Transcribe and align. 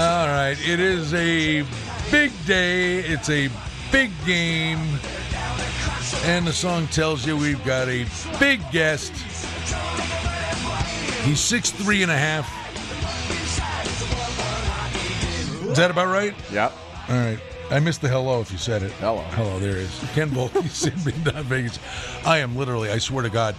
All 0.00 0.28
right, 0.28 0.56
it 0.66 0.80
is 0.80 1.12
a 1.12 1.62
big 2.10 2.32
day. 2.46 3.00
It's 3.00 3.28
a 3.28 3.50
big 3.92 4.10
game. 4.24 4.99
And 6.24 6.46
the 6.46 6.52
song 6.52 6.86
tells 6.88 7.26
you 7.26 7.36
we've 7.36 7.62
got 7.64 7.88
a 7.88 8.04
big 8.38 8.60
guest. 8.70 9.12
He's 11.24 11.40
six 11.40 11.70
three 11.70 12.02
and 12.02 12.10
a 12.12 12.16
half. 12.16 12.46
Is 15.70 15.76
that 15.76 15.90
about 15.90 16.08
right? 16.08 16.34
Yep. 16.52 16.72
All 17.08 17.14
right. 17.16 17.38
I 17.70 17.78
missed 17.78 18.02
the 18.02 18.08
hello 18.08 18.40
if 18.40 18.50
you 18.50 18.58
said 18.58 18.82
it. 18.82 18.90
Hello. 18.92 19.20
Hello, 19.30 19.58
there 19.60 19.70
it 19.72 19.76
is. 19.78 20.04
Ken 20.12 20.28
Boehlke, 20.30 20.68
Sidney 20.68 21.12
Don 21.22 21.44
Vegas. 21.44 21.78
I 22.26 22.38
am 22.38 22.56
literally, 22.56 22.90
I 22.90 22.98
swear 22.98 23.22
to 23.22 23.30
God, 23.30 23.54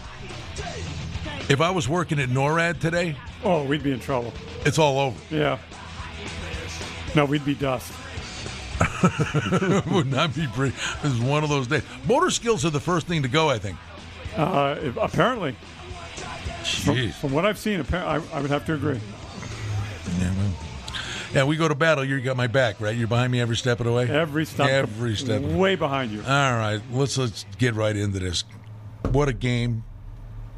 if 1.49 1.61
I 1.61 1.71
was 1.71 1.87
working 1.87 2.19
at 2.19 2.29
NORAD 2.29 2.79
today, 2.79 3.15
Oh, 3.43 3.63
we'd 3.63 3.81
be 3.83 3.91
in 3.91 3.99
trouble. 3.99 4.33
it's 4.65 4.77
all 4.77 4.99
over. 4.99 5.17
Yeah. 5.33 5.57
No, 7.15 7.25
we'd 7.25 7.45
be 7.45 7.55
dust. 7.55 7.91
It 8.81 9.85
would 9.91 10.07
not 10.11 10.33
be 10.35 10.47
pretty. 10.47 10.75
This 11.03 11.13
is 11.13 11.19
one 11.19 11.43
of 11.43 11.49
those 11.49 11.67
days. 11.67 11.83
Motor 12.07 12.29
skills 12.31 12.65
are 12.65 12.69
the 12.69 12.79
first 12.79 13.07
thing 13.07 13.21
to 13.23 13.27
go, 13.27 13.49
I 13.49 13.57
think. 13.59 13.77
Uh, 14.35 14.75
if- 14.81 14.97
apparently, 14.97 15.55
from, 16.83 17.11
from 17.11 17.31
what 17.33 17.45
I've 17.45 17.57
seen, 17.57 17.85
I, 17.91 18.21
I 18.33 18.41
would 18.41 18.49
have 18.51 18.65
to 18.67 18.73
agree. 18.73 18.99
Yeah, 20.19 20.33
well. 20.37 20.53
yeah, 21.33 21.43
we 21.43 21.55
go 21.57 21.67
to 21.67 21.75
battle. 21.75 22.03
You 22.03 22.19
got 22.21 22.37
my 22.37 22.47
back, 22.47 22.79
right? 22.81 22.95
You're 22.95 23.07
behind 23.07 23.31
me 23.31 23.39
every 23.41 23.55
step 23.57 23.79
of 23.79 23.85
the 23.85 23.91
way. 23.91 24.09
Every 24.09 24.45
step, 24.45 24.69
Every 24.69 25.15
step. 25.15 25.41
way 25.41 25.75
behind 25.75 26.11
you. 26.11 26.19
All 26.21 26.27
right, 26.57 26.81
let's 26.91 27.17
let's 27.17 27.45
get 27.57 27.75
right 27.75 27.95
into 27.95 28.19
this. 28.19 28.43
What 29.11 29.27
a 29.29 29.33
game 29.33 29.83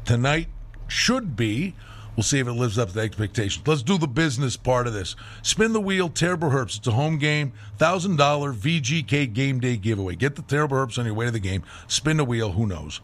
tonight 0.04 0.48
should 0.88 1.36
be. 1.36 1.74
We'll 2.16 2.24
see 2.24 2.38
if 2.38 2.46
it 2.46 2.52
lives 2.52 2.78
up 2.78 2.88
to 2.88 2.94
the 2.94 3.00
expectations. 3.00 3.66
Let's 3.66 3.82
do 3.82 3.98
the 3.98 4.06
business 4.06 4.56
part 4.56 4.86
of 4.86 4.92
this. 4.92 5.16
Spin 5.42 5.72
the 5.72 5.80
wheel, 5.80 6.08
Terrible 6.08 6.50
Herbst. 6.50 6.78
It's 6.78 6.86
a 6.86 6.92
home 6.92 7.18
game, 7.18 7.52
thousand 7.76 8.16
dollar 8.16 8.52
VGK 8.52 9.32
game 9.32 9.60
day 9.60 9.76
giveaway. 9.76 10.14
Get 10.14 10.36
the 10.36 10.42
Terrible 10.42 10.76
Herbst 10.76 10.98
on 10.98 11.06
your 11.06 11.14
way 11.14 11.26
to 11.26 11.32
the 11.32 11.40
game. 11.40 11.64
Spin 11.88 12.16
the 12.16 12.24
wheel. 12.24 12.52
Who 12.52 12.66
knows? 12.66 13.00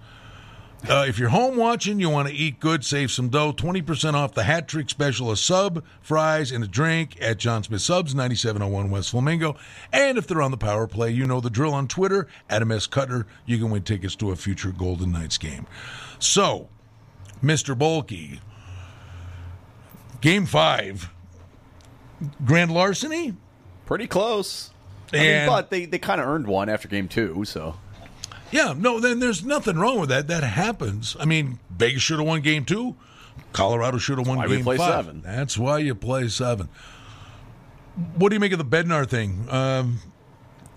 Uh, 0.89 1.05
if 1.07 1.19
you're 1.19 1.29
home 1.29 1.57
watching, 1.57 2.01
you 2.01 2.09
want 2.09 2.27
to 2.27 2.35
eat 2.35 2.59
good, 2.59 2.85
save 2.85 3.11
some 3.11 3.29
dough. 3.29 3.53
20% 3.53 4.15
off 4.15 4.33
the 4.33 4.45
hat 4.45 4.67
trick 4.67 4.89
special 4.89 5.31
a 5.31 5.37
sub, 5.37 5.85
fries, 6.01 6.51
and 6.51 6.65
a 6.65 6.67
drink 6.67 7.19
at 7.21 7.37
John 7.37 7.63
Smith 7.63 7.83
Subs, 7.83 8.15
9701 8.15 8.91
West 8.91 9.11
Flamingo. 9.11 9.57
And 9.93 10.17
if 10.17 10.27
they're 10.27 10.41
on 10.41 10.51
the 10.53 10.57
power 10.57 10.87
play, 10.87 11.11
you 11.11 11.27
know 11.27 11.41
the 11.41 11.51
drill 11.51 11.75
on 11.75 11.87
Twitter, 11.87 12.29
Adam 12.49 12.73
S. 12.73 12.87
Cutter. 12.87 13.27
You 13.45 13.59
can 13.59 13.71
win 13.71 13.83
tickets 13.83 14.17
to 14.17 14.31
a 14.31 14.37
future 14.37 14.73
Golden 14.73 15.13
Knights 15.13 15.37
game. 15.37 15.67
So, 16.19 16.71
Mr. 17.45 17.77
Boehlke, 17.77 18.41
game 20.21 20.47
five, 20.47 21.11
grand 22.45 22.73
larceny? 22.73 23.35
Pretty 23.87 24.07
close. 24.07 24.71
I 25.13 25.17
mean, 25.17 25.47
but 25.47 25.71
they, 25.71 25.87
they 25.87 25.99
kind 25.99 26.21
of 26.21 26.27
earned 26.29 26.47
one 26.47 26.69
after 26.69 26.87
game 26.87 27.09
two, 27.09 27.45
so. 27.45 27.77
Yeah, 28.53 28.75
no, 28.77 29.01
then 29.01 29.19
there's 29.21 29.45
nothing 29.45 29.77
wrong 29.79 30.01
with 30.01 30.09
that. 30.11 30.29
That 30.29 30.43
happens. 30.45 31.17
I 31.19 31.25
mean, 31.25 31.59
Vegas 31.71 32.03
should 32.03 32.19
have 32.19 32.27
won 32.27 32.41
game 32.41 32.65
two. 32.65 32.97
Colorado 33.53 33.99
should 33.99 34.19
have 34.19 34.27
won 34.29 34.39
why 34.39 34.47
game 34.47 34.63
play 34.63 34.77
five. 34.77 35.05
seven. 35.05 35.23
That's 35.23 35.59
why 35.59 35.79
you 35.79 35.95
play 35.95 36.29
seven. 36.29 36.69
What 38.15 38.29
do 38.29 38.37
you 38.37 38.41
make 38.41 38.53
of 38.53 38.59
the 38.59 38.65
Bednar 38.65 39.09
thing? 39.09 39.47
Um, 39.51 39.99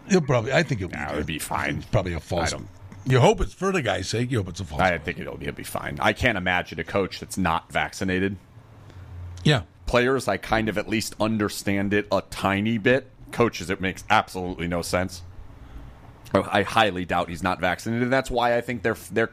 he'll 0.10 0.22
probably. 0.22 0.54
I 0.54 0.64
think 0.64 0.82
it'll 0.82 0.98
Nah, 0.98 1.08
be, 1.10 1.14
it 1.14 1.18
would 1.18 1.26
be 1.28 1.40
fine. 1.40 1.78
It's 1.78 1.86
probably 1.86 2.14
a 2.14 2.20
false. 2.20 2.54
You 3.06 3.20
hope 3.20 3.42
it's 3.42 3.54
for 3.54 3.72
the 3.72 3.82
guy's 3.82 4.08
sake. 4.08 4.32
You 4.32 4.40
hope 4.40 4.50
it's 4.50 4.60
a 4.60 4.66
false. 4.66 4.82
I 4.82 4.98
think 4.98 5.20
it'll, 5.20 5.40
it'll 5.42 5.54
be 5.54 5.64
fine. 5.64 5.98
I 6.02 6.14
can't 6.14 6.38
imagine 6.38 6.80
a 6.80 6.84
coach 6.84 7.20
that's 7.20 7.38
not 7.38 7.72
vaccinated. 7.72 8.38
Yeah, 9.44 9.64
Players, 9.86 10.28
I 10.28 10.38
kind 10.38 10.70
of 10.70 10.78
at 10.78 10.90
least 10.90 11.16
understand 11.20 11.94
it 11.94 12.08
a 12.12 12.24
tiny 12.30 12.78
bit. 12.78 13.08
Coaches, 13.32 13.70
it 13.70 13.82
makes 13.82 14.04
absolutely 14.10 14.68
no 14.68 14.82
sense. 14.82 15.22
Oh, 16.34 16.48
I 16.52 16.64
highly 16.64 17.06
doubt 17.06 17.30
he's 17.30 17.44
not 17.44 17.60
vaccinated. 17.60 18.04
and 18.04 18.14
That's 18.14 18.32
why 18.32 18.58
I 18.58 18.62
think 18.62 18.82
they're 18.82 18.98
they're 19.12 19.32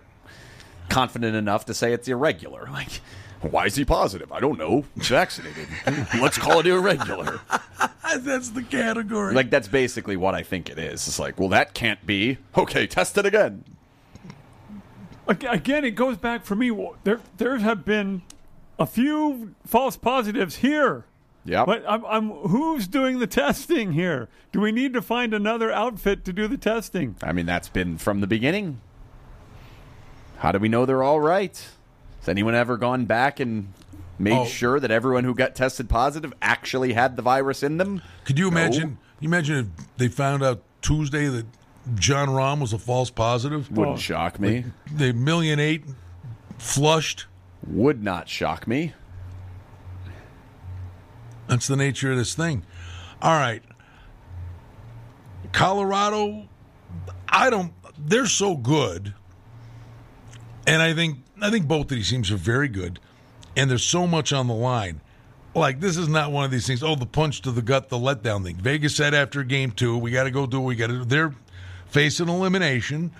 confident 0.90 1.34
enough 1.34 1.64
to 1.66 1.74
say 1.74 1.92
it's 1.92 2.08
irregular. 2.08 2.68
Like, 2.70 3.00
why 3.40 3.66
is 3.66 3.76
he 3.76 3.86
positive? 3.86 4.30
I 4.32 4.40
don't 4.40 4.58
know. 4.58 4.84
He's 4.96 5.08
vaccinated. 5.08 5.66
Let's 6.20 6.36
call 6.36 6.60
it 6.60 6.66
irregular. 6.66 7.40
that's 8.18 8.50
the 8.50 8.62
category. 8.62 9.34
Like 9.34 9.48
that's 9.48 9.68
basically 9.68 10.16
what 10.16 10.34
I 10.34 10.42
think 10.42 10.68
it 10.68 10.78
is. 10.78 11.08
It's 11.08 11.18
like, 11.18 11.40
well, 11.40 11.48
that 11.50 11.72
can't 11.72 12.04
be. 12.04 12.36
Okay, 12.54 12.86
test 12.86 13.16
it 13.16 13.24
again. 13.24 13.64
Again, 15.26 15.84
it 15.84 15.92
goes 15.92 16.16
back 16.18 16.44
for 16.44 16.56
me. 16.56 16.70
There, 17.04 17.20
there 17.38 17.56
have 17.56 17.84
been 17.84 18.22
a 18.80 18.86
few 18.86 19.54
false 19.64 19.96
positives 19.96 20.56
here. 20.56 21.04
Yeah. 21.44 21.64
But 21.64 21.84
I'm, 21.88 22.04
I'm, 22.06 22.30
who's 22.30 22.86
doing 22.88 23.18
the 23.18 23.26
testing 23.26 23.92
here? 23.92 24.28
Do 24.52 24.60
we 24.60 24.72
need 24.72 24.92
to 24.94 25.00
find 25.02 25.32
another 25.32 25.70
outfit 25.70 26.24
to 26.24 26.32
do 26.32 26.48
the 26.48 26.58
testing? 26.58 27.14
I 27.22 27.32
mean, 27.32 27.46
that's 27.46 27.68
been 27.68 27.96
from 27.98 28.20
the 28.20 28.26
beginning. 28.26 28.80
How 30.38 30.52
do 30.52 30.58
we 30.58 30.68
know 30.68 30.84
they're 30.86 31.02
all 31.02 31.20
right? 31.20 31.56
Has 32.20 32.28
anyone 32.28 32.54
ever 32.54 32.76
gone 32.76 33.04
back 33.06 33.40
and 33.40 33.72
made 34.18 34.32
Oh. 34.38 34.44
sure 34.44 34.80
that 34.80 34.90
everyone 34.90 35.24
who 35.24 35.34
got 35.34 35.54
tested 35.54 35.88
positive 35.88 36.32
actually 36.42 36.92
had 36.94 37.16
the 37.16 37.22
virus 37.22 37.62
in 37.62 37.76
them? 37.78 38.02
Could 38.24 38.38
you 38.38 38.50
No. 38.50 38.56
imagine? 38.58 38.98
You 39.20 39.28
imagine 39.28 39.72
if 39.78 39.96
they 39.96 40.08
found 40.08 40.42
out 40.42 40.62
Tuesday 40.82 41.26
that 41.28 41.46
Jon 41.94 42.28
Rahm 42.28 42.60
was 42.60 42.72
a 42.72 42.78
false 42.78 43.10
positive? 43.10 43.70
Wouldn't 43.70 43.96
Oh. 43.96 44.00
shock 44.00 44.38
me. 44.38 44.64
They 44.92 45.12
million 45.12 45.58
eight 45.60 45.84
flushed. 46.58 47.26
Would 47.66 48.02
not 48.02 48.28
shock 48.28 48.66
me. 48.66 48.94
That's 51.46 51.66
the 51.66 51.76
nature 51.76 52.12
of 52.12 52.16
this 52.16 52.34
thing. 52.34 52.64
All 53.20 53.38
right. 53.38 53.62
Colorado, 55.52 56.48
I 57.28 57.50
don't 57.50 57.72
they're 58.06 58.26
so 58.26 58.56
good. 58.56 59.14
And 60.66 60.82
I 60.82 60.94
think 60.94 61.18
I 61.40 61.50
think 61.50 61.66
both 61.66 61.82
of 61.82 61.90
these 61.90 62.10
teams 62.10 62.30
are 62.30 62.36
very 62.36 62.68
good. 62.68 63.00
And 63.56 63.70
there's 63.70 63.84
so 63.84 64.06
much 64.06 64.32
on 64.32 64.46
the 64.46 64.54
line. 64.54 65.00
Like 65.54 65.80
this 65.80 65.96
is 65.96 66.08
not 66.08 66.30
one 66.30 66.44
of 66.44 66.50
these 66.50 66.66
things, 66.66 66.82
oh, 66.82 66.94
the 66.94 67.06
punch 67.06 67.42
to 67.42 67.50
the 67.50 67.62
gut, 67.62 67.88
the 67.88 67.96
letdown 67.96 68.44
thing. 68.44 68.56
Vegas 68.56 68.94
said 68.94 69.14
after 69.14 69.42
game 69.42 69.72
two, 69.72 69.98
we 69.98 70.10
gotta 70.10 70.30
go 70.30 70.46
do 70.46 70.60
what 70.60 70.68
we 70.68 70.76
gotta 70.76 70.98
do. 70.98 71.04
They're 71.04 71.34
facing 71.86 72.28
elimination. 72.28 73.10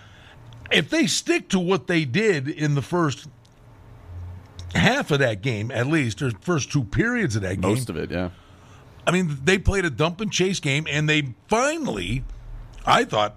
If 0.71 0.89
they 0.89 1.07
stick 1.07 1.49
to 1.49 1.59
what 1.59 1.89
they 1.89 2.05
did 2.05 2.49
in 2.49 2.77
the 2.77 2.83
first 2.83 3.27
half 4.75 5.11
of 5.11 5.19
that 5.21 5.43
game, 5.43 5.71
at 5.71 5.87
least, 5.87 6.23
or 6.23 6.31
first 6.41 6.71
two 6.71 6.85
periods 6.85 7.37
of 7.37 7.43
that 7.43 7.61
game, 7.61 7.71
Most 7.71 7.91
of 7.91 7.97
it, 7.97 8.11
yeah. 8.11 8.31
I 9.07 9.11
mean, 9.13 9.39
they 9.45 9.59
played 9.59 9.85
a 9.85 9.91
dump 9.91 10.21
and 10.21 10.31
chase 10.31 10.61
game, 10.61 10.87
and 10.89 11.09
they 11.09 11.35
finally, 11.49 12.25
I 12.85 13.05
thought 13.05 13.37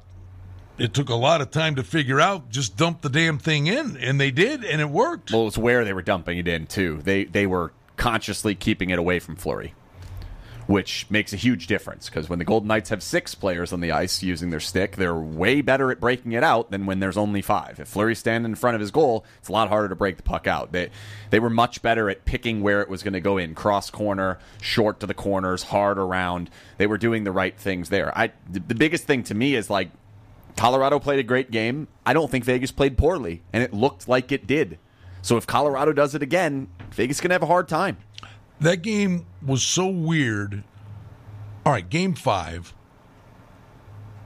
it 0.77 0.93
took 0.93 1.09
a 1.09 1.15
lot 1.15 1.41
of 1.41 1.51
time 1.51 1.75
to 1.75 1.83
figure 1.83 2.19
out, 2.19 2.49
just 2.49 2.75
dump 2.77 3.01
the 3.01 3.09
damn 3.09 3.37
thing 3.37 3.67
in, 3.67 3.97
and 3.97 4.19
they 4.19 4.31
did, 4.31 4.63
and 4.63 4.81
it 4.81 4.89
worked. 4.89 5.31
Well, 5.31 5.47
it's 5.47 5.57
where 5.57 5.83
they 5.85 5.93
were 5.93 6.01
dumping 6.01 6.37
it 6.37 6.47
in 6.47 6.67
too. 6.67 6.99
They 7.03 7.25
they 7.25 7.47
were 7.47 7.73
consciously 7.95 8.55
keeping 8.55 8.89
it 8.89 8.99
away 8.99 9.19
from 9.19 9.35
Fleury, 9.35 9.73
which 10.67 11.05
makes 11.09 11.33
a 11.33 11.35
huge 11.35 11.67
difference 11.67 12.09
because 12.09 12.29
when 12.29 12.39
the 12.39 12.45
Golden 12.45 12.67
Knights 12.67 12.89
have 12.89 13.03
six 13.03 13.35
players 13.35 13.73
on 13.73 13.81
the 13.81 13.91
ice 13.91 14.23
using 14.23 14.49
their 14.49 14.59
stick, 14.59 14.95
they're 14.95 15.15
way 15.15 15.61
better 15.61 15.91
at 15.91 15.99
breaking 15.99 16.31
it 16.31 16.43
out 16.43 16.71
than 16.71 16.85
when 16.85 16.99
there's 16.99 17.17
only 17.17 17.41
five. 17.41 17.79
If 17.79 17.89
Fleury's 17.89 18.19
standing 18.19 18.51
in 18.51 18.55
front 18.55 18.75
of 18.75 18.81
his 18.81 18.91
goal, 18.91 19.25
it's 19.39 19.49
a 19.49 19.51
lot 19.51 19.69
harder 19.69 19.89
to 19.89 19.95
break 19.95 20.17
the 20.17 20.23
puck 20.23 20.47
out. 20.47 20.71
They 20.71 20.89
they 21.29 21.39
were 21.39 21.49
much 21.49 21.81
better 21.81 22.09
at 22.09 22.25
picking 22.25 22.61
where 22.61 22.81
it 22.81 22.89
was 22.89 23.03
going 23.03 23.13
to 23.13 23.21
go 23.21 23.37
in, 23.37 23.55
cross 23.55 23.89
corner, 23.89 24.39
short 24.61 24.99
to 25.01 25.07
the 25.07 25.13
corners, 25.13 25.63
hard 25.63 25.97
around. 25.97 26.49
They 26.77 26.87
were 26.87 26.97
doing 26.97 27.23
the 27.23 27.31
right 27.31 27.57
things 27.57 27.89
there. 27.89 28.17
I 28.17 28.31
the, 28.49 28.59
biggest 28.59 29.05
thing 29.05 29.23
to 29.23 29.33
me 29.33 29.55
is 29.55 29.69
like 29.69 29.89
Colorado 30.55 30.99
played 30.99 31.19
a 31.19 31.23
great 31.23 31.51
game. 31.51 31.87
I 32.05 32.13
don't 32.13 32.29
think 32.29 32.45
Vegas 32.45 32.71
played 32.71 32.97
poorly, 32.97 33.43
and 33.51 33.63
it 33.63 33.73
looked 33.73 34.07
like 34.07 34.31
it 34.31 34.47
did. 34.47 34.77
So 35.21 35.37
if 35.37 35.47
Colorado 35.47 35.93
does 35.93 36.15
it 36.15 36.21
again, 36.21 36.67
Vegas 36.91 37.21
can 37.21 37.31
have 37.31 37.41
a 37.41 37.47
hard 37.47 37.67
time. 37.67 37.97
That 38.59 38.81
game 38.81 39.25
was 39.45 39.63
so 39.63 39.87
weird. 39.87 40.63
All 41.65 41.73
right, 41.73 41.89
game 41.89 42.13
five. 42.13 42.73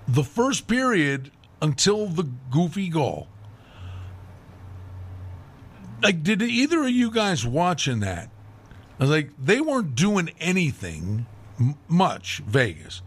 The 0.07 0.23
first 0.23 0.67
period 0.67 1.31
until 1.61 2.07
the 2.07 2.29
goofy 2.51 2.89
goal. 2.89 3.27
Like, 6.03 6.21
did 6.23 6.41
either 6.41 6.83
of 6.83 6.91
you 6.91 7.09
guys 7.09 7.45
watching 7.45 8.01
that? 8.01 8.29
I 8.99 9.03
was 9.03 9.09
like, 9.09 9.31
they 9.43 9.59
weren't 9.59 9.95
doing 9.95 10.29
anything 10.39 11.25
much, 11.87 12.43
Vegas. 12.45 13.01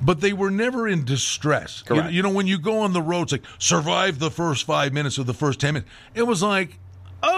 but 0.00 0.20
they 0.20 0.32
were 0.32 0.50
never 0.50 0.86
in 0.86 1.04
distress. 1.04 1.82
You-. 1.88 2.04
You, 2.08 2.22
know, 2.22 2.30
when 2.30 2.46
you 2.46 2.58
go 2.58 2.80
on 2.80 2.92
the 2.92 3.02
road, 3.02 3.22
it's 3.22 3.32
like 3.32 3.44
survive 3.58 4.18
the 4.18 4.30
first 4.30 4.64
five 4.64 4.92
minutes 4.92 5.18
or 5.18 5.24
the 5.24 5.34
first 5.34 5.60
ten 5.60 5.74
minutes. 5.74 5.90
It 6.14 6.22
was 6.24 6.42
like, 6.42 6.78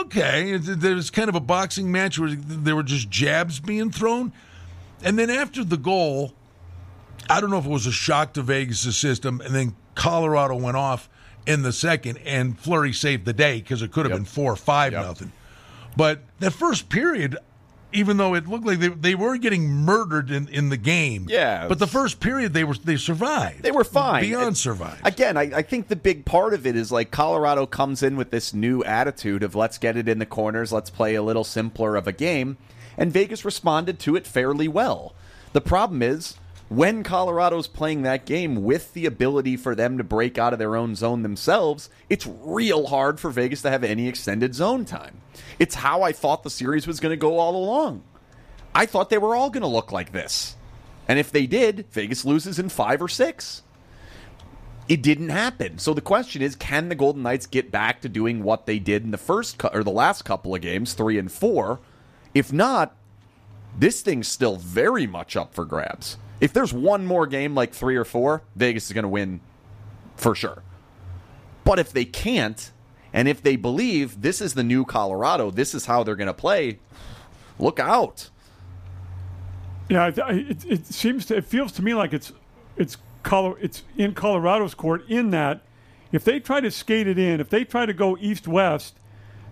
okay, 0.01 0.57
there 0.57 0.95
was 0.95 1.11
kind 1.11 1.29
of 1.29 1.35
a 1.35 1.41
boxing 1.41 1.91
match 1.93 2.19
where 2.19 2.35
there 2.35 2.75
were 2.77 2.83
just 2.83 3.11
jabs 3.11 3.61
being 3.61 3.91
thrown, 3.91 4.33
and 5.03 5.19
then 5.19 5.31
after 5.31 5.65
the 5.65 5.77
goal, 5.77 6.33
I 7.29 7.41
don't 7.41 7.51
know 7.51 7.59
if 7.59 7.67
it 7.67 7.71
was 7.71 7.87
a 7.87 7.93
shock 7.93 8.33
to 8.35 8.43
Vegas' 8.43 8.97
system, 8.97 9.41
and 9.45 9.55
then 9.55 9.75
Colorado 9.95 10.57
went 10.57 10.77
off 10.77 11.09
in 11.47 11.63
the 11.63 11.73
second, 11.73 12.19
and 12.25 12.59
Fleury 12.59 12.93
saved 12.93 13.25
the 13.25 13.33
day 13.33 13.61
because 13.61 13.83
it 13.83 13.93
could 13.93 14.05
have 14.07 14.11
Yep. 14.13 14.19
been 14.19 14.25
four 14.25 14.53
or 14.53 14.57
five 14.57 14.93
Yep. 14.93 15.03
nothing. 15.05 15.33
But 15.97 16.23
that 16.41 16.53
first 16.53 16.89
period, 16.89 17.37
even 17.93 18.17
though 18.17 18.35
it 18.35 18.47
looked 18.47 18.67
like 18.67 18.79
they, 18.79 18.89
they 18.89 19.15
were 19.15 19.37
getting 19.37 19.69
murdered 19.69 20.31
in, 20.31 20.49
in 20.49 20.69
the 20.69 20.77
game, 20.77 21.27
Yeah. 21.29 21.69
But 21.69 21.79
the 21.79 21.87
first 21.87 22.21
period, 22.21 22.53
they 22.53 22.65
were 22.65 22.75
they 22.75 22.97
survived. 22.97 23.63
They 23.63 23.71
were 23.71 23.85
fine. 23.85 24.23
beyond 24.23 24.47
And 24.47 24.57
survive. 24.57 25.01
Again, 25.05 25.37
I, 25.37 25.43
I 25.57 25.63
think 25.63 25.89
the 25.89 25.97
big 25.97 26.25
part 26.25 26.53
of 26.55 26.67
it 26.67 26.77
is 26.77 26.93
like 26.93 27.11
Colorado 27.11 27.67
comes 27.67 28.03
in 28.03 28.17
with 28.17 28.31
this 28.31 28.53
new 28.53 28.83
attitude 28.85 29.43
of 29.43 29.55
let's 29.55 29.79
get 29.79 29.97
it 29.97 30.09
in 30.09 30.19
the 30.19 30.27
corners, 30.27 30.73
let's 30.73 30.91
play 30.91 31.15
a 31.15 31.23
little 31.23 31.45
simpler 31.45 31.97
of 31.97 32.07
a 32.07 32.13
game, 32.13 32.57
and 32.97 33.13
Vegas 33.13 33.45
responded 33.45 33.99
to 34.01 34.17
it 34.17 34.27
fairly 34.27 34.69
well. 34.69 35.15
The 35.53 35.61
problem 35.61 36.03
is 36.03 36.37
when 36.69 37.05
Colorado's 37.05 37.69
playing 37.69 38.03
that 38.03 38.27
game 38.27 38.65
with 38.65 38.93
the 38.93 39.07
ability 39.07 39.57
for 39.57 39.75
them 39.75 39.99
to 39.99 40.05
break 40.05 40.37
out 40.37 40.53
of 40.53 40.59
their 40.59 40.75
own 40.75 40.97
zone 40.97 41.23
themselves, 41.23 41.89
it's 42.09 42.27
real 42.27 42.89
hard 42.89 43.21
for 43.21 43.31
Vegas 43.31 43.63
to 43.63 43.71
have 43.71 43.85
any 43.85 44.09
extended 44.09 44.55
zone 44.55 44.85
time. 44.85 45.21
It's 45.59 45.77
how 45.77 46.03
I 46.03 46.13
thought 46.13 46.43
the 46.43 46.51
series 46.51 46.87
was 46.87 46.99
going 46.99 47.13
to 47.13 47.17
go 47.17 47.39
all 47.39 47.55
along. 47.55 48.03
I 48.75 48.85
thought 48.85 49.11
they 49.11 49.19
were 49.19 49.37
all 49.37 49.49
going 49.49 49.63
to 49.63 49.69
look 49.69 49.93
like 49.93 50.13
this. 50.13 50.57
And 51.09 51.21
if 51.21 51.31
they 51.31 51.47
did, 51.47 51.87
Vegas 51.93 52.25
loses 52.25 52.59
in 52.59 52.69
five 52.69 53.01
or 53.01 53.09
six. 53.09 53.63
It 54.89 55.03
didn't 55.03 55.29
happen. 55.29 55.79
So 55.79 55.95
the 55.95 56.01
question 56.01 56.43
is, 56.43 56.57
can 56.57 56.89
the 56.89 56.95
Golden 56.95 57.23
Knights 57.23 57.47
get 57.47 57.71
back 57.71 58.01
to 58.01 58.09
doing 58.09 58.43
what 58.43 58.67
they 58.67 58.79
did 58.79 59.05
in 59.05 59.13
the 59.13 59.19
first 59.19 59.59
cou- 59.59 59.71
or 59.73 59.85
the 59.85 59.91
last 59.91 60.25
couple 60.25 60.55
of 60.55 60.61
games, 60.61 60.95
three 60.95 61.19
and 61.19 61.31
four? 61.31 61.81
If 62.35 62.53
not, 62.53 62.97
this 63.79 64.01
thing's 64.01 64.29
still 64.29 64.57
very 64.57 65.07
much 65.07 65.37
up 65.37 65.55
for 65.55 65.65
grabs. 65.65 66.17
If 66.41 66.53
there's 66.53 66.73
one 66.73 67.07
more 67.07 67.27
game 67.27 67.55
like 67.55 67.73
three 67.73 67.97
or 67.97 68.05
four, 68.05 68.43
Vegas 68.57 68.87
is 68.87 68.93
going 68.93 69.05
to 69.05 69.09
win 69.09 69.41
for 70.17 70.35
sure. 70.35 70.63
But 71.65 71.79
if 71.79 71.93
they 71.93 72.05
can't, 72.05 72.71
and 73.13 73.27
if 73.27 73.43
they 73.43 73.57
believe 73.57 74.21
this 74.23 74.41
is 74.41 74.55
the 74.55 74.63
new 74.63 74.85
Colorado, 74.85 75.51
this 75.51 75.75
is 75.75 75.87
how 75.87 76.03
they're 76.05 76.17
going 76.17 76.27
to 76.27 76.35
play, 76.35 76.79
look 77.59 77.81
out. 77.81 78.29
Yeah, 79.89 80.05
I- 80.05 80.23
I- 80.23 80.33
it, 80.33 80.65
it 80.67 80.87
seems 80.87 81.27
to, 81.27 81.37
it 81.37 81.45
feels 81.45 81.73
to 81.73 81.83
me 81.83 81.95
like 81.95 82.13
it's 82.13 82.33
it's 82.77 82.97
Colo, 83.23 83.57
it's 83.61 83.83
in 83.97 84.15
Colorado's 84.15 84.75
court 84.75 85.09
in 85.09 85.31
that 85.31 85.63
if 86.13 86.23
they 86.25 86.39
try 86.39 86.61
to 86.61 86.71
skate 86.71 87.07
it 87.09 87.19
in, 87.19 87.41
if 87.41 87.49
they 87.49 87.65
try 87.65 87.87
to 87.87 87.93
go 87.93 88.17
east 88.21 88.47
west, 88.47 88.95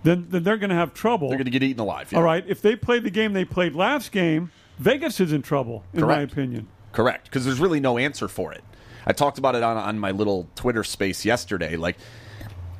then 0.02 0.26
then 0.28 0.42
they're 0.42 0.58
going 0.58 0.70
to 0.70 0.76
have 0.76 0.92
trouble. 0.92 1.28
They're 1.28 1.38
going 1.38 1.46
to 1.46 1.50
get 1.50 1.62
eaten 1.62 1.80
alive. 1.80 2.12
yeah. 2.12 2.18
All 2.18 2.24
right, 2.24 2.44
if 2.46 2.60
they 2.62 2.76
play 2.76 2.98
the 2.98 3.10
game 3.10 3.32
they 3.32 3.44
played 3.44 3.74
last 3.74 4.12
game, 4.12 4.50
Vegas 4.78 5.18
is 5.20 5.32
in 5.32 5.42
trouble, 5.42 5.84
in 5.94 6.02
my 6.02 6.20
opinion. 6.20 6.68
Correct, 6.94 7.24
because 7.24 7.44
there's 7.44 7.60
really 7.60 7.80
no 7.80 7.98
answer 7.98 8.28
for 8.28 8.52
it. 8.52 8.64
I 9.04 9.12
talked 9.12 9.36
about 9.36 9.54
it 9.54 9.62
on, 9.62 9.76
on 9.76 9.98
my 9.98 10.12
little 10.12 10.48
Twitter 10.54 10.84
space 10.84 11.24
yesterday. 11.24 11.76
Like, 11.76 11.96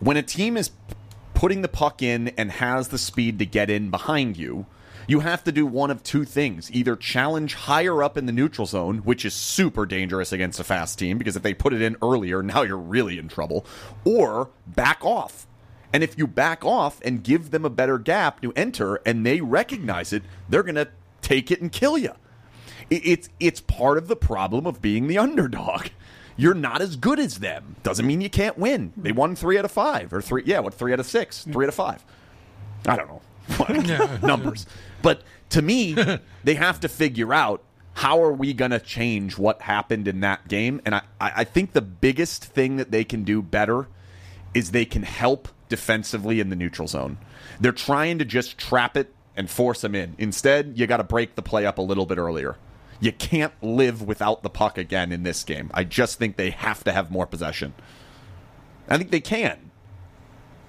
when 0.00 0.16
a 0.16 0.22
team 0.22 0.56
is 0.56 0.70
putting 1.34 1.62
the 1.62 1.68
puck 1.68 2.00
in 2.00 2.28
and 2.38 2.50
has 2.52 2.88
the 2.88 2.98
speed 2.98 3.38
to 3.40 3.46
get 3.46 3.68
in 3.68 3.90
behind 3.90 4.36
you, 4.36 4.66
you 5.06 5.20
have 5.20 5.44
to 5.44 5.52
do 5.52 5.66
one 5.66 5.90
of 5.90 6.02
two 6.02 6.24
things. 6.24 6.70
Either 6.72 6.96
challenge 6.96 7.54
higher 7.54 8.02
up 8.02 8.16
in 8.16 8.26
the 8.26 8.32
neutral 8.32 8.66
zone, 8.66 8.98
which 8.98 9.24
is 9.24 9.34
super 9.34 9.84
dangerous 9.84 10.32
against 10.32 10.60
a 10.60 10.64
fast 10.64 10.98
team, 10.98 11.18
because 11.18 11.36
if 11.36 11.42
they 11.42 11.52
put 11.52 11.74
it 11.74 11.82
in 11.82 11.96
earlier, 12.00 12.42
now 12.42 12.62
you're 12.62 12.78
really 12.78 13.18
in 13.18 13.28
trouble, 13.28 13.66
or 14.04 14.48
back 14.66 15.04
off. 15.04 15.46
And 15.92 16.02
if 16.02 16.16
you 16.16 16.26
back 16.26 16.64
off 16.64 17.00
and 17.04 17.22
give 17.22 17.50
them 17.50 17.64
a 17.64 17.70
better 17.70 17.98
gap 17.98 18.40
to 18.42 18.52
enter 18.54 18.96
and 19.04 19.26
they 19.26 19.40
recognize 19.40 20.12
it, 20.12 20.22
they're 20.48 20.62
going 20.62 20.74
to 20.76 20.88
take 21.20 21.50
it 21.50 21.60
and 21.60 21.70
kill 21.70 21.98
you. 21.98 22.12
It- 22.90 23.06
It's 23.06 23.28
it's 23.40 23.60
part 23.60 23.98
of 23.98 24.08
the 24.08 24.16
problem 24.16 24.66
of 24.66 24.80
being 24.82 25.06
the 25.06 25.18
underdog. 25.18 25.86
You're 26.36 26.54
not 26.54 26.80
as 26.82 26.96
good 26.96 27.20
as 27.20 27.38
them. 27.38 27.76
Doesn't 27.84 28.06
mean 28.06 28.20
you 28.20 28.28
can't 28.30 28.58
win. 28.58 28.92
They 28.96 29.12
won 29.12 29.36
three 29.36 29.56
out 29.56 29.64
of 29.64 29.70
five, 29.70 30.12
or 30.12 30.20
three. 30.20 30.42
Yeah, 30.44 30.58
what 30.60 30.74
three 30.74 30.92
out 30.92 30.98
of 31.00 31.06
six? 31.06 31.44
Three 31.44 31.64
out 31.64 31.68
of 31.68 31.74
five. 31.76 32.04
I 32.86 32.96
don't 32.96 33.08
know 33.08 34.18
numbers, 34.22 34.66
but 35.02 35.22
to 35.50 35.62
me, 35.62 35.94
they 36.44 36.54
have 36.54 36.80
to 36.80 36.88
figure 36.88 37.32
out 37.32 37.62
how 37.92 38.20
are 38.22 38.32
we 38.32 38.52
going 38.52 38.72
to 38.72 38.80
change 38.80 39.38
what 39.38 39.62
happened 39.62 40.08
in 40.08 40.20
that 40.20 40.48
game. 40.48 40.80
And 40.84 40.96
I, 40.96 41.02
I 41.20 41.32
I 41.36 41.44
think 41.44 41.72
the 41.72 41.80
biggest 41.82 42.44
thing 42.44 42.76
that 42.76 42.90
they 42.90 43.04
can 43.04 43.22
do 43.22 43.40
better 43.40 43.86
is 44.54 44.70
they 44.72 44.84
can 44.84 45.02
help 45.04 45.48
defensively 45.68 46.40
in 46.40 46.48
the 46.50 46.56
neutral 46.56 46.88
zone. 46.88 47.18
They're 47.60 47.70
trying 47.72 48.18
to 48.18 48.24
just 48.24 48.58
trap 48.58 48.96
it 48.96 49.14
and 49.36 49.48
force 49.48 49.80
them 49.82 49.94
in. 49.94 50.14
Instead, 50.18 50.72
you 50.76 50.86
got 50.88 50.96
to 50.98 51.04
break 51.04 51.34
the 51.36 51.42
play 51.42 51.64
up 51.66 51.78
a 51.78 51.82
little 51.82 52.06
bit 52.06 52.18
earlier. 52.18 52.56
You 53.04 53.12
can't 53.12 53.52
live 53.62 54.00
without 54.00 54.42
the 54.42 54.48
puck 54.48 54.78
again 54.78 55.12
in 55.12 55.24
this 55.24 55.44
game. 55.44 55.70
I 55.74 55.84
just 55.84 56.18
think 56.18 56.38
they 56.38 56.48
have 56.48 56.82
to 56.84 56.92
have 56.92 57.10
more 57.10 57.26
possession. 57.26 57.74
I 58.88 58.96
think 58.96 59.10
they 59.10 59.20
can. 59.20 59.70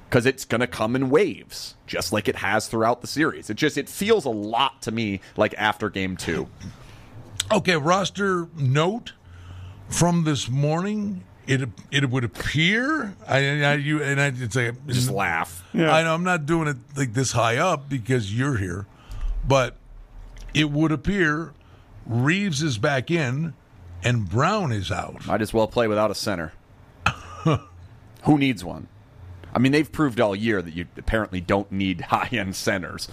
Because 0.10 0.26
it's 0.26 0.44
going 0.44 0.60
to 0.60 0.68
come 0.68 0.98
in 0.98 1.10
waves, 1.10 1.76
just 1.88 2.12
like 2.12 2.28
it 2.28 2.36
has 2.36 2.68
throughout 2.68 3.00
the 3.00 3.08
series. 3.08 3.50
It 3.50 3.54
just 3.54 3.78
it 3.78 3.88
feels 3.88 4.26
a 4.26 4.30
lot 4.30 4.82
to 4.82 4.92
me 4.92 5.22
like 5.38 5.56
after 5.58 5.90
game 5.90 6.18
two. 6.18 6.50
Okay, 7.54 7.78
roster 7.78 8.50
note 8.58 9.14
from 9.88 10.26
this 10.26 10.50
morning. 10.50 11.24
It 11.48 11.70
it 11.90 12.10
would 12.10 12.26
appear 12.26 13.16
I, 13.30 13.64
I 13.64 13.74
you 13.76 14.04
and 14.04 14.20
I 14.20 14.34
it's 14.36 14.58
like 14.58 14.86
Just 14.88 15.10
laugh. 15.10 15.64
Yeah. 15.74 15.90
I 15.90 16.04
know 16.04 16.14
I'm 16.14 16.26
not 16.26 16.46
doing 16.46 16.68
it 16.68 16.78
like 16.98 17.14
this 17.14 17.32
high 17.32 17.56
up 17.56 17.88
because 17.88 18.38
you're 18.38 18.58
here, 18.58 18.88
but 19.48 19.78
it 20.54 20.70
would 20.70 20.92
appear 20.92 21.54
Reaves 22.06 22.62
is 22.62 22.78
back 22.78 23.10
in 23.10 23.54
and 24.04 24.30
Brown 24.30 24.72
is 24.72 24.92
out. 24.92 25.25
Might 25.25 25.42
as 25.42 25.54
well 25.54 25.68
play 25.68 25.88
without 25.88 26.12
a 26.12 26.16
center. 26.16 26.54
Who 28.24 28.38
needs 28.38 28.63
one? 28.63 28.88
I 29.54 29.60
mean, 29.60 29.72
they've 29.72 29.92
proved 29.92 30.19
all 30.19 30.36
year 30.36 30.62
that 30.62 30.74
you 30.74 30.86
apparently 30.98 31.42
don't 31.42 31.72
need 31.72 32.02
high 32.12 32.30
end 32.31 32.56
centers, 32.56 33.07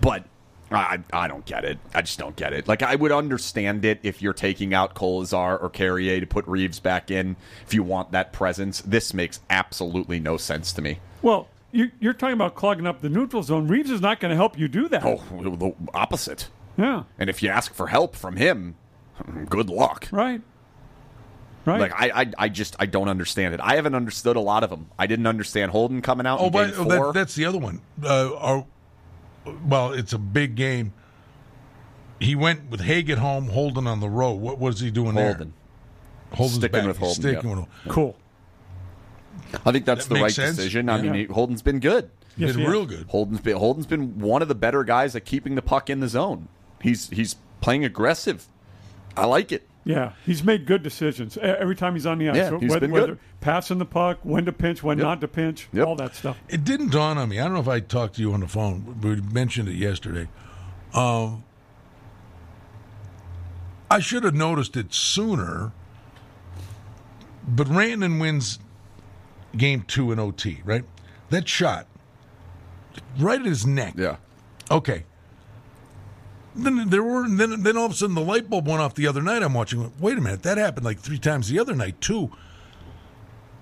but 0.00 0.24
I, 0.70 1.00
I 1.12 1.28
don't 1.28 1.44
get 1.44 1.64
it. 1.64 1.78
I 1.94 2.02
just 2.02 2.18
don't 2.18 2.36
get 2.36 2.52
it. 2.52 2.66
Like, 2.66 2.82
I 2.82 2.94
would 2.94 3.12
understand 3.12 3.84
it 3.84 4.00
if 4.02 4.22
you're 4.22 4.32
taking 4.32 4.72
out 4.72 4.94
Kolesar 4.94 5.62
or 5.62 5.68
Carrier 5.68 6.20
to 6.20 6.26
put 6.26 6.46
Reaves 6.46 6.80
back 6.80 7.10
in 7.10 7.36
if 7.66 7.74
you 7.74 7.82
want 7.82 8.12
that 8.12 8.32
presence. 8.32 8.80
This 8.82 9.12
makes 9.12 9.40
absolutely 9.50 10.18
no 10.18 10.36
sense 10.38 10.72
to 10.74 10.82
me. 10.82 11.00
Well, 11.20 11.48
you, 11.72 11.90
you're 12.00 12.14
talking 12.14 12.34
about 12.34 12.54
clogging 12.54 12.86
up 12.86 13.00
the 13.02 13.08
neutral 13.08 13.42
zone. 13.42 13.68
Reaves 13.68 13.90
is 13.90 14.00
not 14.00 14.20
going 14.20 14.30
to 14.30 14.36
help 14.36 14.58
you 14.58 14.68
do 14.68 14.88
that. 14.88 15.04
Oh, 15.04 15.22
the 15.30 15.74
opposite. 15.92 16.48
Yeah, 16.78 17.04
And 17.18 17.28
if 17.28 17.42
you 17.42 17.50
ask 17.50 17.74
for 17.74 17.88
help 17.88 18.16
from 18.16 18.36
him, 18.36 18.76
good 19.48 19.68
luck. 19.68 20.08
right. 20.10 20.40
Right. 21.64 21.80
Like 21.80 21.92
I, 21.92 22.22
I, 22.22 22.32
I 22.38 22.48
just 22.48 22.74
I 22.80 22.86
don't 22.86 23.08
understand 23.08 23.54
it. 23.54 23.60
I 23.62 23.76
haven't 23.76 23.94
understood 23.94 24.34
a 24.34 24.40
lot 24.40 24.64
of 24.64 24.70
them. 24.70 24.88
I 24.98 25.06
didn't 25.06 25.28
understand 25.28 25.70
Holden 25.70 26.02
coming 26.02 26.26
out. 26.26 26.40
Oh, 26.40 26.46
in 26.46 26.52
but 26.52 26.70
game 26.72 26.74
oh, 26.80 26.84
four. 26.84 27.06
that, 27.06 27.14
that's 27.14 27.34
the 27.36 27.44
other 27.44 27.58
one. 27.58 27.80
Uh, 28.02 28.34
our, 28.36 28.66
well, 29.64 29.92
it's 29.92 30.12
a 30.12 30.18
big 30.18 30.56
game. 30.56 30.92
He 32.18 32.34
went 32.34 32.68
with 32.68 32.80
Hague 32.80 33.10
at 33.10 33.18
home, 33.18 33.46
Holden 33.50 33.86
on 33.86 34.00
the 34.00 34.08
road. 34.08 34.40
What 34.40 34.58
was 34.58 34.80
he 34.80 34.90
doing 34.90 35.14
Holden. 35.14 35.52
there? 36.30 36.36
Holden's 36.38 36.56
Sticking 36.58 36.80
back. 36.80 36.86
with 36.88 36.96
He's 36.98 37.06
Holden, 37.06 37.22
Sticking 37.22 37.50
yeah. 37.50 37.56
with 37.56 37.68
Holden. 37.84 37.92
cool. 37.92 38.16
I 39.64 39.70
think 39.72 39.84
that's 39.84 40.06
That 40.06 40.14
the 40.14 40.20
right 40.20 40.32
sense. 40.32 40.56
decision. 40.56 40.88
I 40.88 40.96
Yeah. 40.96 41.02
mean, 41.02 41.14
he, 41.14 41.24
Holden's 41.26 41.62
been 41.62 41.78
good. 41.78 42.10
Yes, 42.36 42.52
Did 42.56 42.60
he 42.62 42.66
real 42.66 42.86
good. 42.86 43.06
Holden's 43.08 43.40
been 43.40 43.56
Holden's 43.56 43.86
been 43.86 44.18
one 44.18 44.42
of 44.42 44.48
the 44.48 44.54
better 44.56 44.82
guys 44.82 45.14
at 45.14 45.24
keeping 45.24 45.54
the 45.54 45.62
puck 45.62 45.90
in 45.90 46.00
the 46.00 46.08
zone. 46.08 46.48
He's 46.82 47.08
he's 47.10 47.36
playing 47.60 47.84
aggressive. 47.84 48.46
I 49.16 49.26
like 49.26 49.52
it. 49.52 49.66
Yeah, 49.84 50.12
he's 50.24 50.44
made 50.44 50.64
good 50.66 50.82
decisions 50.82 51.36
every 51.38 51.74
time 51.74 51.94
he's 51.94 52.06
on 52.06 52.18
the 52.18 52.28
ice. 52.28 52.36
Yeah, 52.36 52.48
So 52.50 52.58
he's 52.60 52.70
whether, 52.70 52.80
been 52.80 52.90
good. 52.92 53.00
whether 53.10 53.18
passing 53.40 53.78
the 53.78 53.84
puck, 53.84 54.18
when 54.22 54.44
to 54.44 54.52
pinch, 54.52 54.80
when 54.82 54.98
Yep. 54.98 55.04
not 55.04 55.20
to 55.22 55.28
pinch, 55.28 55.68
Yep. 55.72 55.86
all 55.86 55.96
that 55.96 56.14
stuff. 56.14 56.36
It 56.48 56.62
didn't 56.62 56.90
dawn 56.92 57.18
on 57.18 57.28
me. 57.28 57.40
I 57.40 57.44
don't 57.44 57.54
know 57.54 57.60
if 57.60 57.66
I 57.68 57.80
talked 57.80 58.14
to 58.16 58.20
you 58.22 58.32
on 58.32 58.40
the 58.40 58.46
phone. 58.48 59.00
We 59.02 59.16
mentioned 59.20 59.68
it 59.68 59.74
yesterday. 59.74 60.28
Um, 60.94 61.42
I 63.90 63.98
should 64.00 64.22
have 64.24 64.34
noticed 64.34 64.76
it 64.76 64.94
sooner. 64.94 65.72
But 67.46 67.66
Rantanen 67.66 68.20
wins 68.20 68.60
game 69.56 69.82
two 69.86 70.12
in 70.12 70.18
OT, 70.20 70.60
right? 70.64 70.84
That 71.30 71.48
shot 71.48 71.86
right 73.18 73.40
at 73.40 73.46
his 73.46 73.66
neck. 73.66 73.94
Yeah. 73.96 74.16
Okay. 74.70 75.04
Then 76.54 76.90
there 76.90 77.02
were 77.02 77.26
then 77.28 77.62
then 77.62 77.76
all 77.76 77.86
of 77.86 77.92
a 77.92 77.94
sudden 77.94 78.14
the 78.14 78.20
light 78.20 78.50
bulb 78.50 78.66
went 78.68 78.80
off 78.80 78.94
the 78.94 79.06
other 79.06 79.22
night. 79.22 79.42
I'm 79.42 79.54
watching. 79.54 79.92
Wait 79.98 80.18
a 80.18 80.20
minute, 80.20 80.42
that 80.42 80.58
happened 80.58 80.84
like 80.84 80.98
three 80.98 81.18
times 81.18 81.48
the 81.48 81.58
other 81.58 81.74
night 81.74 82.00
too. 82.00 82.30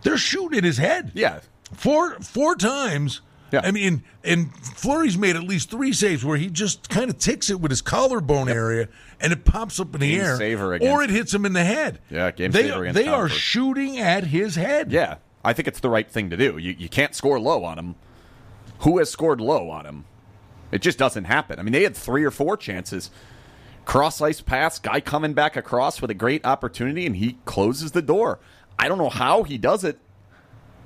They're 0.02 0.18
shooting 0.18 0.59
at 0.59 0.64
his 0.64 0.78
head 0.78 1.12
Yeah. 1.14 1.40
four 1.73 2.14
four 2.20 2.56
times. 2.56 3.20
Yeah. 3.52 3.62
I 3.64 3.73
mean, 3.73 4.04
and 4.23 4.54
Fleury's 4.54 5.18
made 5.18 5.35
at 5.35 5.42
least 5.42 5.70
three 5.70 5.92
saves 5.92 6.25
where 6.25 6.37
he 6.37 6.49
just 6.49 6.88
kind 6.88 7.11
of 7.11 7.18
ticks 7.18 7.50
it 7.50 7.61
with 7.61 7.73
his 7.73 7.82
collarbone 7.82 8.49
area, 8.49 8.88
and 9.20 9.32
it 9.32 9.44
pops 9.44 9.80
up 9.80 9.92
in 9.94 10.00
the 10.00 10.14
air, 10.20 10.35
or 10.80 11.02
it 11.02 11.11
hits 11.11 11.35
him 11.35 11.44
in 11.44 11.52
the 11.52 11.64
head. 11.64 11.99
Yeah, 12.11 12.30
game 12.30 12.52
they, 12.52 12.68
saver 12.68 12.92
They 12.92 13.09
are 13.09 13.28
shooting 13.28 13.99
at 13.99 14.25
his 14.28 14.54
head. 14.54 14.92
Yeah, 14.92 15.16
I 15.44 15.52
think 15.52 15.66
it's 15.66 15.80
the 15.80 15.90
right 15.90 16.09
thing 16.09 16.30
to 16.30 16.37
do. 16.37 16.59
You, 16.59 16.76
you 16.78 16.88
can't 16.88 17.12
score 17.14 17.40
low 17.40 17.64
on 17.64 17.76
him. 17.76 17.97
Who 18.80 18.99
has 18.99 19.11
scored 19.11 19.40
low 19.40 19.68
on 19.68 19.85
him? 19.85 20.04
It 20.72 20.82
just 20.82 20.98
doesn't 20.98 21.24
happen. 21.24 21.58
I 21.58 21.62
mean, 21.62 21.72
they 21.72 21.82
had 21.82 21.96
three 21.96 22.24
or 22.24 22.30
four 22.30 22.56
chances. 22.56 23.10
Cross 23.84 24.20
ice 24.20 24.40
pass, 24.40 24.78
guy 24.78 25.00
coming 25.00 25.32
back 25.32 25.56
across 25.56 26.00
with 26.00 26.10
a 26.10 26.14
great 26.14 26.44
opportunity, 26.44 27.06
and 27.06 27.16
he 27.16 27.38
closes 27.44 27.92
the 27.92 28.02
door. 28.02 28.38
I 28.78 28.88
don't 28.88 28.98
know 28.98 29.10
how 29.10 29.42
he 29.42 29.58
does 29.58 29.84
it, 29.84 29.98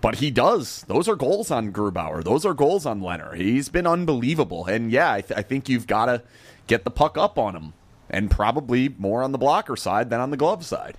but 0.00 0.16
he 0.16 0.30
does. 0.30 0.82
Those 0.88 1.08
are 1.08 1.16
goals 1.16 1.50
on 1.50 1.72
Grubauer. 1.72 2.24
Those 2.24 2.44
are 2.46 2.54
goals 2.54 2.86
on 2.86 3.00
Leonard. 3.00 3.38
He's 3.38 3.68
been 3.68 3.86
unbelievable. 3.86 4.66
And 4.66 4.90
yeah, 4.90 5.12
I, 5.12 5.20
th- 5.20 5.38
I 5.38 5.42
think 5.42 5.68
you've 5.68 5.86
got 5.86 6.06
to 6.06 6.22
get 6.66 6.84
the 6.84 6.90
puck 6.90 7.18
up 7.18 7.38
on 7.38 7.54
him, 7.54 7.72
and 8.08 8.30
probably 8.30 8.88
more 8.88 9.22
on 9.22 9.32
the 9.32 9.38
blocker 9.38 9.76
side 9.76 10.10
than 10.10 10.20
on 10.20 10.30
the 10.30 10.36
glove 10.36 10.64
side. 10.64 10.96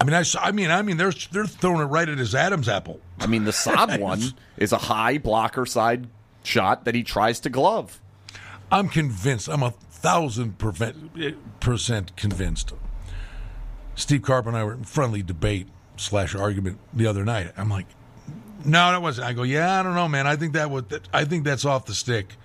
I 0.00 0.04
mean, 0.04 0.14
I, 0.14 0.24
I 0.40 0.52
mean, 0.52 0.70
I 0.70 0.82
mean, 0.82 0.96
they're 0.96 1.12
they're 1.32 1.46
throwing 1.46 1.80
it 1.80 1.84
right 1.84 2.08
at 2.08 2.18
his 2.18 2.34
Adam's 2.34 2.68
apple. 2.68 3.00
I 3.20 3.26
mean, 3.26 3.44
the 3.44 3.52
Saad 3.52 4.00
one 4.00 4.20
is 4.56 4.72
a 4.72 4.78
high 4.78 5.18
blocker 5.18 5.66
side 5.66 6.08
shot 6.42 6.84
that 6.84 6.94
he 6.94 7.02
tries 7.02 7.40
to 7.40 7.50
glove. 7.50 8.00
I'm 8.70 8.88
convinced. 8.88 9.48
I'm 9.48 9.62
a 9.62 9.70
thousand 9.70 10.58
percent 10.58 12.16
convinced. 12.16 12.72
Steve 13.94 14.22
Carp 14.22 14.46
and 14.46 14.56
I 14.56 14.64
were 14.64 14.74
in 14.74 14.84
friendly 14.84 15.22
debate 15.22 15.68
slash 15.96 16.34
argument 16.34 16.78
the 16.92 17.06
other 17.06 17.24
night. 17.24 17.52
I'm 17.56 17.70
like, 17.70 17.86
no, 18.64 18.90
that 18.90 19.02
wasn't. 19.02 19.26
I 19.28 19.32
go, 19.32 19.42
yeah, 19.42 19.78
I 19.78 19.82
don't 19.82 19.94
know, 19.94 20.08
man. 20.08 20.26
I 20.26 20.36
think 20.36 20.54
that 20.54 20.70
would. 20.70 21.08
I 21.12 21.24
think 21.24 21.44
that's 21.44 21.64
off 21.64 21.86
the 21.86 21.94
stick 21.94 22.36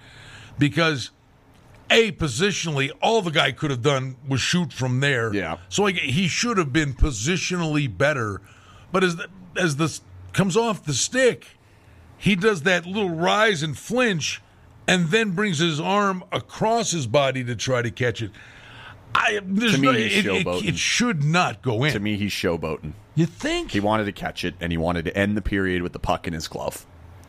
because 0.58 1.12
a 1.90 2.12
positionally, 2.12 2.92
all 3.02 3.22
the 3.22 3.32
guy 3.32 3.52
could 3.52 3.72
have 3.72 3.82
done 3.82 4.16
was 4.28 4.42
shoot 4.42 4.72
from 4.72 5.00
there. 5.00 5.34
Yeah. 5.34 5.58
So 5.70 5.84
like, 5.84 5.96
he 5.96 6.28
should 6.28 6.58
have 6.58 6.72
been 6.72 6.94
positionally 6.94 7.96
better, 7.96 8.42
but 8.92 9.04
as 9.04 9.16
the, 9.16 9.28
as 9.56 9.78
this 9.78 10.02
comes 10.34 10.56
off 10.56 10.86
the 10.86 10.94
stick, 10.94 11.58
he 12.18 12.36
does 12.36 12.64
that 12.64 12.86
little 12.86 13.10
rise 13.10 13.64
and 13.64 13.78
flinch 13.78 14.42
and 14.90 15.10
then 15.10 15.32
brings 15.32 15.60
his 15.60 15.80
arm 15.80 16.24
across 16.32 16.90
his 16.92 17.06
body 17.06 17.44
to 17.44 17.56
try 17.56 17.82
to 17.82 17.92
catch 17.92 18.22
it. 18.24 18.32
I, 19.14 19.40
To 19.40 19.42
me, 19.44 19.78
no, 19.80 19.92
he's 19.94 20.18
it, 20.18 20.26
it, 20.26 20.46
showboating. 20.46 20.68
it 20.68 20.78
should 20.78 21.24
not 21.24 21.62
go 21.62 21.84
in. 21.84 21.94
To 21.94 22.00
me, 22.00 22.16
he's 22.18 22.32
showboating. 22.32 22.94
you 23.16 23.26
think? 23.28 23.72
He 23.72 23.80
wanted 23.80 24.06
to 24.06 24.12
catch 24.12 24.44
it, 24.44 24.56
and 24.60 24.72
he 24.72 24.78
wanted 24.78 25.06
to 25.06 25.16
end 25.16 25.38
the 25.38 25.42
period 25.42 25.84
with 25.84 25.94
the 25.94 26.00
puck 26.00 26.28
in 26.28 26.34
his 26.34 26.48
glove, 26.48 26.86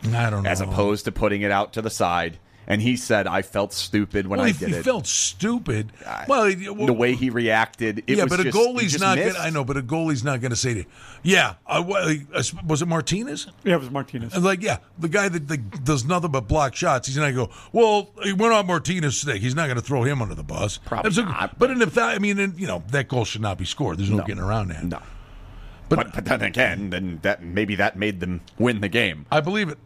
I 0.07 0.31
don't 0.31 0.43
know. 0.43 0.49
as 0.51 0.61
opposed 0.61 1.05
to 1.05 1.13
putting 1.13 1.43
it 1.43 1.51
out 1.51 1.73
to 1.75 1.83
the 1.83 1.91
side. 1.91 2.39
And 2.67 2.81
he 2.81 2.97
said, 2.97 3.27
"I 3.27 3.43
felt 3.43 3.73
stupid 3.73 4.29
when 4.29 4.39
well, 4.39 4.47
I 4.47 4.53
he, 4.53 4.59
did 4.59 4.69
he 4.69 4.75
it." 4.77 4.85
felt 4.85 5.05
stupid. 5.07 5.91
well, 6.29 6.45
he- 6.45 6.55
the 6.67 6.93
way 6.93 7.15
he 7.15 7.29
reacted, 7.29 8.05
it 8.07 8.17
yeah, 8.19 8.25
was 8.25 8.31
but 8.31 8.41
a 8.41 8.45
just- 8.45 8.57
he 8.57 8.65
goalie's 8.65 9.01
not. 9.01 9.19
Gonna, 9.19 9.33
I 9.39 9.51
know, 9.51 9.65
but 9.65 9.77
a 9.77 9.83
goalie's 9.83 10.23
not 10.23 10.41
going 10.41 10.51
to 10.51 10.57
say 10.57 10.75
to 10.75 10.79
you, 10.81 10.87
"Yeah, 11.25 11.55
wa- 11.69 11.81
uh, 12.35 12.43
was 12.65 12.81
it 12.83 12.87
Martinez?" 12.87 13.49
Yeah, 13.65 13.75
it 13.75 13.81
was 13.81 13.91
Martinez. 13.91 14.35
And 14.35 14.45
like, 14.45 14.63
yeah, 14.63 14.77
the 14.99 15.09
guy 15.09 15.29
that, 15.29 15.49
that 15.49 15.85
does 15.85 16.05
nothing 16.05 16.31
but 16.31 16.47
block 16.47 16.77
shots. 16.77 17.09
He's 17.09 17.17
not 17.17 17.33
going 17.33 17.49
to 17.49 17.53
go. 17.53 17.53
Well, 17.73 18.11
he 18.23 18.33
went 18.35 18.53
on 18.53 18.67
Martinez 18.69 19.19
stick. 19.19 19.41
He's 19.43 19.57
not 19.57 19.67
going 19.67 19.77
to 19.79 19.83
throw 19.85 20.05
him 20.05 20.23
under 20.23 20.37
the 20.37 20.45
bus. 20.45 20.79
Probably 20.79 21.11
That's 21.11 21.19
a- 21.19 21.25
not, 21.25 21.59
But 21.59 21.73
in 21.73 21.83
if 21.83 21.95
that, 21.95 22.11
I 22.15 22.19
mean, 22.21 22.39
in, 22.39 22.55
you 22.57 22.69
know, 22.69 22.85
that 22.91 23.09
goal 23.09 23.25
should 23.25 23.43
not 23.43 23.59
be 23.59 23.65
scored. 23.65 23.99
There's 23.99 24.11
no, 24.11 24.19
getting 24.19 24.39
around 24.39 24.69
that. 24.69 24.85
No, 24.85 25.01
But- 25.89 25.97
but, 26.13 26.15
but 26.15 26.25
then 26.27 26.43
again, 26.43 26.91
then 26.91 27.19
that 27.23 27.43
maybe 27.43 27.75
that 27.77 27.97
made 27.99 28.21
them 28.21 28.43
win 28.59 28.81
the 28.81 28.89
game. 28.89 29.27
I 29.33 29.41
believe 29.41 29.71
it. 29.71 29.79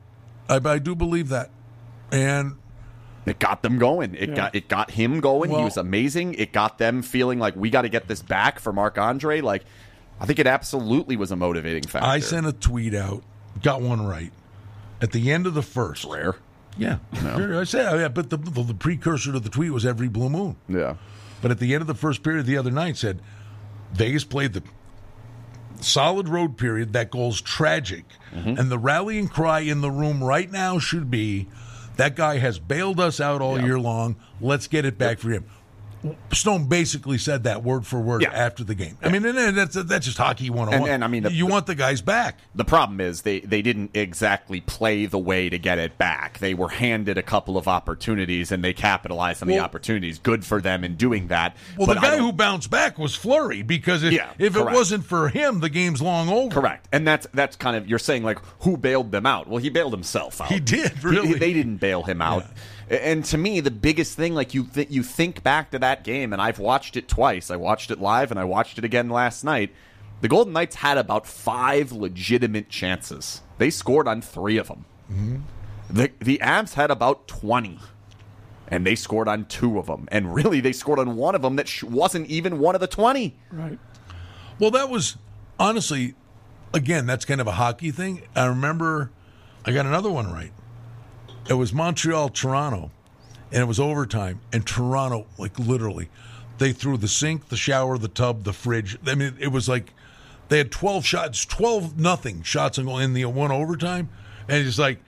I, 0.50 0.61
I 0.62 0.78
do 0.78 0.95
believe 0.95 1.31
that. 1.31 1.49
And 2.12 2.57
It 3.26 3.38
got 3.38 3.62
them 3.62 3.78
going. 3.78 4.14
It 4.14 4.35
got 4.35 4.54
it 4.54 4.69
got 4.69 4.90
him 4.90 5.21
going. 5.21 5.50
Well- 5.50 5.61
he 5.61 5.64
was 5.64 5.76
amazing. 5.76 6.35
It 6.35 6.52
got 6.52 6.78
them 6.78 7.02
feeling 7.02 7.38
like 7.38 7.57
we 7.57 7.71
got 7.71 7.83
to 7.83 7.88
get 7.88 8.07
this 8.07 8.23
back 8.23 8.59
for 8.59 8.73
Marc 8.73 8.99
Andre. 8.99 9.40
Like, 9.40 9.64
I 10.21 10.26
think 10.26 10.38
it 10.38 10.47
absolutely 10.47 11.16
was 11.16 11.31
a 11.31 11.37
motivating 11.37 11.85
factor. 11.85 12.07
I 12.07 12.19
sent 12.21 12.47
a 12.47 12.52
tweet 12.52 12.95
out, 12.95 13.23
got 13.62 13.81
one 13.81 14.07
right 14.07 14.33
at 15.00 15.12
the 15.12 15.33
end 15.33 15.47
of 15.47 15.54
the 15.54 15.62
first. 15.62 16.04
rare. 16.04 16.37
Yeah, 16.76 16.99
Sure, 17.14 17.61
I 17.61 17.64
said, 17.64 18.00
yeah, 18.00 18.09
but 18.09 18.31
the, 18.31 18.37
the, 18.37 18.62
the 18.64 18.75
precursor 18.75 19.31
to 19.31 19.38
the 19.38 19.49
tweet 19.49 19.71
was 19.73 19.87
every 19.87 20.09
blue 20.09 20.28
moon. 20.28 20.57
Yeah. 20.69 20.97
But 21.40 21.52
at 21.52 21.61
the 21.61 21.73
end 21.73 21.83
of 21.83 21.87
the 21.87 21.95
first 21.95 22.25
period 22.25 22.47
the 22.47 22.57
other 22.57 22.73
night, 22.73 22.97
said 22.97 23.21
Vegas 23.93 24.25
played 24.25 24.54
the 24.54 24.62
solid 25.81 26.28
road 26.28 26.57
period. 26.57 26.93
That 26.93 27.11
goal's 27.12 27.40
tragic, 27.40 28.04
mm-hmm. 28.35 28.59
and 28.59 28.71
the 28.71 28.78
rallying 28.78 29.28
cry 29.28 29.61
in 29.61 29.83
the 29.83 29.90
room 29.90 30.23
right 30.23 30.50
now 30.50 30.81
should 30.81 31.11
be, 31.12 31.47
"That 31.97 32.17
guy 32.17 32.39
has 32.39 32.59
bailed 32.59 33.01
us 33.01 33.21
out 33.21 33.41
all 33.41 33.59
Yeah. 33.59 33.67
year 33.67 33.79
long. 33.79 34.17
Let's 34.41 34.67
get 34.67 34.85
it 34.85 34.99
back 34.99 35.19
for 35.19 35.31
him." 35.31 35.45
Stone 36.32 36.66
basically 36.66 37.16
said 37.18 37.44
that 37.44 37.62
word 37.62 37.87
for 37.87 37.99
word 38.00 38.23
Yeah. 38.23 38.30
after 38.32 38.62
the 38.64 38.75
game. 38.75 38.99
I 39.02 39.08
mean, 39.08 39.25
and, 39.25 39.56
that's 39.56 39.75
that's 39.75 40.04
just 40.06 40.18
hockey 40.18 40.50
one 40.50 40.68
on 40.68 40.80
one. 40.80 40.82
And- 40.82 40.88
and 40.96 41.04
I 41.04 41.06
mean, 41.08 41.23
the- 41.23 41.32
you 41.32 41.46
want 41.46 41.66
the 41.66 41.75
guys 41.75 42.00
back. 42.02 42.38
The 42.54 42.64
problem 42.64 43.00
is 43.00 43.23
they, 43.23 43.40
they 43.40 43.62
didn't 43.62 43.92
exactly 43.94 44.61
play 44.61 45.06
the 45.06 45.18
way 45.18 45.49
to 45.49 45.58
get 45.58 45.78
it 45.78 45.96
back. 45.96 46.38
They 46.38 46.52
were 46.54 46.68
handed 46.68 47.16
a 47.18 47.23
couple 47.23 47.56
of 47.56 47.66
opportunities 47.68 48.52
and 48.52 48.62
they 48.62 48.73
capitalized 48.73 49.42
on 49.42 49.49
the 49.49 49.58
opportunities. 49.61 50.18
Good 50.18 50.44
for 50.44 50.61
them 50.61 50.84
in 50.84 50.96
doing 50.96 51.28
that. 51.28 51.56
Well, 51.78 51.87
But 51.87 51.94
the 51.94 52.00
guy 52.00 52.18
who 52.18 52.32
bounced 52.32 52.70
back 52.70 52.99
was 52.99 53.14
Fleury 53.14 53.62
because 53.62 54.02
if, 54.02 54.12
Yeah, 54.12 54.30
if 54.38 54.56
it 54.56 54.64
wasn't 54.64 55.04
for 55.04 55.28
him, 55.28 55.61
the 55.61 55.68
game's 55.70 56.02
long 56.02 56.28
over. 56.28 56.54
Correct, 56.61 56.87
and 56.92 57.06
that's 57.06 57.26
that's 57.32 57.56
kind 57.56 57.76
of 57.76 57.88
you're 57.88 57.99
saying 57.99 58.23
like 58.25 58.38
who 58.61 58.76
bailed 58.76 59.11
them 59.12 59.26
out? 59.26 59.49
Well, 59.49 59.58
he 59.58 59.70
bailed 59.70 59.92
himself 59.92 60.40
out. 60.40 60.49
He 60.49 60.61
did, 60.61 60.92
He- 60.92 61.06
really. 61.06 61.34
they 61.34 61.52
didn't 61.52 61.76
bail 61.78 62.02
him 62.02 62.20
out. 62.20 62.44
And 62.91 63.25
to 63.26 63.38
me, 63.38 63.61
the 63.61 63.71
biggest 63.71 64.17
thing, 64.17 64.35
like 64.35 64.55
you, 64.55 64.64
th- 64.64 64.91
you 64.91 65.03
think 65.03 65.43
back 65.43 65.71
to 65.71 65.79
that 65.79 66.05
game, 66.05 66.33
and 66.33 66.43
I've 66.43 66.59
watched 66.59 66.97
it 66.97 67.09
twice. 67.09 67.50
I 67.50 67.57
watched 67.57 67.91
it 67.91 68.00
live, 68.00 68.31
and 68.31 68.38
I 68.38 68.45
watched 68.45 68.79
it 68.79 68.85
again 68.85 69.09
last 69.09 69.45
night. 69.45 69.73
The 70.21 70.29
Golden 70.29 70.53
Knights 70.53 70.76
had 70.76 70.99
about 70.99 71.26
five 71.26 71.93
legitimate 71.93 72.69
chances. 72.69 73.43
They 73.59 73.71
scored 73.71 74.09
on 74.09 74.23
three 74.23 74.57
of 74.59 74.69
them. 74.69 74.85
Mm-hmm. 75.11 75.37
The 75.91 76.11
the 76.19 76.38
Avs 76.43 76.75
had 76.75 76.91
about 76.91 77.29
twenty, 77.29 77.79
and 78.69 78.87
they 78.87 78.95
scored 78.95 79.29
on 79.29 79.45
two 79.47 79.79
of 79.79 79.87
them. 79.87 80.09
And 80.11 80.35
really, 80.35 80.61
they 80.61 80.73
scored 80.73 80.99
on 80.99 81.17
one 81.17 81.35
of 81.35 81.43
them 81.43 81.57
that 81.57 81.69
sh- 81.69 81.83
wasn't 81.85 82.29
even 82.29 82.59
one 82.59 82.75
of 82.75 82.81
the 82.81 82.87
twenty. 82.87 83.37
Right. 83.50 83.79
Well, 84.59 84.71
that 84.71 84.88
was 84.88 85.17
honestly, 85.59 86.14
again, 86.73 87.07
that's 87.07 87.25
kind 87.25 87.41
of 87.41 87.47
a 87.47 87.53
hockey 87.53 87.91
thing. 87.91 88.23
I 88.35 88.47
remember 88.47 89.11
I 89.64 89.73
got 89.73 89.85
another 89.85 90.11
one 90.11 90.33
right. 90.33 90.53
It 91.49 91.55
was 91.55 91.73
Montreal, 91.73 92.31
Toronto, 92.31 92.91
and 93.53 93.61
it 93.61 93.67
was 93.67 93.79
overtime. 93.79 94.41
And 94.53 94.67
Toronto, 94.67 95.27
like 95.39 95.59
literally, 95.59 96.09
they 96.59 96.73
threw 96.73 96.97
the 96.97 97.09
sink, 97.09 97.49
the 97.49 97.57
shower, 97.57 97.99
the 97.99 98.09
tub, 98.09 98.45
the 98.45 98.53
fridge. 98.53 98.99
I 99.07 99.15
mean, 99.15 99.37
it 99.39 99.49
was 99.49 99.69
like 99.69 99.93
they 100.49 100.59
had 100.59 100.71
12 100.71 101.05
shots, 101.05 101.45
12 101.45 101.99
nothing 101.99 102.43
shots 102.43 102.79
in 102.79 102.89
in 102.89 103.13
the 103.13 103.25
one 103.27 103.51
overtime. 103.53 104.09
And 104.49 104.67
it's 104.67 104.79
like, 104.79 105.01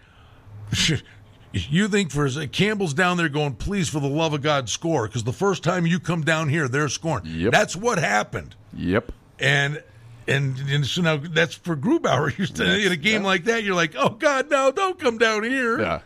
you 1.52 1.88
think 1.88 2.10
for 2.10 2.26
a 2.26 2.46
Campbell's 2.46 2.94
down 2.94 3.16
there 3.16 3.28
going, 3.28 3.54
please, 3.54 3.88
for 3.88 4.00
the 4.00 4.08
love 4.08 4.34
of 4.34 4.42
God, 4.42 4.68
score. 4.68 5.06
Because 5.06 5.24
the 5.24 5.32
first 5.32 5.62
time 5.62 5.86
you 5.86 6.00
come 6.00 6.22
down 6.22 6.48
here, 6.48 6.68
they're 6.68 6.88
scoring. 6.88 7.24
Yep. 7.26 7.52
That's 7.52 7.76
what 7.76 7.98
happened 7.98 8.54
Yep. 8.74 9.12
and 9.38 9.82
and, 10.28 10.58
and 10.68 10.84
so 10.84 11.02
now 11.02 11.18
that's 11.18 11.54
for 11.54 11.76
Grubauer. 11.76 12.36
You're 12.58 12.86
in 12.86 12.92
a 12.92 12.96
game 12.96 13.22
yeah. 13.22 13.26
like 13.28 13.44
that, 13.44 13.62
you're 13.62 13.76
like, 13.76 13.94
oh 13.96 14.10
God, 14.10 14.50
no, 14.50 14.72
don't 14.72 14.98
come 14.98 15.18
down 15.18 15.44
here. 15.44 15.80
Yeah. 15.80 16.00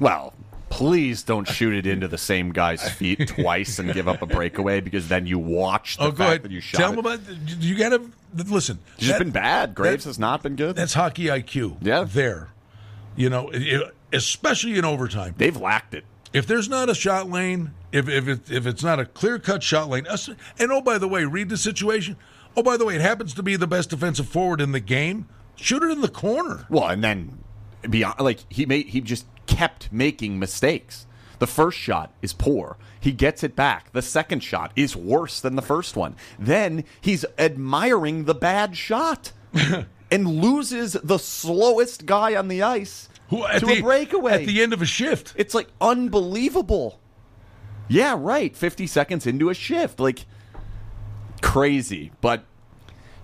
Well, 0.00 0.34
please 0.68 1.22
don't 1.22 1.46
shoot 1.46 1.74
it 1.74 1.86
into 1.86 2.08
the 2.08 2.18
same 2.18 2.52
guy's 2.52 2.88
feet 2.90 3.28
twice 3.28 3.78
and 3.78 3.92
give 3.92 4.08
up 4.08 4.22
a 4.22 4.26
breakaway 4.26 4.80
because 4.80 5.08
then 5.08 5.26
you 5.26 5.38
watch 5.38 5.96
the 5.96 6.04
oh, 6.04 6.10
fact 6.10 6.20
ahead. 6.20 6.42
that 6.42 6.50
you 6.50 6.60
shot 6.60 6.78
Tell 6.78 6.92
it. 6.92 6.96
them 6.96 7.06
about. 7.06 7.20
You 7.60 7.76
got 7.76 7.90
to 7.90 8.10
listen. 8.34 8.78
It's 8.98 9.08
that- 9.08 9.18
been 9.18 9.30
bad. 9.30 9.74
Graves 9.74 10.04
that- 10.04 10.10
has 10.10 10.18
not 10.18 10.42
been 10.42 10.56
good. 10.56 10.76
That's 10.76 10.94
hockey 10.94 11.26
IQ. 11.26 11.78
Yeah. 11.80 12.04
there. 12.04 12.50
You 13.16 13.30
know, 13.30 13.50
especially 14.12 14.76
in 14.78 14.84
overtime. 14.84 15.34
They've 15.38 15.56
lacked 15.56 15.94
it. 15.94 16.04
If 16.32 16.46
there's 16.46 16.68
not 16.68 16.90
a 16.90 16.94
shot 16.94 17.30
lane, 17.30 17.70
if 17.92 18.08
if 18.10 18.28
it, 18.28 18.50
if 18.50 18.66
it's 18.66 18.82
not 18.82 19.00
a 19.00 19.06
clear 19.06 19.38
cut 19.38 19.62
shot 19.62 19.88
lane, 19.88 20.06
and 20.58 20.70
oh 20.72 20.82
by 20.82 20.98
the 20.98 21.08
way, 21.08 21.24
read 21.24 21.48
the 21.48 21.56
situation. 21.56 22.16
Oh 22.54 22.62
by 22.62 22.76
the 22.76 22.84
way, 22.84 22.96
it 22.96 23.00
happens 23.00 23.32
to 23.34 23.42
be 23.42 23.56
the 23.56 23.66
best 23.66 23.88
defensive 23.88 24.28
forward 24.28 24.60
in 24.60 24.72
the 24.72 24.80
game. 24.80 25.28
Shoot 25.54 25.82
it 25.82 25.90
in 25.90 26.02
the 26.02 26.08
corner. 26.08 26.66
Well, 26.68 26.88
and 26.88 27.02
then 27.02 27.38
beyond, 27.90 28.20
like 28.20 28.40
he 28.48 28.66
made, 28.66 28.86
he 28.88 29.00
just 29.00 29.26
kept 29.46 29.92
making 29.92 30.38
mistakes. 30.38 31.06
The 31.38 31.46
first 31.46 31.78
shot 31.78 32.12
is 32.22 32.32
poor. 32.32 32.76
He 32.98 33.12
gets 33.12 33.44
it 33.44 33.54
back. 33.54 33.92
The 33.92 34.02
second 34.02 34.40
shot 34.42 34.72
is 34.74 34.96
worse 34.96 35.40
than 35.40 35.54
the 35.56 35.62
first 35.62 35.96
one. 35.96 36.16
Then 36.38 36.84
he's 37.00 37.24
admiring 37.38 38.24
the 38.24 38.34
bad 38.34 38.76
shot 38.76 39.32
and 40.10 40.26
loses 40.26 40.94
the 40.94 41.18
slowest 41.18 42.06
guy 42.06 42.34
on 42.34 42.48
the 42.48 42.62
ice 42.62 43.08
Who 43.28 43.44
at 43.44 43.60
to 43.60 43.66
the, 43.66 43.78
a 43.78 43.82
breakaway. 43.82 44.42
at 44.42 44.46
the 44.46 44.62
end 44.62 44.72
of 44.72 44.80
a 44.82 44.86
shift. 44.86 45.34
It's 45.36 45.54
like 45.54 45.68
unbelievable. 45.80 47.00
Yeah, 47.88 48.16
right. 48.18 48.56
50 48.56 48.86
seconds 48.86 49.26
into 49.26 49.50
a 49.50 49.54
shift. 49.54 50.00
Like 50.00 50.24
crazy. 51.42 52.12
But 52.20 52.44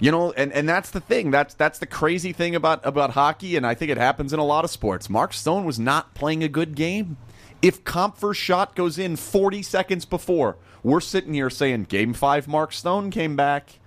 You 0.03 0.11
know, 0.11 0.33
and, 0.33 0.53
and 0.53 0.69
that's 0.69 0.91
the 0.91 0.99
thing. 0.99 1.31
That's 1.31 1.55
that's 1.55 1.79
the 1.79 1.87
crazy 1.87 2.33
thing 2.33 2.57
about 2.57 2.85
about 2.85 3.11
hockey, 3.11 3.55
and 3.57 3.65
I 3.65 3.75
think 3.75 3.89
it 3.93 3.99
happens 3.99 4.33
in 4.33 4.41
a 4.41 4.45
lot 4.45 4.65
of 4.65 4.71
sports. 4.73 5.09
Mark 5.09 5.33
Stone 5.33 5.65
was 5.65 5.79
not 5.79 6.13
playing 6.13 6.43
a 6.43 6.49
good 6.49 6.75
game. 6.75 7.19
If 7.63 7.85
Compher's 7.85 8.37
shot 8.37 8.75
goes 8.75 8.99
in 8.99 9.15
40 9.15 9.63
seconds 9.63 10.05
before, 10.05 10.57
we're 10.83 11.01
sitting 11.01 11.35
here 11.35 11.49
saying 11.49 11.85
Game 11.85 12.15
Five, 12.15 12.49
Mark 12.49 12.73
Stone 12.73 13.13
came 13.13 13.37
back, 13.37 13.79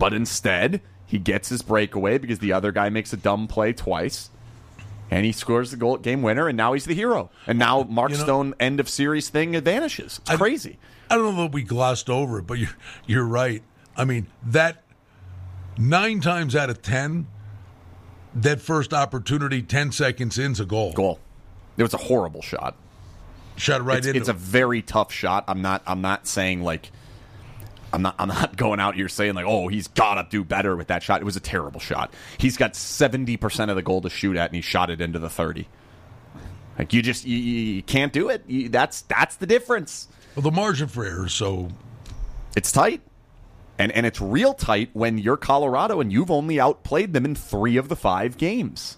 but 0.00 0.12
instead 0.12 0.80
he 1.06 1.18
gets 1.18 1.48
his 1.48 1.62
breakaway 1.62 2.18
because 2.18 2.40
the 2.40 2.52
other 2.52 2.72
guy 2.72 2.88
makes 2.88 3.12
a 3.12 3.16
dumb 3.16 3.46
play 3.46 3.72
twice. 3.72 4.30
And 5.08 5.24
he 5.24 5.30
scores 5.30 5.70
the 5.70 5.76
goal 5.76 5.98
game 5.98 6.22
winner, 6.22 6.48
and 6.48 6.56
now 6.56 6.72
he's 6.72 6.86
the 6.86 6.94
hero. 6.94 7.30
And 7.46 7.60
now 7.60 7.84
Mark 7.84 8.10
You 8.10 8.16
know- 8.16 8.24
Stone 8.24 8.54
end 8.58 8.80
of 8.80 8.88
series 8.88 9.28
thing 9.28 9.52
vanishes. 9.60 10.18
It's 10.22 10.30
I- 10.30 10.36
crazy. 10.36 10.80
I 11.08 11.14
don't 11.14 11.36
know 11.36 11.42
that 11.42 11.52
we 11.52 11.62
glossed 11.62 12.10
over 12.10 12.40
it, 12.40 12.48
but 12.48 12.58
you're 12.58 12.76
you're 13.06 13.24
right. 13.24 13.62
I 13.96 14.04
mean 14.04 14.26
that 14.44 14.82
nine 15.78 16.20
times 16.20 16.54
out 16.54 16.70
of 16.70 16.82
ten, 16.82 17.26
that 18.34 18.60
first 18.60 18.92
opportunity, 18.92 19.62
ten 19.62 19.92
seconds 19.92 20.38
in's 20.38 20.60
a 20.60 20.64
goal. 20.64 20.92
Goal. 20.92 21.20
It 21.76 21.82
was 21.82 21.94
a 21.94 21.98
horrible 21.98 22.42
shot. 22.42 22.76
Shot 23.56 23.84
right 23.84 23.98
it's, 23.98 24.06
into. 24.06 24.20
it's 24.20 24.28
a 24.28 24.34
very 24.34 24.82
tough 24.82 25.12
shot. 25.12 25.44
I'm 25.48 25.62
not. 25.62 25.82
I'm 25.86 26.00
not 26.00 26.26
saying 26.26 26.62
like. 26.62 26.90
I'm 27.92 28.02
not. 28.02 28.16
I'm 28.18 28.28
not 28.28 28.56
going 28.58 28.80
out 28.80 28.94
here 28.94 29.08
saying 29.08 29.34
like, 29.34 29.46
oh, 29.46 29.68
he's 29.68 29.88
gotta 29.88 30.26
do 30.28 30.44
better 30.44 30.76
with 30.76 30.88
that 30.88 31.02
shot. 31.02 31.20
It 31.20 31.24
was 31.24 31.36
a 31.36 31.40
terrible 31.40 31.80
shot. 31.80 32.12
He's 32.38 32.56
got 32.56 32.76
70 32.76 33.36
percent 33.36 33.70
of 33.70 33.76
the 33.76 33.82
goal 33.82 34.02
to 34.02 34.10
shoot 34.10 34.36
at, 34.36 34.50
and 34.50 34.56
he 34.56 34.60
shot 34.60 34.90
it 34.90 35.00
into 35.00 35.18
the 35.18 35.30
30. 35.30 35.68
Like 36.78 36.92
you 36.92 37.00
just 37.00 37.24
you, 37.24 37.36
you 37.36 37.82
can't 37.82 38.12
do 38.12 38.28
it. 38.28 38.42
You, 38.46 38.68
that's 38.68 39.02
that's 39.02 39.36
the 39.36 39.46
difference. 39.46 40.08
well, 40.34 40.42
the 40.42 40.50
margin 40.50 40.88
for 40.88 41.04
error. 41.04 41.26
is 41.26 41.32
So 41.32 41.68
It's 42.54 42.70
tight. 42.70 43.00
And 43.78 43.92
and 43.92 44.06
it's 44.06 44.20
real 44.20 44.54
tight 44.54 44.90
when 44.92 45.18
you're 45.18 45.36
Colorado 45.36 46.00
and 46.00 46.12
you've 46.12 46.30
only 46.30 46.58
outplayed 46.58 47.12
them 47.12 47.24
in 47.24 47.34
3 47.34 47.76
of 47.76 47.88
the 47.88 47.96
5 47.96 48.36
games. 48.36 48.96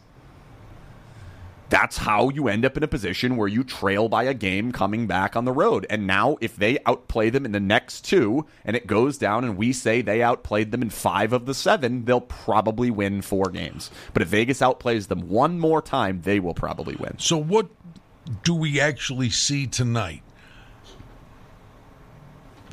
That's 1.71 1.99
how 1.99 2.31
you 2.31 2.49
end 2.49 2.65
up 2.65 2.79
in 2.79 2.83
a 2.83 2.89
position 2.89 3.37
where 3.37 3.49
you 3.49 3.63
trail 3.63 4.09
by 4.09 4.23
a 4.23 4.33
game 4.33 4.73
coming 4.73 5.07
back 5.07 5.37
on 5.37 5.45
the 5.45 5.53
road. 5.53 5.85
And 5.91 6.07
now 6.07 6.39
if 6.41 6.57
they 6.57 6.79
outplay 6.87 7.29
them 7.29 7.45
in 7.45 7.53
the 7.53 7.61
next 7.61 8.07
2 8.07 8.47
and 8.65 8.75
it 8.75 8.87
goes 8.87 9.19
down 9.19 9.45
and 9.45 9.57
we 9.57 9.75
say 9.75 10.01
they 10.01 10.23
outplayed 10.23 10.71
them 10.73 10.81
in 10.81 10.89
5 10.89 11.33
of 11.35 11.45
the 11.45 11.53
7, 11.53 12.07
they'll 12.07 12.23
probably 12.23 12.91
win 12.91 13.21
4 13.21 13.51
games. 13.51 13.91
But 14.15 14.23
if 14.23 14.29
Vegas 14.29 14.61
outplays 14.61 15.09
them 15.09 15.29
one 15.29 15.59
more 15.59 15.83
time, 15.83 16.23
they 16.23 16.41
will 16.41 16.55
probably 16.55 16.97
win. 16.97 17.19
so 17.19 17.37
what 17.37 17.69
do 18.43 18.55
we 18.55 18.81
actually 18.81 19.31
see 19.31 19.67
tonight? 19.67 20.23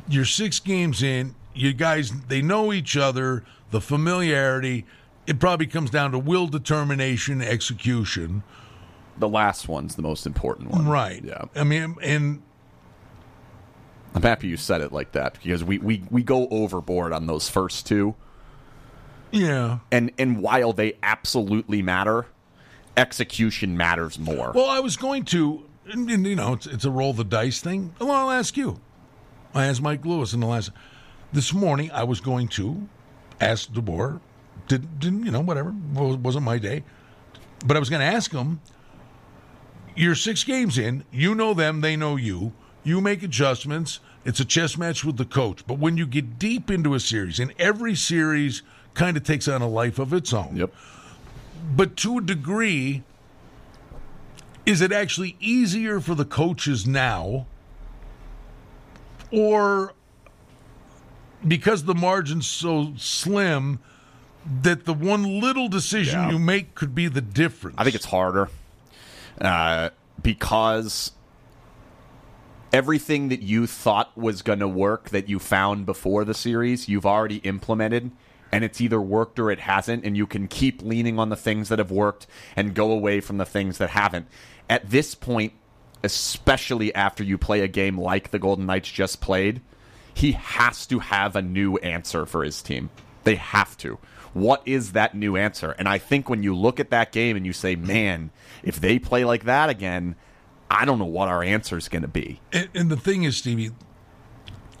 You're 0.08 0.24
six 0.24 0.60
games 0.60 1.02
in. 1.02 1.34
You 1.56 1.72
guys, 1.72 2.12
they 2.28 2.42
know 2.42 2.72
each 2.72 2.96
other. 2.96 3.42
The 3.70 3.80
familiarity. 3.80 4.84
It 5.26 5.40
probably 5.40 5.66
comes 5.66 5.90
down 5.90 6.12
to 6.12 6.18
will, 6.18 6.46
determination, 6.46 7.42
execution. 7.42 8.44
The 9.18 9.28
last 9.28 9.66
one's 9.66 9.96
the 9.96 10.02
most 10.02 10.26
important 10.26 10.70
one. 10.70 10.86
Right. 10.86 11.24
Yeah. 11.24 11.46
I 11.56 11.64
mean, 11.64 11.96
and 12.02 12.42
I'm 14.14 14.22
happy 14.22 14.46
you 14.46 14.56
said 14.56 14.82
it 14.82 14.92
like 14.92 15.12
that 15.12 15.38
because 15.42 15.64
we, 15.64 15.78
we, 15.78 16.04
we 16.10 16.22
go 16.22 16.46
overboard 16.48 17.12
on 17.12 17.26
those 17.26 17.48
first 17.48 17.86
two. 17.86 18.14
yeah. 19.32 19.78
And 19.90 20.12
and 20.18 20.42
while 20.42 20.72
they 20.72 20.96
absolutely 21.02 21.82
matter, 21.82 22.26
execution 22.96 23.76
matters 23.76 24.18
more. 24.18 24.52
Well, 24.54 24.68
I 24.68 24.80
was 24.80 24.96
going 24.96 25.24
to, 25.26 25.64
you 25.94 26.36
know, 26.36 26.52
it's, 26.52 26.66
it's 26.66 26.84
a 26.84 26.90
roll 26.90 27.12
the 27.12 27.24
dice 27.24 27.60
thing. 27.60 27.94
Well, 27.98 28.10
I'll 28.10 28.30
ask 28.30 28.56
you. 28.56 28.80
I 29.54 29.66
asked 29.66 29.82
Mike 29.82 30.04
Lewis 30.04 30.32
in 30.32 30.40
the 30.40 30.46
last. 30.46 30.70
This 31.36 31.52
morning, 31.52 31.90
I 31.92 32.02
was 32.02 32.18
going 32.22 32.48
to 32.48 32.88
ask 33.42 33.70
DeBoer. 33.70 34.20
Did, 34.68 34.98
didn't 34.98 35.26
you 35.26 35.30
know? 35.30 35.42
Whatever 35.42 35.74
Wa- 35.92 36.14
wasn't 36.14 36.46
my 36.46 36.56
day, 36.56 36.82
but 37.66 37.76
I 37.76 37.78
was 37.78 37.90
going 37.90 38.00
to 38.00 38.06
ask 38.06 38.32
him. 38.32 38.62
You're 39.94 40.14
six 40.14 40.44
games 40.44 40.78
in. 40.78 41.04
You 41.12 41.34
know 41.34 41.52
them. 41.52 41.82
They 41.82 41.94
know 41.94 42.16
you. 42.16 42.54
You 42.84 43.02
make 43.02 43.22
adjustments. 43.22 44.00
It's 44.24 44.40
a 44.40 44.46
chess 44.46 44.78
match 44.78 45.04
with 45.04 45.18
the 45.18 45.26
coach. 45.26 45.66
But 45.66 45.78
when 45.78 45.98
you 45.98 46.06
get 46.06 46.38
deep 46.38 46.70
into 46.70 46.94
a 46.94 47.00
series, 47.00 47.38
and 47.38 47.52
every 47.58 47.94
series 47.94 48.62
kind 48.94 49.14
of 49.18 49.22
takes 49.22 49.46
on 49.46 49.60
a 49.60 49.68
life 49.68 49.98
of 49.98 50.14
its 50.14 50.32
own 50.32 50.56
yep. 50.56 50.72
but 51.76 51.98
to 51.98 52.16
a 52.16 52.22
degree, 52.22 53.02
is 54.64 54.80
it 54.80 54.90
actually 54.90 55.36
easier 55.38 56.00
for 56.00 56.14
the 56.14 56.24
coaches 56.24 56.86
now, 56.86 57.44
or 59.30 59.92
because 61.46 61.84
the 61.84 61.94
margin's 61.94 62.46
so 62.46 62.92
slim 62.96 63.78
that 64.62 64.84
the 64.84 64.94
one 64.94 65.40
little 65.40 65.68
decision 65.68 66.20
Yeah. 66.20 66.30
you 66.30 66.38
make 66.38 66.74
could 66.74 66.94
be 66.94 67.08
the 67.08 67.20
difference? 67.20 67.76
I 67.78 67.84
think 67.84 67.96
it's 67.96 68.04
harder 68.06 68.48
uh, 69.40 69.90
because 70.22 71.12
everything 72.72 73.28
that 73.28 73.42
you 73.42 73.66
thought 73.66 74.16
was 74.16 74.42
going 74.42 74.58
to 74.60 74.68
work 74.68 75.10
that 75.10 75.28
you 75.28 75.38
found 75.38 75.86
before 75.86 76.24
the 76.24 76.34
series, 76.34 76.88
you've 76.88 77.06
already 77.06 77.36
implemented. 77.38 78.10
And 78.52 78.62
it's 78.62 78.80
either 78.80 79.00
worked 79.00 79.38
or 79.40 79.50
it 79.50 79.58
hasn't, 79.58 80.04
and 80.04 80.16
you 80.16 80.26
can 80.26 80.46
keep 80.46 80.80
leaning 80.80 81.18
on 81.18 81.30
the 81.30 81.36
things 81.36 81.68
that 81.68 81.80
have 81.80 81.90
worked 81.90 82.28
and 82.54 82.74
go 82.74 82.92
away 82.92 83.20
from 83.20 83.38
the 83.38 83.44
things 83.44 83.78
that 83.78 83.90
haven't. 83.90 84.28
At 84.70 84.88
this 84.88 85.16
point, 85.16 85.52
especially 86.04 86.94
after 86.94 87.24
you 87.24 87.38
play 87.38 87.60
a 87.60 87.68
game 87.68 87.98
like 87.98 88.30
the 88.30 88.38
Golden 88.38 88.64
Knights 88.66 88.90
just 88.90 89.20
played, 89.20 89.60
he 90.16 90.32
has 90.32 90.86
to 90.86 90.98
have 91.00 91.36
a 91.36 91.42
new 91.42 91.76
answer 91.76 92.24
for 92.24 92.42
his 92.42 92.62
team. 92.62 92.88
They 93.24 93.34
have 93.34 93.76
to. 93.78 93.98
What 94.32 94.62
is 94.64 94.92
that 94.92 95.14
new 95.14 95.36
answer? 95.36 95.72
And 95.72 95.86
I 95.86 95.98
think 95.98 96.30
when 96.30 96.42
you 96.42 96.56
look 96.56 96.80
at 96.80 96.88
that 96.88 97.12
game 97.12 97.36
and 97.36 97.44
you 97.44 97.52
say, 97.52 97.76
man, 97.76 98.30
if 98.62 98.80
they 98.80 98.98
play 98.98 99.26
like 99.26 99.44
that 99.44 99.68
again, 99.68 100.16
I 100.70 100.86
don't 100.86 100.98
know 100.98 101.04
what 101.04 101.28
our 101.28 101.42
answer 101.42 101.76
is 101.76 101.90
going 101.90 102.00
to 102.00 102.08
be. 102.08 102.40
And, 102.50 102.70
and 102.74 102.90
the 102.90 102.96
thing 102.96 103.24
is, 103.24 103.36
Stevie, 103.36 103.72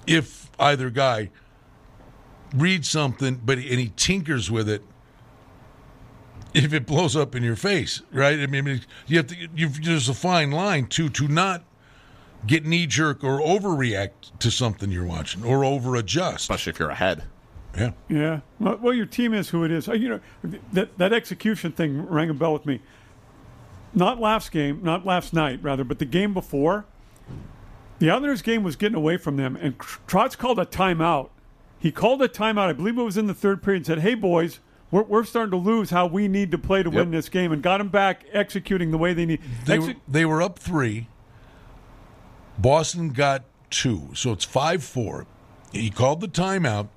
if 0.06 0.50
either 0.58 0.88
guy 0.88 1.30
reads 2.54 2.88
something, 2.88 3.38
but 3.44 3.58
and 3.58 3.78
he 3.78 3.92
tinkers 3.94 4.50
with 4.50 4.70
it, 4.70 4.82
if 6.54 6.72
it 6.72 6.86
blows 6.86 7.14
up 7.14 7.34
in 7.34 7.42
your 7.42 7.56
face, 7.56 8.00
right? 8.10 8.40
I 8.40 8.46
mean, 8.46 8.80
you 9.06 9.18
have 9.18 9.26
to. 9.26 9.48
You've, 9.54 9.84
there's 9.84 10.08
a 10.08 10.14
fine 10.14 10.50
line 10.50 10.86
to 10.86 11.10
to 11.10 11.28
not 11.28 11.62
get 12.46 12.64
knee 12.64 12.86
jerk 12.86 13.22
or 13.24 13.40
overreact 13.40 14.38
to 14.40 14.50
something 14.50 14.90
you're 14.90 15.06
watching 15.06 15.44
or 15.44 15.64
over 15.64 15.96
adjust. 15.96 16.40
Especially 16.40 16.70
if 16.70 16.78
you're 16.78 16.90
ahead. 16.90 17.24
Yeah, 17.76 17.90
Yeah. 18.08 18.40
Well, 18.58 18.78
well, 18.80 18.94
your 18.94 19.04
team 19.06 19.34
is 19.34 19.50
who 19.50 19.64
it 19.64 19.70
is. 19.70 19.88
Uh, 19.88 19.92
You 19.94 20.08
know, 20.08 20.20
that 20.72 20.96
that 20.98 21.12
execution 21.12 21.72
thing 21.72 22.06
rang 22.06 22.30
a 22.30 22.34
bell 22.34 22.52
with 22.52 22.64
me. 22.66 22.80
Not 23.94 24.20
last 24.20 24.50
game, 24.50 24.80
not 24.82 25.04
last 25.06 25.32
night, 25.32 25.60
rather, 25.62 25.84
but 25.84 25.98
the 25.98 26.04
game 26.04 26.32
before. 26.34 26.84
The 27.98 28.10
Islanders 28.10 28.42
game 28.42 28.62
was 28.62 28.76
getting 28.76 28.96
away 28.96 29.16
from 29.16 29.36
them, 29.36 29.56
and 29.56 29.78
Trotz 29.78 30.36
called 30.36 30.58
a 30.58 30.66
timeout. 30.66 31.30
He 31.78 31.90
called 31.90 32.20
a 32.22 32.28
timeout. 32.28 32.68
I 32.68 32.72
believe 32.74 32.98
it 32.98 33.02
was 33.02 33.16
in 33.16 33.26
the 33.26 33.34
third 33.34 33.62
period. 33.62 33.80
And 33.80 33.86
said, 33.86 33.98
"Hey, 34.00 34.14
boys." 34.14 34.60
We're, 34.88 35.02
we're 35.02 35.24
starting 35.24 35.50
to 35.50 35.56
lose 35.56 35.90
how 35.90 36.06
we 36.06 36.28
need 36.28 36.52
to 36.52 36.58
play 36.58 36.84
to 36.84 36.90
win 36.90 37.10
this 37.10 37.28
game, 37.28 37.50
and 37.50 37.60
got 37.60 37.78
them 37.78 37.88
back 37.88 38.24
executing 38.32 38.92
the 38.92 38.98
way 38.98 39.14
they 39.14 39.26
need. 39.26 39.40
they 39.64 39.74
Exe- 39.78 39.86
were, 39.88 39.94
they 40.06 40.24
were 40.24 40.40
up 40.40 40.60
three. 40.60 41.08
Boston 42.58 43.10
got 43.10 43.44
two, 43.70 44.10
so 44.14 44.32
it's 44.32 44.44
five 44.44 44.82
four. 44.82 45.26
He 45.72 45.90
called 45.90 46.20
the 46.20 46.28
timeout, 46.28 46.88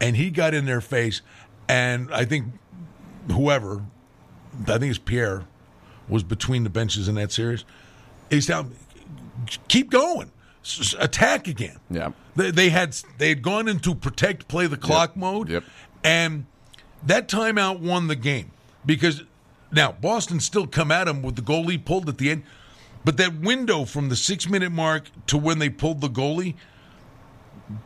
and 0.00 0.16
he 0.16 0.30
got 0.30 0.54
in 0.54 0.64
their 0.66 0.80
face, 0.80 1.22
and 1.68 2.12
I 2.12 2.24
think 2.24 2.46
whoever, 3.30 3.82
I 4.66 4.78
think 4.78 4.90
it's 4.90 4.98
Pierre, 4.98 5.44
was 6.08 6.22
between 6.22 6.64
the 6.64 6.70
benches 6.70 7.08
in 7.08 7.14
that 7.16 7.32
series. 7.32 7.64
He's 8.30 8.46
down. 8.46 8.74
Keep 9.68 9.90
going, 9.90 10.30
attack 10.98 11.46
again. 11.48 11.78
Yeah. 11.90 12.10
They, 12.36 12.50
they 12.50 12.68
had 12.70 12.96
they 13.18 13.30
had 13.30 13.40
gone 13.42 13.68
into 13.68 13.94
protect, 13.94 14.48
play 14.48 14.66
the 14.66 14.76
clock 14.76 15.16
mode, 15.16 15.48
Yep. 15.48 15.64
and 16.04 16.44
that 17.06 17.28
timeout 17.28 17.78
won 17.80 18.08
the 18.08 18.16
game 18.16 18.50
because 18.84 19.22
now 19.72 19.92
Boston 19.92 20.40
still 20.40 20.66
come 20.66 20.90
at 20.90 21.08
him 21.08 21.22
with 21.22 21.36
the 21.36 21.42
goalie 21.42 21.82
pulled 21.82 22.08
at 22.08 22.18
the 22.18 22.30
end, 22.30 22.42
but 23.08 23.16
that 23.16 23.40
window 23.40 23.86
from 23.86 24.10
the 24.10 24.16
six 24.16 24.50
minute 24.50 24.70
mark 24.70 25.04
to 25.28 25.38
when 25.38 25.58
they 25.60 25.70
pulled 25.70 26.02
the 26.02 26.10
goalie, 26.10 26.56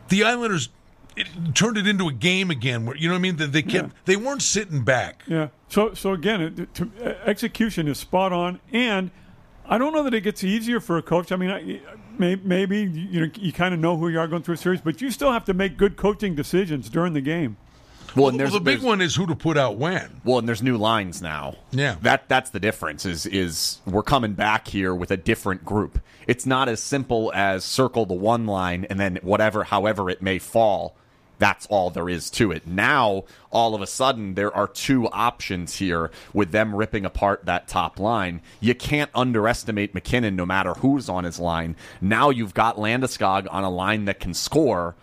the 0.09 0.21
Islanders 0.21 0.67
it 1.15 1.27
turned 1.53 1.77
it 1.77 1.87
into 1.87 2.09
a 2.09 2.11
game 2.11 2.51
again. 2.51 2.85
Where 2.85 2.93
you 2.97 3.07
know 3.07 3.13
what 3.13 3.19
I 3.19 3.21
mean? 3.21 3.37
That 3.37 3.53
they 3.53 3.61
kept 3.61 3.87
Yeah. 3.87 3.99
they 4.03 4.17
weren't 4.17 4.41
sitting 4.41 4.83
back. 4.83 5.23
Yeah. 5.25 5.47
So 5.69 5.93
so 5.93 6.11
again, 6.11 6.41
it, 6.41 6.73
to, 6.73 6.91
uh, 7.01 7.13
execution 7.25 7.87
is 7.87 7.99
spot 7.99 8.33
on, 8.33 8.59
and 8.73 9.11
I 9.65 9.77
don't 9.77 9.93
know 9.93 10.03
that 10.03 10.13
it 10.13 10.21
gets 10.25 10.43
easier 10.43 10.81
for 10.81 10.97
a 10.97 11.01
coach. 11.01 11.31
I 11.31 11.37
mean, 11.37 11.51
I, 11.51 11.79
may, 12.19 12.35
maybe 12.35 12.79
you 12.81 13.21
know 13.21 13.31
you 13.39 13.53
kind 13.53 13.73
of 13.73 13.79
know 13.79 13.95
who 13.95 14.09
you 14.09 14.19
are 14.19 14.27
going 14.27 14.43
through 14.43 14.55
a 14.55 14.57
series, 14.57 14.81
but 14.81 14.99
you 15.01 15.09
still 15.09 15.31
have 15.31 15.45
to 15.45 15.53
make 15.53 15.77
good 15.77 15.95
coaching 15.95 16.35
decisions 16.35 16.89
during 16.89 17.13
the 17.13 17.21
game. 17.21 17.55
Well, 18.15 18.25
Well, 18.25 18.29
and 18.29 18.39
there's 18.39 18.53
the 18.53 18.59
big 18.59 18.81
one 18.81 19.01
is 19.01 19.15
who 19.15 19.25
to 19.27 19.35
put 19.35 19.57
out 19.57 19.77
when. 19.77 20.21
Well, 20.23 20.39
and 20.39 20.47
there's 20.47 20.61
new 20.61 20.77
lines 20.77 21.21
now. 21.21 21.55
Yeah. 21.71 21.95
That 22.01 22.27
that's 22.29 22.49
the 22.51 22.59
difference 22.59 23.05
is 23.05 23.25
is 23.25 23.79
we're 23.85 24.03
coming 24.03 24.33
back 24.33 24.67
here 24.67 24.93
with 24.93 25.11
a 25.11 25.17
different 25.17 25.65
group. 25.65 25.99
It's 26.27 26.45
not 26.45 26.69
as 26.69 26.79
simple 26.81 27.31
as 27.33 27.63
circle 27.63 28.05
the 28.05 28.13
one 28.13 28.45
line 28.45 28.85
and 28.89 28.99
then 28.99 29.19
whatever 29.21 29.63
however 29.63 30.09
it 30.09 30.21
may 30.21 30.39
fall. 30.39 30.95
That's 31.39 31.65
all 31.65 31.89
there 31.89 32.07
is 32.07 32.29
to 32.31 32.51
it. 32.51 32.67
Now, 32.67 33.23
all 33.51 33.75
of 33.75 33.81
a 33.81 33.87
sudden, 33.87 34.35
there 34.35 34.55
are 34.55 34.67
two 34.67 35.09
options 35.09 35.75
here 35.75 36.09
with 36.31 36.51
them 36.51 36.73
ripping 36.73 37.05
apart 37.05 37.45
that 37.45 37.67
top 37.67 37.99
line. 37.99 38.39
You 38.61 38.75
can't 38.75 39.09
underestimate 39.13 39.93
MacKinnon 39.93 40.35
no 40.37 40.45
matter 40.45 40.75
who's 40.75 41.09
on 41.09 41.23
his 41.25 41.39
line. 41.39 41.75
Now 41.99 42.29
you've 42.29 42.53
got 42.53 42.77
Landeskog 42.77 43.47
on 43.51 43.63
a 43.63 43.69
line 43.69 44.05
that 44.05 44.21
can 44.21 44.33
score 44.33 44.95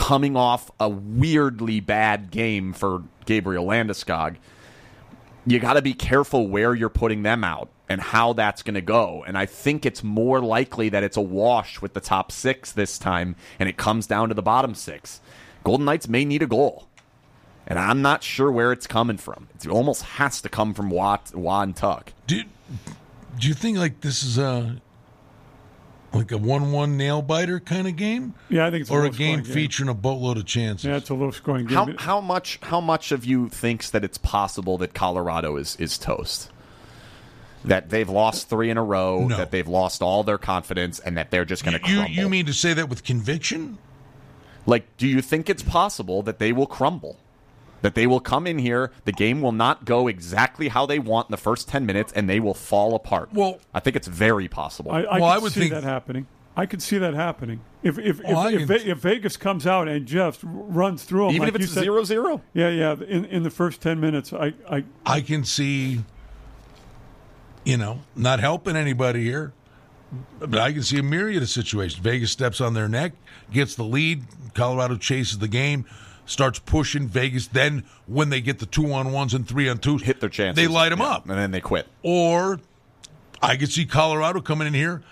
coming 0.00 0.34
off 0.34 0.70
a 0.80 0.88
weirdly 0.88 1.78
bad 1.78 2.30
game 2.30 2.72
for 2.72 3.02
Gabriel 3.26 3.66
Landeskog. 3.66 4.36
You 5.46 5.58
got 5.58 5.74
to 5.74 5.82
be 5.82 5.92
careful 5.92 6.48
where 6.48 6.74
you're 6.74 6.88
putting 6.88 7.22
them 7.22 7.44
out 7.44 7.68
and 7.86 8.00
how 8.00 8.32
that's 8.32 8.62
going 8.62 8.76
to 8.76 8.80
go. 8.80 9.22
And 9.26 9.36
I 9.36 9.44
think 9.44 9.84
it's 9.84 10.02
more 10.02 10.40
likely 10.40 10.88
that 10.88 11.02
it's 11.02 11.18
a 11.18 11.20
wash 11.20 11.82
with 11.82 11.92
the 11.92 12.00
top 12.00 12.32
six 12.32 12.72
this 12.72 12.98
time, 12.98 13.36
and 13.58 13.68
it 13.68 13.76
comes 13.76 14.06
down 14.06 14.28
to 14.28 14.34
the 14.34 14.42
bottom 14.42 14.74
six. 14.74 15.20
Golden 15.64 15.84
Knights 15.84 16.08
may 16.08 16.24
need 16.24 16.42
a 16.42 16.46
goal, 16.46 16.88
and 17.66 17.78
I'm 17.78 18.00
not 18.00 18.22
sure 18.22 18.50
where 18.50 18.72
it's 18.72 18.86
coming 18.86 19.18
from. 19.18 19.48
It 19.54 19.68
almost 19.68 20.02
has 20.02 20.40
to 20.40 20.48
come 20.48 20.72
from 20.72 20.88
Watt, 20.88 21.34
Juan 21.34 21.74
Tuch. 21.74 22.14
Do 22.26 22.42
do 23.38 23.48
you 23.48 23.52
think 23.52 23.76
like 23.76 24.00
this 24.00 24.22
is 24.22 24.38
a 24.38 24.80
like 26.12 26.32
a 26.32 26.38
one-one 26.38 26.96
nail 26.96 27.22
biter 27.22 27.60
kind 27.60 27.86
of 27.86 27.94
game, 27.96 28.34
Yeah, 28.48 28.66
I 28.66 28.70
think 28.70 28.82
it's 28.82 28.90
or 28.90 29.00
a 29.00 29.04
low-scoring 29.06 29.42
game 29.42 29.44
featuring 29.44 29.88
a 29.88 29.94
boatload 29.94 30.38
of 30.38 30.44
chances? 30.46 30.86
Yeah, 30.86 30.96
it's 30.96 31.10
a 31.10 31.14
low 31.14 31.30
scoring 31.30 31.66
game. 31.66 31.76
How 31.76 31.94
how 31.98 32.20
much 32.20 32.58
how 32.62 32.80
much 32.80 33.12
of 33.12 33.24
you 33.24 33.48
thinks 33.48 33.90
that 33.90 34.02
it's 34.04 34.18
possible 34.18 34.76
that 34.78 34.92
Colorado 34.94 35.56
is 35.56 35.76
is 35.76 35.96
toast? 35.98 36.50
That 37.64 37.90
they've 37.90 38.08
lost 38.08 38.48
three 38.48 38.70
in 38.70 38.78
a 38.78 38.82
row, 38.82 39.26
No. 39.28 39.36
that 39.36 39.50
they've 39.50 39.68
lost 39.68 40.00
all 40.02 40.24
their 40.24 40.38
confidence, 40.38 40.98
and 40.98 41.16
that 41.16 41.30
they're 41.30 41.44
just 41.44 41.62
going 41.64 41.78
to 41.78 41.88
you 41.90 41.96
crumble. 41.98 42.12
you 42.14 42.28
mean 42.28 42.46
to 42.46 42.54
say 42.54 42.72
that 42.74 42.88
with 42.88 43.04
conviction? 43.04 43.76
Like, 44.66 44.96
do 44.96 45.06
you 45.06 45.20
think 45.22 45.48
it's 45.50 45.62
possible 45.62 46.22
that 46.22 46.38
they 46.38 46.52
will 46.52 46.66
crumble? 46.66 47.18
That 47.82 47.94
they 47.94 48.06
will 48.06 48.20
come 48.20 48.46
in 48.46 48.58
here, 48.58 48.92
the 49.04 49.12
game 49.12 49.40
will 49.40 49.52
not 49.52 49.84
go 49.86 50.06
exactly 50.06 50.68
how 50.68 50.84
they 50.84 50.98
want 50.98 51.28
in 51.28 51.30
the 51.30 51.36
first 51.38 51.66
10 51.68 51.86
minutes, 51.86 52.12
and 52.12 52.28
they 52.28 52.38
will 52.40 52.54
fall 52.54 52.94
apart? 52.94 53.30
Well- 53.32 53.58
I 53.72 53.80
think 53.80 53.96
it's 53.96 54.06
very 54.08 54.48
possible. 54.48 54.92
I, 54.92 55.02
I 55.02 55.18
Well, 55.20 55.30
I 55.30 55.38
would 55.38 55.52
see 55.52 55.60
think- 55.60 55.72
that 55.72 55.84
happening. 55.84 56.26
I 56.56 56.66
could 56.66 56.82
see 56.82 56.98
that 56.98 57.14
happening. 57.14 57.60
If 57.82 57.98
if 57.98 58.20
Well, 58.22 58.48
if, 58.48 58.62
if, 58.62 58.68
can- 58.82 58.90
if 58.90 58.98
Vegas 58.98 59.36
comes 59.38 59.66
out 59.66 59.88
and 59.88 60.04
just 60.04 60.40
runs 60.42 61.04
through 61.04 61.26
them, 61.28 61.36
Even 61.36 61.46
like 61.46 61.54
if 61.54 61.62
it's 61.62 61.72
said, 61.72 61.84
0 61.84 62.02
0? 62.04 62.42
yeah, 62.52 62.68
yeah, 62.68 62.96
in 63.08 63.24
in 63.26 63.44
the 63.44 63.50
first 63.50 63.80
ten 63.80 63.98
minutes, 64.00 64.32
I 64.32 64.52
I 64.68 64.84
I 65.06 65.20
can 65.22 65.44
see, 65.44 66.00
you 67.64 67.76
know, 67.76 68.00
not 68.16 68.40
helping 68.40 68.76
anybody 68.76 69.22
here, 69.24 69.52
but 70.38 70.58
I 70.58 70.72
can 70.72 70.82
see 70.82 70.98
a 70.98 71.02
myriad 71.02 71.42
of 71.42 71.48
situations. 71.48 72.00
Vegas 72.02 72.30
steps 72.32 72.60
on 72.60 72.74
their 72.74 72.88
neck, 72.88 73.12
gets 73.52 73.74
the 73.76 73.84
lead. 73.84 74.24
Colorado 74.54 74.96
chases 74.96 75.38
the 75.38 75.48
game, 75.48 75.86
starts 76.30 76.58
pushing 76.58 77.08
Vegas. 77.08 77.48
Then 77.48 77.84
when 78.06 78.30
they 78.30 78.40
get 78.40 78.58
the 78.58 78.66
two 78.66 78.92
on 78.92 79.12
ones 79.12 79.34
and 79.34 79.46
three 79.46 79.68
on 79.68 79.78
twos, 79.78 80.02
Hit 80.02 80.20
their 80.20 80.28
chances. 80.28 80.56
They 80.56 80.68
light 80.72 80.90
them 80.90 81.00
Yeah, 81.00 81.06
up. 81.06 81.28
And 81.28 81.38
then 81.38 81.50
they 81.50 81.60
quit. 81.60 81.86
Or 82.02 82.60
I 83.42 83.56
could 83.56 83.70
see 83.70 83.84
Colorado 83.86 84.40
coming 84.40 84.66
in 84.66 84.74
here 84.74 85.02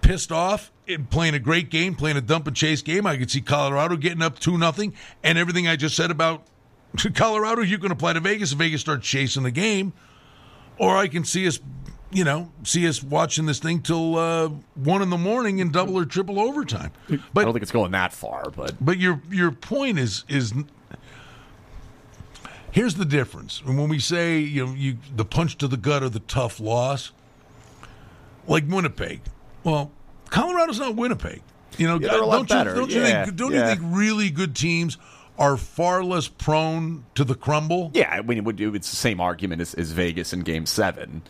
pissed 0.00 0.30
off, 0.30 0.70
playing 1.10 1.34
a 1.34 1.38
great 1.38 1.70
game, 1.70 1.94
playing 1.94 2.16
a 2.16 2.20
dump 2.20 2.46
and 2.46 2.56
chase 2.56 2.82
game. 2.82 3.06
I 3.06 3.16
could 3.16 3.30
see 3.30 3.40
Colorado 3.40 3.96
getting 3.96 4.22
up 4.22 4.38
two 4.38 4.56
nothing, 4.56 4.94
and 5.24 5.36
everything 5.36 5.66
I 5.66 5.76
just 5.76 5.96
said 5.96 6.10
about 6.10 6.46
Colorado, 7.14 7.62
you 7.62 7.78
can 7.78 7.90
apply 7.90 8.12
to 8.14 8.20
Vegas 8.20 8.52
if 8.52 8.58
Vegas 8.58 8.80
starts 8.80 9.06
chasing 9.06 9.42
the 9.42 9.50
game. 9.50 9.92
Or 10.78 10.96
I 10.96 11.08
can 11.08 11.24
see 11.24 11.46
us, 11.48 11.58
you 12.10 12.24
know, 12.24 12.50
see 12.64 12.88
us 12.88 13.02
watching 13.02 13.46
this 13.46 13.58
thing 13.58 13.80
till 13.82 14.16
uh, 14.16 14.48
one 14.74 15.02
in 15.02 15.10
the 15.10 15.18
morning 15.18 15.58
in 15.58 15.70
double 15.70 15.96
or 15.98 16.04
triple 16.04 16.40
overtime. 16.40 16.90
But 17.08 17.40
I 17.40 17.44
don't 17.44 17.52
think 17.52 17.62
it's 17.62 17.72
going 17.72 17.92
that 17.92 18.12
far, 18.12 18.50
but 18.50 18.74
but 18.80 18.98
your 18.98 19.20
your 19.30 19.50
point 19.50 19.98
is 19.98 20.24
is 20.28 20.52
here's 22.70 22.94
the 22.94 23.04
difference. 23.04 23.62
And 23.66 23.78
when 23.78 23.88
we 23.88 23.98
say 23.98 24.38
you 24.38 24.66
know 24.66 24.72
you 24.72 24.98
the 25.14 25.24
punch 25.24 25.58
to 25.58 25.68
the 25.68 25.76
gut 25.76 26.02
or 26.02 26.08
the 26.08 26.20
tough 26.20 26.60
loss, 26.60 27.12
like 28.46 28.64
Winnipeg. 28.68 29.20
Well, 29.64 29.90
Colorado's 30.30 30.78
not 30.78 30.94
Winnipeg. 30.96 31.42
You 31.76 31.86
know, 31.86 31.98
Yeah, 32.00 32.08
they're 32.08 32.22
a 32.22 32.26
lot 32.26 32.46
don't 32.46 32.48
better. 32.48 32.70
you 32.70 32.76
don't 32.76 32.90
you 32.90 33.00
Yeah, 33.02 33.24
think 33.24 33.36
don't 33.36 33.52
yeah. 33.52 33.70
you 33.70 33.76
think 33.76 33.80
really 33.94 34.30
good 34.30 34.56
teams 34.56 34.96
are 35.38 35.56
far 35.56 36.02
less 36.02 36.26
prone 36.26 37.04
to 37.14 37.22
the 37.24 37.34
crumble? 37.34 37.90
yeah, 37.94 38.10
I 38.10 38.22
mean, 38.22 38.38
it 38.38 38.44
would, 38.44 38.60
it's 38.60 38.90
the 38.90 38.96
same 38.96 39.20
argument 39.20 39.60
as, 39.60 39.72
as 39.74 39.92
Vegas 39.92 40.32
in 40.32 40.40
game 40.40 40.66
seven. 40.66 41.22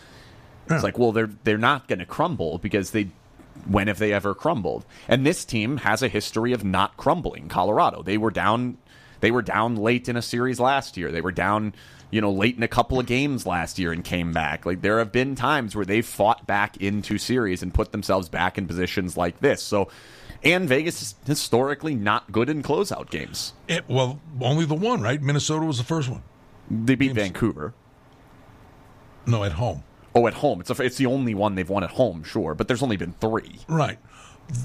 Yeah. 0.68 0.74
It's 0.76 0.84
like, 0.84 0.98
well, 0.98 1.12
they're 1.12 1.30
they're 1.44 1.58
not 1.58 1.88
going 1.88 1.98
to 1.98 2.06
crumble 2.06 2.58
because 2.58 2.90
they 2.92 3.10
when 3.66 3.88
have 3.88 3.98
they 3.98 4.12
ever 4.12 4.34
crumbled? 4.34 4.84
And 5.08 5.26
this 5.26 5.44
team 5.44 5.78
has 5.78 6.02
a 6.02 6.08
history 6.08 6.52
of 6.52 6.64
not 6.64 6.96
crumbling. 6.96 7.48
Colorado, 7.48 8.02
they 8.02 8.18
were 8.18 8.30
down 8.30 8.78
they 9.20 9.30
were 9.30 9.42
down 9.42 9.74
late 9.76 10.08
in 10.08 10.16
a 10.16 10.22
series 10.22 10.60
last 10.60 10.96
year. 10.96 11.10
They 11.10 11.20
were 11.20 11.32
down, 11.32 11.74
you 12.10 12.20
know, 12.20 12.30
late 12.30 12.56
in 12.56 12.62
a 12.62 12.68
couple 12.68 13.00
of 13.00 13.06
games 13.06 13.46
last 13.46 13.76
year 13.78 13.90
and 13.92 14.04
came 14.04 14.32
back. 14.32 14.64
Like 14.64 14.80
there 14.80 14.98
have 15.00 15.10
been 15.10 15.34
times 15.34 15.74
where 15.74 15.84
they've 15.84 16.06
fought 16.06 16.46
back 16.46 16.76
into 16.76 17.18
series 17.18 17.62
and 17.62 17.74
put 17.74 17.90
themselves 17.90 18.28
back 18.28 18.58
in 18.58 18.66
positions 18.68 19.16
like 19.16 19.40
this. 19.40 19.60
So 19.62 19.88
and 20.44 20.68
Vegas 20.68 21.02
is 21.02 21.14
historically 21.26 21.96
not 21.96 22.30
good 22.30 22.48
in 22.48 22.62
closeout 22.62 23.10
games. 23.10 23.54
It- 23.66 23.88
well, 23.88 24.20
only 24.40 24.64
the 24.66 24.76
one, 24.76 25.00
right? 25.02 25.20
Minnesota 25.20 25.64
was 25.66 25.78
the 25.78 25.84
first 25.84 26.08
one. 26.08 26.22
They 26.70 26.94
beat 26.94 27.12
Vancouver. 27.14 27.74
No, 29.26 29.42
at 29.42 29.52
home. 29.52 29.82
Oh, 30.14 30.26
at 30.26 30.34
home. 30.34 30.60
It's 30.60 30.70
a, 30.70 30.82
it's 30.82 30.96
the 30.96 31.06
only 31.06 31.34
one 31.34 31.54
they've 31.54 31.68
won 31.68 31.84
at 31.84 31.90
home, 31.90 32.24
sure, 32.24 32.54
but 32.54 32.66
there's 32.68 32.82
only 32.82 32.96
been 32.96 33.12
three 33.20 33.58
Right. 33.68 33.98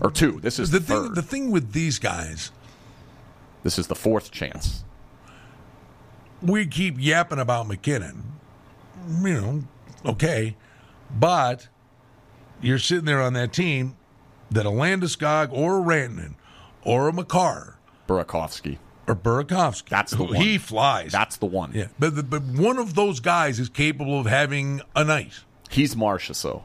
or 0.02 0.10
two. 0.10 0.40
This 0.42 0.58
is 0.60 0.72
The 0.72 0.80
the 0.80 0.86
thing 0.86 1.04
third. 1.08 1.16
the 1.16 1.22
thing 1.22 1.52
with 1.52 1.74
these 1.74 2.00
guys 2.00 2.52
this 3.64 3.78
is 3.80 3.88
the 3.88 3.96
fourth 3.96 4.32
chance. 4.32 4.84
we 6.42 6.66
keep 6.66 6.96
yapping 7.00 7.40
about 7.40 7.68
MacKinnon. 7.68 8.24
You 9.22 9.34
know, 9.42 9.64
okay. 10.06 10.56
But 11.18 11.68
you're 12.62 12.80
sitting 12.80 13.06
there 13.06 13.22
on 13.22 13.34
that 13.34 13.54
team 13.54 13.96
that 14.52 14.66
a 14.66 14.70
Landeskog 14.70 15.50
or 15.52 15.80
a 15.80 15.82
Rantanen 15.82 16.36
or 16.84 17.08
a 17.08 17.14
Makar 17.14 17.78
Burakovsky. 18.08 18.78
Or 19.08 19.16
Burakovsky. 19.16 19.90
That's 19.90 20.12
the 20.14 20.24
one. 20.24 20.36
He 20.36 20.58
flies. 20.58 21.12
That's 21.12 21.38
the 21.38 21.46
one. 21.46 21.72
yeah. 21.74 21.88
But, 22.00 22.30
but 22.30 22.42
one 22.44 22.78
of 22.78 22.96
those 22.96 23.20
guys 23.20 23.60
is 23.60 23.68
capable 23.70 24.20
of 24.20 24.26
having 24.26 24.82
a 24.96 25.04
night. 25.04 25.34
He's 25.70 25.96
Marchessault 25.96 26.64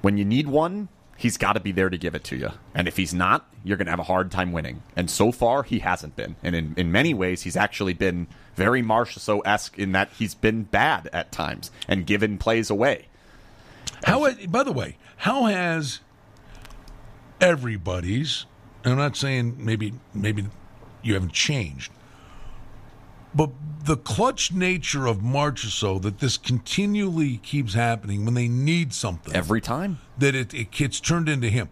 when 0.00 0.16
you 0.16 0.24
need 0.24 0.48
one, 0.48 0.88
he's 1.16 1.36
got 1.36 1.54
to 1.54 1.60
be 1.60 1.72
there 1.72 1.90
to 1.90 1.98
give 1.98 2.14
it 2.14 2.24
to 2.24 2.36
you. 2.36 2.50
And 2.74 2.86
if 2.88 2.96
he's 2.96 3.12
not, 3.12 3.52
you're 3.64 3.76
going 3.76 3.86
to 3.86 3.92
have 3.92 4.00
a 4.00 4.04
hard 4.04 4.30
time 4.30 4.52
winning. 4.52 4.82
And 4.96 5.10
so 5.10 5.32
far, 5.32 5.62
he 5.62 5.80
hasn't 5.80 6.16
been. 6.16 6.36
And 6.42 6.54
in, 6.54 6.74
in 6.76 6.92
many 6.92 7.14
ways, 7.14 7.42
he's 7.42 7.56
actually 7.56 7.94
been 7.94 8.28
very 8.54 8.82
Marcia 8.82 9.20
esque 9.44 9.78
in 9.78 9.92
that 9.92 10.10
he's 10.18 10.34
been 10.34 10.64
bad 10.64 11.08
at 11.12 11.32
times 11.32 11.70
and 11.86 12.06
given 12.06 12.38
plays 12.38 12.70
away. 12.70 13.06
How? 14.04 14.30
By 14.46 14.62
the 14.62 14.72
way, 14.72 14.96
how 15.18 15.44
has 15.44 16.00
everybody's? 17.40 18.46
and 18.84 18.92
I'm 18.92 18.98
not 18.98 19.16
saying 19.16 19.56
maybe 19.58 19.92
maybe 20.14 20.46
you 21.02 21.14
haven't 21.14 21.32
changed, 21.32 21.92
but 23.34 23.50
the 23.84 23.96
clutch 23.96 24.52
nature 24.52 25.06
of 25.06 25.18
Marchessault 25.18 26.02
that 26.02 26.18
this 26.18 26.36
continually 26.36 27.38
keeps 27.38 27.74
happening 27.74 28.24
when 28.24 28.34
they 28.34 28.48
need 28.48 28.92
something 28.92 29.34
Every 29.34 29.60
time. 29.60 29.98
that 30.18 30.34
it, 30.34 30.52
it 30.52 30.70
gets 30.70 31.00
turned 31.00 31.28
into 31.28 31.48
him. 31.48 31.68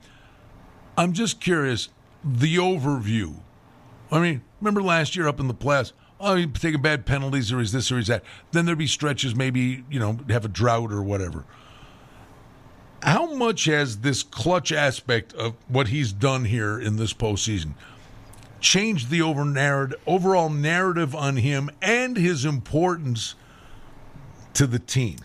I'm 0.97 1.13
just 1.13 1.41
curious 1.41 1.89
the 2.25 2.57
overview. 2.57 3.37
I 4.11 4.21
mean, 4.21 4.43
remember 4.61 4.83
last 4.83 5.17
year 5.17 5.29
up 5.29 5.41
in 5.41 5.49
the 5.49 5.55
playoffs? 5.55 5.93
Oh, 6.19 6.37
he's 6.37 6.47
taking 6.55 6.81
bad 6.81 7.05
penalties, 7.05 7.53
or 7.53 7.61
is 7.61 7.73
this, 7.73 7.93
or 7.93 7.99
is 7.99 8.07
that? 8.07 8.23
Then 8.53 8.65
there'd 8.65 8.79
be 8.79 8.87
stretches, 8.87 9.35
maybe 9.35 9.85
you 9.91 10.01
know, 10.01 10.19
have 10.31 10.45
a 10.47 10.49
drought 10.49 10.91
or 10.93 11.03
whatever. 11.03 11.45
How 13.03 13.35
much 13.35 13.67
has 13.67 13.99
this 13.99 14.23
clutch 14.23 14.73
aspect 14.73 15.35
of 15.35 15.55
what 15.69 15.89
he's 15.89 16.13
done 16.13 16.47
here 16.47 16.81
in 16.81 16.97
this 16.97 17.13
postseason 17.13 17.75
changed 18.67 19.11
the 19.11 19.23
over 19.23 19.45
narrative, 19.45 20.01
overall 20.09 20.51
narrative 20.51 21.15
on 21.15 21.37
him 21.37 21.71
and 21.81 22.17
his 22.17 22.45
importance 22.45 23.37
to 24.55 24.67
the 24.67 24.81
team? 24.81 25.19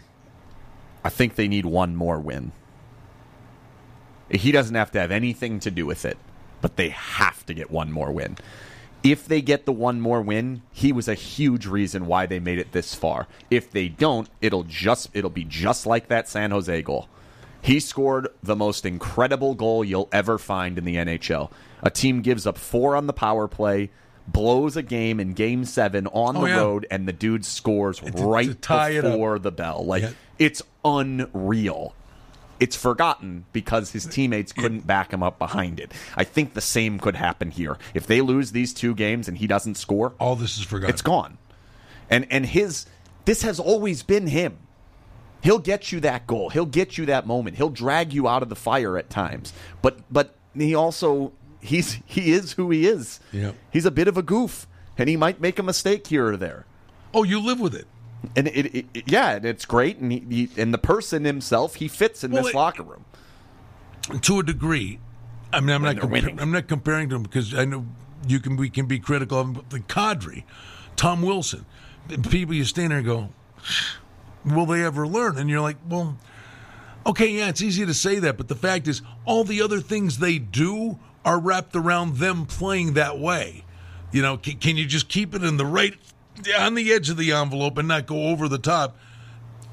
I 1.04 1.10
think 1.10 1.34
they 1.34 1.47
need 1.47 1.65
one 1.65 1.95
more 1.95 2.19
win. 2.19 2.51
He 4.30 4.51
doesn't 4.51 4.75
have 4.75 4.91
to 4.91 4.99
have 4.99 5.10
anything 5.10 5.60
to 5.62 5.71
do 5.71 5.88
with 5.88 6.06
it, 6.06 6.19
but 6.62 6.75
they 6.75 6.89
have 6.89 7.43
to 7.47 7.56
get 7.56 7.71
one 7.71 7.91
more 7.91 8.12
win. 8.12 8.38
If 9.04 9.25
they 9.25 9.41
get 9.41 9.65
the 9.65 9.73
one 9.73 9.99
more 9.99 10.21
win, 10.21 10.62
he 10.71 10.91
was 10.91 11.08
a 11.08 11.15
huge 11.15 11.65
reason 11.65 12.06
why 12.06 12.27
they 12.27 12.39
made 12.39 12.60
it 12.60 12.71
this 12.71 12.93
far. 12.93 13.27
If 13.49 13.71
they 13.71 13.89
don't, 13.89 14.30
it'll 14.39 14.63
just 14.63 15.10
it'll 15.13 15.32
be 15.32 15.45
just 15.45 15.88
like 15.88 16.10
that 16.10 16.30
San 16.30 16.51
Jose 16.51 16.82
goal. 16.84 17.10
He 17.62 17.80
scored 17.80 18.28
the 18.41 18.56
most 18.56 18.86
incredible 18.86 19.54
goal 19.56 19.84
you'll 19.86 20.10
ever 20.12 20.38
find 20.38 20.78
in 20.78 20.84
the 20.86 20.95
NHL. 20.95 21.52
A 21.84 21.89
team 21.89 22.21
gives 22.21 22.45
up 22.47 22.58
4 22.58 22.95
on 22.95 23.08
the 23.08 23.13
power 23.13 23.47
play, 23.47 23.89
blows 24.28 24.76
a 24.76 24.82
game 24.84 25.19
in 25.19 25.34
game 25.34 25.65
7 25.65 26.08
on 26.08 26.38
Oh, 26.38 26.41
the 26.41 26.47
yeah. 26.47 26.58
road 26.58 26.88
and 26.89 27.08
the 27.08 27.13
dude 27.13 27.45
scores 27.45 28.00
to 28.00 28.12
right 28.12 28.60
tie 28.62 29.00
before 29.02 29.38
the 29.39 29.52
bell. 29.52 29.86
Like 29.86 30.04
Yeah. 30.04 30.12
it's 30.39 30.62
unreal. 30.84 31.93
It's 32.60 32.76
forgotten 32.76 33.45
because 33.54 33.91
his 33.91 34.06
teammates 34.06 34.52
couldn't 34.54 34.86
back 34.86 35.12
him 35.12 35.24
up 35.24 35.39
behind 35.39 35.80
it. 35.80 35.91
I 36.15 36.24
think 36.24 36.54
the 36.54 36.62
same 36.62 37.00
could 37.00 37.15
happen 37.15 37.50
here. 37.50 37.78
If 37.95 38.06
they 38.06 38.21
lose 38.21 38.52
these 38.52 38.71
two 38.74 38.93
games 38.93 39.28
and 39.28 39.38
he 39.39 39.47
doesn't 39.47 39.76
score, 39.76 40.13
All 40.19 40.36
this 40.36 40.58
is 40.60 40.63
forgotten. 40.63 40.93
it's 40.93 41.02
gone. 41.02 41.39
And 42.10 42.28
and 42.30 42.45
his 42.45 42.86
this 43.26 43.41
has 43.41 43.60
always 43.60 44.04
been 44.04 44.28
him. 44.28 44.58
He'll 45.41 45.60
get 45.60 45.91
you 45.91 45.99
that 46.01 46.27
goal. 46.27 46.49
He'll 46.49 46.65
get 46.65 46.97
you 46.97 47.06
that 47.08 47.25
moment. 47.25 47.58
He'll 47.58 47.69
drag 47.69 48.13
you 48.13 48.27
out 48.27 48.43
of 48.43 48.49
the 48.49 48.56
fire 48.56 48.97
at 48.97 49.10
times. 49.10 49.54
But 49.82 49.99
but 50.12 50.36
he 50.56 50.75
also 50.75 51.32
he's 51.60 51.99
he 52.06 52.32
is 52.32 52.54
who 52.54 52.69
he 52.71 52.86
is. 52.88 53.19
Yep. 53.32 53.56
He's 53.71 53.86
a 53.86 53.91
bit 53.91 54.08
of 54.08 54.17
a 54.17 54.21
goof 54.21 54.67
and 54.97 55.10
he 55.10 55.17
might 55.17 55.41
make 55.41 55.58
a 55.58 55.63
mistake 55.63 56.08
here 56.08 56.27
or 56.27 56.38
there. 56.38 56.65
Oh, 57.13 57.23
you 57.23 57.39
live 57.39 57.60
with 57.60 57.73
it. 57.75 57.88
And 58.36 58.47
it, 58.49 58.75
it, 58.75 58.86
it 58.93 59.04
yeah, 59.12 59.32
and 59.38 59.45
it's 59.45 59.65
great 59.65 59.97
and 59.97 60.12
he, 60.12 60.19
he 60.30 60.49
and 60.62 60.71
the 60.73 60.77
person 60.77 61.25
himself, 61.25 61.75
he 61.75 61.88
fits 61.88 62.23
in 62.23 62.32
Well, 62.32 62.43
this 62.43 62.54
it- 62.54 62.56
locker 62.56 62.84
room. 62.84 63.06
to 64.21 64.39
a 64.39 64.43
degree. 64.43 64.99
I 65.54 65.60
mean, 65.60 65.71
I'm 65.71 65.82
When 65.82 65.95
not 65.95 66.04
compa- 66.04 66.41
I'm 66.41 66.51
not 66.51 66.67
comparing 66.67 67.10
to 67.10 67.15
them 67.15 67.23
because 67.23 67.54
I 67.56 67.65
know 67.65 67.86
you 68.27 68.39
can 68.39 68.56
we 68.58 68.69
can 68.69 68.86
be 68.86 68.99
critical 68.99 69.39
of 69.39 69.47
him, 69.47 69.65
the 69.69 69.80
Kadri, 69.80 70.43
Tom 70.95 71.21
Wilson. 71.23 71.65
People 72.30 72.54
you 72.54 72.63
stand 72.63 72.91
there 72.91 72.99
and 72.99 73.06
go, 73.08 73.30
will 74.45 74.65
they 74.65 74.84
ever 74.84 75.08
learn? 75.08 75.38
And 75.38 75.49
you're 75.49 75.62
like, 75.62 75.77
well, 75.88 76.17
okay, 77.06 77.27
yeah, 77.27 77.49
it's 77.49 77.62
easy 77.62 77.86
to 77.86 77.93
say 77.93 78.19
that, 78.19 78.38
but 78.38 78.47
the 78.47 78.56
fact 78.56 78.88
is, 78.88 79.01
all 79.25 79.43
the 79.43 79.62
other 79.62 79.80
things 79.80 80.19
they 80.19 80.39
do 80.39 80.99
are 81.23 81.39
wrapped 81.39 81.75
around 81.75 82.17
them 82.17 82.45
playing 82.45 82.93
that 82.93 83.19
way. 83.19 83.63
You 84.12 84.21
know, 84.21 84.38
can, 84.38 84.58
can 84.58 84.77
you 84.77 84.86
just 84.86 85.08
keep 85.08 85.34
it 85.36 85.43
in 85.43 85.58
the 85.58 85.65
right 85.65 85.93
on 86.58 86.75
the 86.75 86.91
edge 86.91 87.10
of 87.10 87.17
the 87.17 87.32
envelope 87.32 87.77
and 87.77 87.88
not 87.88 88.08
go 88.08 88.27
over 88.27 88.47
the 88.47 88.58
top? 88.58 88.97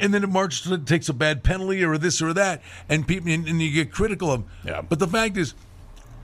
and 0.01 0.15
then 0.15 0.23
it 0.23 0.29
marches 0.29 0.63
to 0.63 0.79
takes 0.79 1.09
a 1.09 1.13
bad 1.13 1.43
penalty 1.43 1.85
or 1.85 1.99
this 1.99 2.23
or 2.23 2.33
that, 2.33 2.63
and 2.89 3.07
people 3.07 3.31
and, 3.31 3.49
and 3.49 3.61
you 3.61 3.71
get 3.71 3.93
critical 3.93 4.31
of. 4.31 4.45
Yeah. 4.65 4.83
But 4.83 4.99
the 4.99 5.07
fact 5.07 5.37
is, 5.37 5.55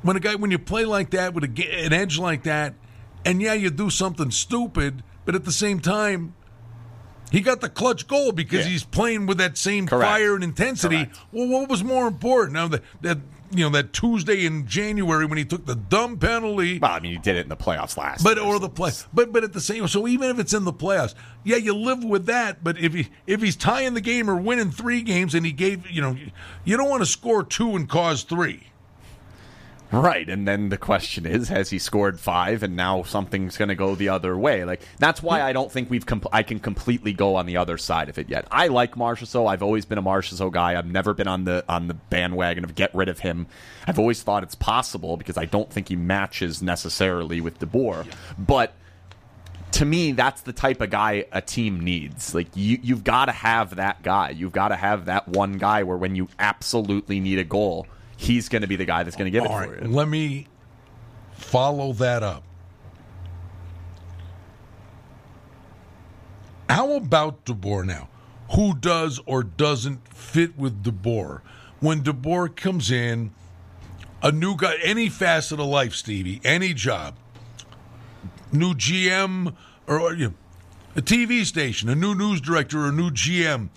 when 0.03 0.17
a 0.17 0.21
guy 0.21 0.35
when 0.35 0.51
you 0.51 0.59
play 0.59 0.85
like 0.85 1.11
that 1.11 1.35
with 1.35 1.45
a, 1.45 1.85
an 1.85 1.93
edge 1.93 2.19
like 2.19 2.45
that, 2.45 2.75
and 3.25 3.41
yeah, 3.43 3.55
you 3.55 3.71
do 3.71 3.91
something 3.91 4.31
stupid, 4.31 5.03
but 5.25 5.35
at 5.35 5.45
the 5.45 5.53
same 5.53 5.81
time. 5.81 6.35
He 7.31 7.41
got 7.41 7.61
the 7.61 7.69
clutch 7.69 8.07
goal 8.07 8.33
because 8.33 8.65
Yeah. 8.67 8.73
he's 8.73 8.85
playing 8.85 9.27
with 9.27 9.39
that 9.39 9.59
same 9.59 9.87
Correct. 9.87 10.09
fire 10.11 10.35
and 10.35 10.45
intensity. 10.45 11.07
Correct. 11.07 11.19
Well, 11.33 11.49
what 11.49 11.69
was 11.69 11.83
more 11.83 12.07
important? 12.07 12.53
Now 12.55 12.69
that 12.69 12.83
that 13.03 13.19
you 13.51 13.61
know 13.65 13.71
that 13.71 13.93
Tuesday 13.93 14.47
in 14.47 14.67
January 14.67 15.27
when 15.27 15.39
he 15.39 15.45
took 15.45 15.65
the 15.67 15.75
dumb 15.77 16.17
penalty, 16.19 16.79
Well, 16.81 16.91
I 16.93 17.01
mean, 17.01 17.13
he 17.13 17.19
did 17.19 17.37
it 17.37 17.41
in 17.41 17.49
the 17.49 17.57
playoffs 17.57 17.97
last. 17.97 18.25
but 18.25 18.37
year, 18.37 18.45
or 18.47 18.59
the 18.59 18.69
play, 18.69 18.91
but 19.13 19.33
but 19.33 19.45
at 19.45 19.53
the 19.53 19.61
same, 19.61 19.87
so 19.89 20.07
even 20.09 20.31
if 20.31 20.39
it's 20.39 20.53
in 20.55 20.65
the 20.65 20.73
playoffs, 20.73 21.15
yeah, 21.45 21.57
you 21.57 21.75
live 21.75 22.03
with 22.05 22.27
that. 22.27 22.65
But 22.65 22.79
if 22.79 22.95
he 22.95 23.09
if 23.27 23.43
he's 23.43 23.55
tying 23.57 23.95
the 23.95 24.01
game 24.01 24.29
or 24.31 24.37
winning 24.37 24.71
three 24.71 25.03
games, 25.03 25.35
and 25.35 25.45
he 25.47 25.53
gave, 25.53 25.89
you 25.91 26.03
know, 26.03 26.17
you 26.65 26.77
don't 26.77 26.89
want 26.89 27.03
to 27.03 27.07
score 27.07 27.43
two 27.45 27.77
and 27.77 27.89
cause 27.89 28.23
three. 28.23 28.65
Right, 29.95 30.29
and 30.29 30.49
then 30.49 30.71
the 30.71 30.77
question 30.77 31.25
is, 31.25 31.49
has 31.51 31.71
he 31.71 31.79
scored 31.79 32.19
five, 32.19 32.65
and 32.65 32.75
now 32.75 33.05
something's 33.05 33.57
going 33.57 33.69
to 33.69 33.77
go 33.77 33.95
the 33.95 34.09
other 34.09 34.37
way? 34.37 34.65
Like 34.65 34.83
that's 34.99 35.23
why 35.23 35.41
I 35.41 35.53
don't 35.53 35.71
think 35.71 35.89
we've. 35.89 36.05
Comp- 36.05 36.27
I 36.33 36.43
can 36.43 36.59
completely 36.59 37.13
go 37.13 37.37
on 37.37 37.47
the 37.47 37.59
other 37.59 37.79
side 37.79 38.09
of 38.09 38.19
it 38.19 38.29
yet. 38.29 38.45
I 38.51 38.67
like 38.67 38.97
Marchessault. 38.97 39.49
I've 39.49 39.63
always 39.63 39.85
been 39.85 39.99
a 39.99 40.03
Marchessault 40.03 40.51
guy. 40.51 40.77
I've 40.77 40.91
never 40.91 41.15
been 41.15 41.29
on 41.29 41.45
the 41.45 41.65
on 41.69 41.87
the 41.87 41.95
bandwagon 41.95 42.65
of 42.65 42.75
get 42.75 42.93
rid 42.93 43.09
of 43.09 43.21
him. 43.21 43.47
I've 43.87 44.01
always 44.01 44.21
thought 44.21 44.43
it's 44.43 44.57
possible 44.57 45.17
because 45.17 45.39
I 45.39 45.45
don't 45.45 45.71
think 45.71 45.89
he 45.89 45.97
matches 45.97 46.61
necessarily 46.61 47.41
with 47.41 47.61
DeBoer, 47.61 48.07
but. 48.37 48.75
To 49.73 49.85
me, 49.85 50.13
that's 50.13 50.43
the 50.43 50.53
type 50.53 50.81
of 50.81 50.91
guy 50.91 51.25
a 51.33 51.41
team 51.41 51.81
needs. 51.81 52.33
Like 52.33 52.47
you, 52.55 52.79
you've 52.81 53.03
got 53.03 53.25
to 53.25 53.33
have 53.33 53.75
that 53.75 54.05
guy. 54.05 54.31
You've 54.31 54.53
got 54.53 54.69
to 54.69 54.77
have 54.77 55.07
that 55.07 55.27
one 55.27 55.55
guy 55.55 55.83
where 55.83 55.97
when 55.97 56.15
you 56.15 56.29
absolutely 56.39 57.19
need 57.19 57.41
a 57.41 57.45
goal, 57.45 57.89
he's 58.17 58.49
going 58.49 58.63
to 58.63 58.69
be 58.69 58.77
the 58.77 58.85
guy 58.85 59.03
that's 59.03 59.17
going 59.17 59.31
to 59.31 59.31
give 59.31 59.45
it 59.45 59.51
All 59.51 59.63
for 59.63 59.83
you. 59.83 59.89
let 59.89 60.09
me 60.09 60.49
follow 61.33 61.93
that 61.95 62.23
up. 62.23 62.43
How 66.69 66.93
about 66.95 67.45
DeBoer 67.45 67.85
now? 67.85 68.09
Who 68.53 68.75
does 68.75 69.21
or 69.27 69.43
doesn't 69.43 70.09
fit 70.09 70.59
with 70.59 70.83
DeBoer? 70.83 71.41
When 71.81 72.03
DeBoer 72.03 72.55
comes 72.57 72.91
in, 72.91 73.33
a 74.23 74.33
new 74.33 74.57
guy, 74.57 74.77
any 74.83 75.09
facet 75.09 75.61
of 75.61 75.67
life, 75.67 75.95
Stevie, 75.95 76.41
any 76.45 76.73
job, 76.73 77.15
new 78.51 78.75
GM 78.75 79.55
or, 79.87 80.01
or, 80.01 80.15
you 80.15 80.29
know, 80.29 80.35
a 80.97 81.03
TV 81.03 81.45
station, 81.45 81.89
a 81.89 81.95
new 81.95 82.15
news 82.15 82.41
director 82.41 82.81
or 82.85 82.89
a 82.89 82.93
new 82.93 83.11
GM. 83.11 83.69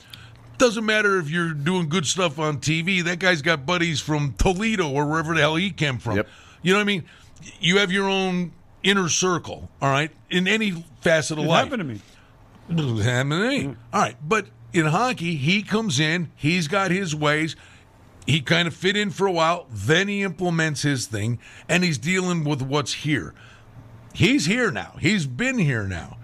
Doesn't 0.58 0.86
matter 0.86 1.20
if 1.20 1.30
you're 1.30 1.54
doing 1.54 1.88
good 1.88 2.06
stuff 2.06 2.40
on 2.40 2.58
TV. 2.58 3.04
That 3.04 3.20
guy's 3.20 3.42
got 3.42 3.66
buddies 3.66 4.00
from 4.00 4.34
Toledo 4.34 4.90
or 4.90 5.06
wherever 5.06 5.34
the 5.36 5.42
hell 5.42 5.56
he 5.56 5.70
came 5.70 6.00
from. 6.00 6.18
Yep. 6.18 6.28
You 6.64 6.74
know 6.74 6.80
what 6.80 6.84
I 6.84 6.86
mean? 6.86 7.04
You 7.60 7.78
have 7.78 7.92
your 7.92 8.10
own 8.10 8.52
inner 8.82 9.10
circle, 9.10 9.70
all 9.82 9.90
right, 9.92 10.12
in 10.30 10.48
any 10.48 10.84
facet 11.02 11.38
of 11.38 11.46
It 11.46 11.48
life. 11.48 11.64
happened 11.66 11.82
to 11.82 11.84
me. 11.84 12.02
Doesn't 12.74 12.98
happen 12.98 13.30
to 13.30 13.38
me. 13.48 13.64
Mm. 13.66 13.76
All 13.94 14.02
right, 14.02 14.16
but 14.28 14.48
in 14.74 14.88
hockey, 14.88 15.36
he 15.36 15.62
comes 15.62 16.00
in, 16.00 16.32
he's 16.36 16.68
got 16.68 16.90
his 16.92 17.14
ways. 17.16 17.56
He 18.26 18.42
kind 18.42 18.68
of 18.68 18.74
fit 18.74 18.98
in 18.98 19.12
for 19.12 19.26
a 19.28 19.32
while, 19.32 19.68
then 19.72 20.08
he 20.08 20.22
implements 20.24 20.82
his 20.82 21.06
thing, 21.06 21.40
and 21.70 21.84
he's 21.84 21.98
dealing 21.98 22.44
with 22.44 22.62
what's 22.62 22.94
here. 22.94 23.34
He's 24.14 24.46
here 24.48 24.72
now. 24.72 24.96
He's 25.00 25.26
been 25.28 25.60
here 25.60 25.84
now. 25.88 26.18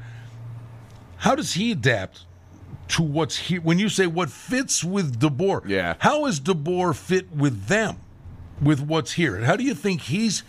How 1.17 1.35
does 1.35 1.53
he 1.53 1.71
adapt 1.71 2.25
to 2.89 3.01
what's 3.03 3.37
here? 3.37 3.61
When 3.61 3.79
you 3.79 3.89
say 3.89 4.07
what 4.07 4.29
fits 4.29 4.83
with 4.83 5.19
DeBoer, 5.19 5.67
Yeah. 5.67 5.95
how 5.99 6.25
is 6.25 6.39
DeBoer 6.39 6.95
fit 6.95 7.35
with 7.35 7.67
them, 7.67 7.97
with 8.61 8.79
what's 8.79 9.13
here? 9.13 9.35
And 9.35 9.45
how 9.45 9.55
do 9.55 9.63
you 9.63 9.73
think 9.73 10.01
he's 10.01 10.43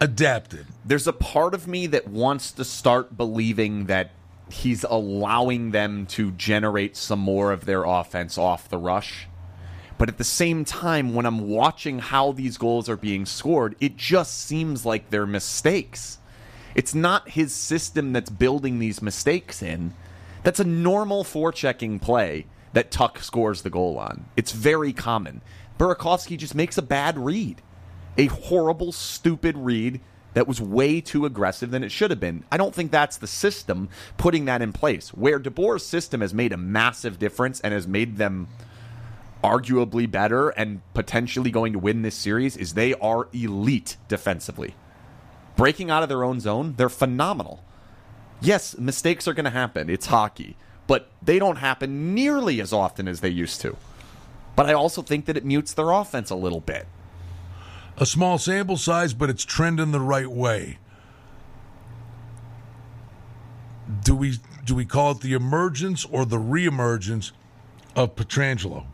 adapted? 0.00 0.66
There's 0.84 1.06
a 1.06 1.12
part 1.12 1.54
of 1.54 1.66
me 1.66 1.86
that 1.88 2.08
wants 2.08 2.52
to 2.52 2.64
start 2.64 3.16
believing 3.16 3.86
that 3.86 4.10
he's 4.50 4.84
allowing 4.84 5.70
them 5.70 6.04
to 6.04 6.30
generate 6.32 6.96
some 6.96 7.18
more 7.20 7.52
of 7.52 7.64
their 7.64 7.84
offense 7.84 8.36
off 8.36 8.68
the 8.68 8.78
rush. 8.78 9.26
But 9.98 10.08
at 10.08 10.18
the 10.18 10.24
same 10.24 10.64
time, 10.64 11.14
when 11.14 11.26
I'm 11.26 11.48
watching 11.48 12.00
how 12.00 12.32
these 12.32 12.58
goals 12.58 12.88
are 12.88 12.96
being 12.96 13.24
scored, 13.24 13.76
it 13.80 13.96
just 13.96 14.40
seems 14.46 14.84
like 14.84 15.10
they're 15.10 15.26
mistakes. 15.26 16.18
It's 16.74 16.94
not 16.94 17.30
his 17.30 17.54
system 17.54 18.12
that's 18.12 18.30
building 18.30 18.78
these 18.78 19.00
mistakes 19.00 19.62
in. 19.62 19.94
That's 20.42 20.60
a 20.60 20.64
normal 20.64 21.24
forechecking 21.24 22.00
play 22.00 22.46
that 22.72 22.90
Tuch 22.90 23.18
scores 23.22 23.62
the 23.62 23.70
goal 23.70 23.98
on. 23.98 24.26
It's 24.36 24.52
very 24.52 24.92
common. 24.92 25.42
Burakovsky 25.78 26.36
just 26.36 26.54
makes 26.54 26.78
a 26.78 26.82
bad 26.82 27.18
read. 27.18 27.62
A 28.16 28.26
horrible, 28.26 28.92
stupid 28.92 29.56
read 29.56 30.00
that 30.34 30.48
was 30.48 30.60
way 30.60 31.00
too 31.00 31.26
aggressive 31.26 31.70
than 31.70 31.84
it 31.84 31.92
should 31.92 32.10
have 32.10 32.20
been. 32.20 32.44
I 32.50 32.56
don't 32.56 32.74
think 32.74 32.90
that's 32.90 33.16
the 33.16 33.26
system 33.26 33.88
putting 34.16 34.46
that 34.46 34.62
in 34.62 34.72
place. 34.72 35.10
Where 35.10 35.38
DeBoer's 35.38 35.84
system 35.84 36.20
has 36.20 36.32
made 36.32 36.52
a 36.52 36.56
massive 36.56 37.18
difference 37.18 37.60
and 37.60 37.74
has 37.74 37.86
made 37.86 38.16
them 38.16 38.48
arguably 39.44 40.10
better 40.10 40.50
and 40.50 40.80
potentially 40.94 41.50
going 41.50 41.72
to 41.72 41.78
win 41.78 42.02
this 42.02 42.14
series 42.14 42.56
is 42.56 42.74
they 42.74 42.94
are 42.94 43.28
elite 43.32 43.96
defensively. 44.08 44.74
Breaking 45.56 45.90
out 45.90 46.02
of 46.02 46.08
their 46.08 46.24
own 46.24 46.40
zone, 46.40 46.74
they're 46.76 46.88
phenomenal. 46.88 47.62
Yes, 48.42 48.76
mistakes 48.76 49.28
are 49.28 49.34
going 49.34 49.44
to 49.44 49.50
happen. 49.50 49.88
It's 49.88 50.06
hockey, 50.06 50.56
but 50.86 51.10
they 51.22 51.38
don't 51.38 51.56
happen 51.56 52.14
nearly 52.14 52.60
as 52.60 52.72
often 52.72 53.06
as 53.06 53.20
they 53.20 53.28
used 53.28 53.60
to. 53.60 53.76
But 54.56 54.66
I 54.66 54.72
also 54.72 55.00
think 55.00 55.26
that 55.26 55.36
it 55.36 55.44
mutes 55.44 55.72
their 55.72 55.90
offense 55.90 56.30
a 56.30 56.34
little 56.34 56.60
bit. 56.60 56.86
A 57.96 58.06
small 58.06 58.38
sample 58.38 58.76
size, 58.76 59.14
but 59.14 59.30
it's 59.30 59.44
trending 59.44 59.92
the 59.92 60.00
right 60.00 60.30
way. 60.30 60.78
Do 64.04 64.14
we 64.14 64.38
do 64.64 64.74
we 64.74 64.84
call 64.84 65.12
it 65.12 65.20
the 65.20 65.34
emergence 65.34 66.04
or 66.04 66.24
the 66.24 66.38
reemergence 66.38 67.32
of 67.94 68.16
Pietrangelo? 68.16 68.86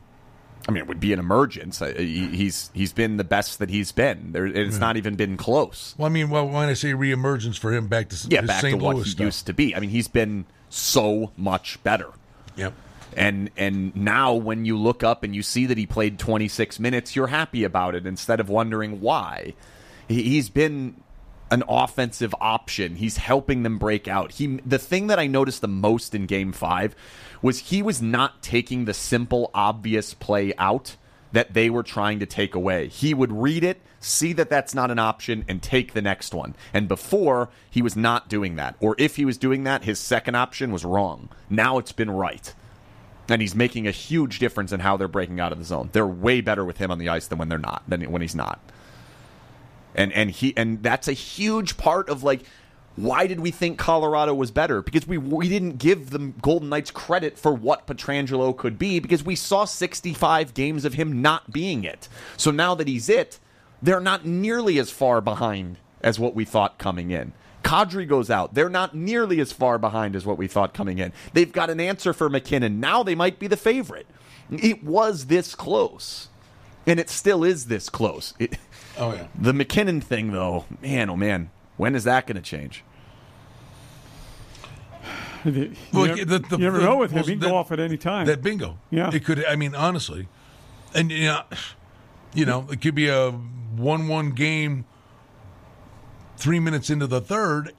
I 0.68 0.70
mean, 0.70 0.83
it 0.83 0.87
would 0.87 1.00
be 1.00 1.14
an 1.14 1.18
emergence. 1.18 1.81
Uh, 1.81 1.94
he- 1.96 2.26
He's 2.28 2.70
he's 2.74 2.92
been 2.92 3.16
the 3.16 3.24
best 3.24 3.59
that 3.59 3.70
he's 3.70 3.90
been. 3.90 4.33
There, 4.33 4.46
it's 4.46 4.78
not 4.78 4.96
even 4.98 5.14
been 5.16 5.37
close. 5.38 5.94
Well, 5.96 6.07
I 6.07 6.11
mean, 6.11 6.28
well, 6.28 6.46
when 6.46 6.68
I 6.68 6.74
say 6.74 6.92
reemergence 6.92 7.59
for 7.59 7.72
him, 7.72 7.87
back 7.88 8.11
to 8.11 8.28
Yeah, 8.28 8.42
back 8.42 8.61
St. 8.61 8.78
to 8.78 8.85
what 8.85 8.96
he 8.98 9.04
stuff. 9.11 9.24
used 9.24 9.46
to 9.46 9.54
be. 9.54 9.74
I 9.74 9.81
mean, 9.81 9.90
he's 9.90 10.09
been 10.09 10.44
so 10.68 11.33
much 11.38 11.83
better. 11.83 12.11
Yep. 12.57 12.74
And 13.16 13.50
and 13.57 13.96
now 13.96 14.35
when 14.35 14.66
you 14.66 14.76
look 14.76 15.02
up 15.02 15.22
and 15.24 15.35
you 15.35 15.42
see 15.42 15.64
that 15.66 15.78
he 15.78 15.87
played 15.87 16.18
26 16.18 16.78
minutes, 16.78 17.16
you're 17.16 17.28
happy 17.28 17.64
about 17.64 17.94
it 17.94 18.07
instead 18.07 18.38
of 18.38 18.50
wondering 18.50 19.00
why. 19.00 19.54
He- 20.07 20.24
He's 20.24 20.50
been 20.50 20.96
an 21.50 21.62
offensive 21.68 22.34
option. 22.40 22.96
He's 22.96 23.16
helping 23.16 23.62
them 23.62 23.78
break 23.78 24.06
out. 24.06 24.32
He 24.32 24.58
the 24.64 24.78
thing 24.78 25.06
that 25.08 25.18
I 25.18 25.26
noticed 25.26 25.61
the 25.61 25.68
most 25.68 26.14
in 26.14 26.26
game 26.26 26.52
5 26.52 26.94
was 27.42 27.58
he 27.58 27.82
was 27.82 28.02
not 28.02 28.42
taking 28.42 28.84
the 28.84 28.94
simple 28.94 29.50
obvious 29.54 30.14
play 30.14 30.52
out 30.58 30.96
that 31.32 31.54
they 31.54 31.70
were 31.70 31.82
trying 31.82 32.18
to 32.20 32.26
take 32.26 32.54
away. 32.54 32.88
He 32.88 33.12
would 33.12 33.32
read 33.32 33.62
it, 33.62 33.80
see 34.00 34.32
that 34.34 34.50
that's 34.50 34.74
not 34.74 34.90
an 34.90 34.98
option 34.98 35.44
and 35.48 35.62
take 35.62 35.92
the 35.92 36.02
next 36.02 36.32
one. 36.34 36.54
And 36.72 36.88
before, 36.88 37.50
he 37.68 37.82
was 37.82 37.96
not 37.96 38.28
doing 38.28 38.56
that. 38.56 38.76
Or 38.80 38.96
if 38.98 39.16
he 39.16 39.24
was 39.24 39.37
doing 39.37 39.64
that, 39.64 39.84
his 39.84 39.98
second 39.98 40.37
option 40.37 40.72
was 40.72 40.84
wrong. 40.84 41.28
Now 41.50 41.78
it's 41.78 41.92
been 41.92 42.11
right. 42.11 42.54
And 43.28 43.42
he's 43.42 43.54
making 43.54 43.87
a 43.87 43.90
huge 43.90 44.38
difference 44.38 44.72
in 44.72 44.80
how 44.80 44.96
they're 44.96 45.06
breaking 45.06 45.38
out 45.38 45.52
of 45.52 45.58
the 45.58 45.64
zone. 45.64 45.90
They're 45.92 46.06
way 46.06 46.40
better 46.40 46.64
with 46.64 46.78
him 46.78 46.90
on 46.90 46.98
the 46.98 47.11
ice 47.11 47.26
than 47.26 47.38
when 47.38 47.50
they're 47.50 47.58
not, 47.58 47.82
than 47.87 48.11
when 48.11 48.22
he's 48.22 48.34
not. 48.34 48.58
And 49.94 50.12
and 50.12 50.31
he 50.31 50.55
and 50.57 50.83
that's 50.83 51.09
a 51.09 51.12
huge 51.12 51.77
part 51.77 52.09
of 52.09 52.22
like 52.22 52.42
why 52.98 53.29
did 53.29 53.38
we 53.38 53.53
think 53.53 53.79
Colorado 53.79 54.35
was 54.35 54.51
better? 54.51 54.83
Because 54.83 55.07
we 55.07 55.18
we 55.18 55.48
didn't 55.48 55.79
give 55.79 56.11
the 56.11 56.18
Golden 56.18 56.68
Knights 56.68 56.90
credit 56.90 57.38
for 57.38 57.53
what 57.55 57.87
Pietrangelo 57.87 58.57
could 58.57 58.79
be 58.79 58.98
because 58.98 59.22
we 59.22 59.37
saw 59.37 59.64
65 59.64 60.53
games 60.53 60.85
of 60.85 60.94
him 60.94 61.22
not 61.22 61.53
being 61.53 61.85
it. 61.85 62.09
So 62.37 62.51
now 62.51 62.74
that 62.74 62.88
he's 62.88 63.09
it, 63.09 63.38
they're 63.81 64.01
not 64.01 64.27
nearly 64.27 64.79
as 64.79 64.90
far 64.90 65.20
behind 65.20 65.79
as 66.03 66.18
what 66.18 66.35
we 66.35 66.44
thought 66.44 66.79
coming 66.79 67.11
in. 67.11 67.33
Kadri 67.62 68.09
goes 68.09 68.31
out. 68.31 68.55
They're 68.55 68.68
not 68.68 68.94
nearly 68.94 69.40
as 69.40 69.53
far 69.53 69.79
behind 69.79 70.16
as 70.16 70.24
what 70.24 70.38
we 70.38 70.48
thought 70.48 70.74
coming 70.74 70.98
in. 70.98 71.12
They've 71.35 71.53
got 71.53 71.70
an 71.70 71.81
answer 71.81 72.12
for 72.12 72.29
MacKinnon. 72.29 72.81
Now 72.81 73.03
they 73.03 73.14
might 73.14 73.38
be 73.38 73.46
the 73.46 73.57
favorite. 73.57 74.07
It 74.51 74.83
was 74.83 75.27
this 75.27 75.55
close. 75.55 76.29
And 76.87 76.98
it 76.98 77.11
still 77.11 77.44
is 77.44 77.66
this 77.66 77.90
close. 77.90 78.33
It, 78.38 78.59
Oh 78.98 79.12
yeah. 79.14 79.26
the 79.38 79.52
MacKinnon 79.52 80.00
thing, 80.00 80.32
though, 80.32 80.64
man, 80.82 81.08
oh 81.11 81.16
man, 81.16 81.50
when 81.76 81.94
is 81.94 82.04
that 82.04 82.26
going 82.26 82.37
to 82.37 82.42
change? 82.42 82.82
You, 85.44 85.72
Well, 85.92 86.06
never, 86.06 86.24
the- 86.24 86.38
the- 86.40 86.56
you 86.56 86.64
never 86.64 86.78
the- 86.78 86.84
know 86.84 86.96
with 86.96 87.12
him. 87.12 87.24
He 87.24 87.30
can 87.32 87.40
that- 87.40 87.48
go 87.48 87.56
off 87.56 87.70
at 87.72 87.78
any 87.80 87.96
time. 87.96 88.26
That 88.26 88.42
bingo. 88.42 88.76
Yeah. 88.90 89.11
It 89.12 89.24
could. 89.24 89.44
I 89.44 89.56
mean, 89.56 89.74
honestly, 89.74 90.26
and 90.94 91.11
you 91.12 91.26
know, 91.26 91.42
you 92.34 92.44
know, 92.44 92.66
it 92.70 92.80
could 92.80 92.94
be 92.94 93.08
a 93.08 93.30
one-one 93.30 94.30
game. 94.32 94.84
Three 96.37 96.61
minutes 96.61 96.88
into 96.90 97.06
the 97.06 97.20
third, 97.20 97.72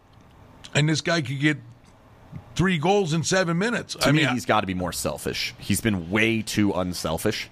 and 0.74 0.88
this 0.90 1.00
guy 1.02 1.22
could 1.22 1.40
get 1.40 1.58
three 2.56 2.78
goals 2.78 3.14
in 3.14 3.24
seven 3.24 3.58
minutes. 3.58 3.96
To 3.96 4.08
I 4.08 4.12
me, 4.12 4.20
mean, 4.26 4.30
he's 4.34 4.46
got 4.46 4.62
to 4.62 4.68
be 4.68 4.74
more 4.74 4.92
selfish. 4.94 5.54
He's 5.58 5.82
been 5.82 6.10
way 6.10 6.42
too 6.42 6.72
unselfish. 6.74 7.50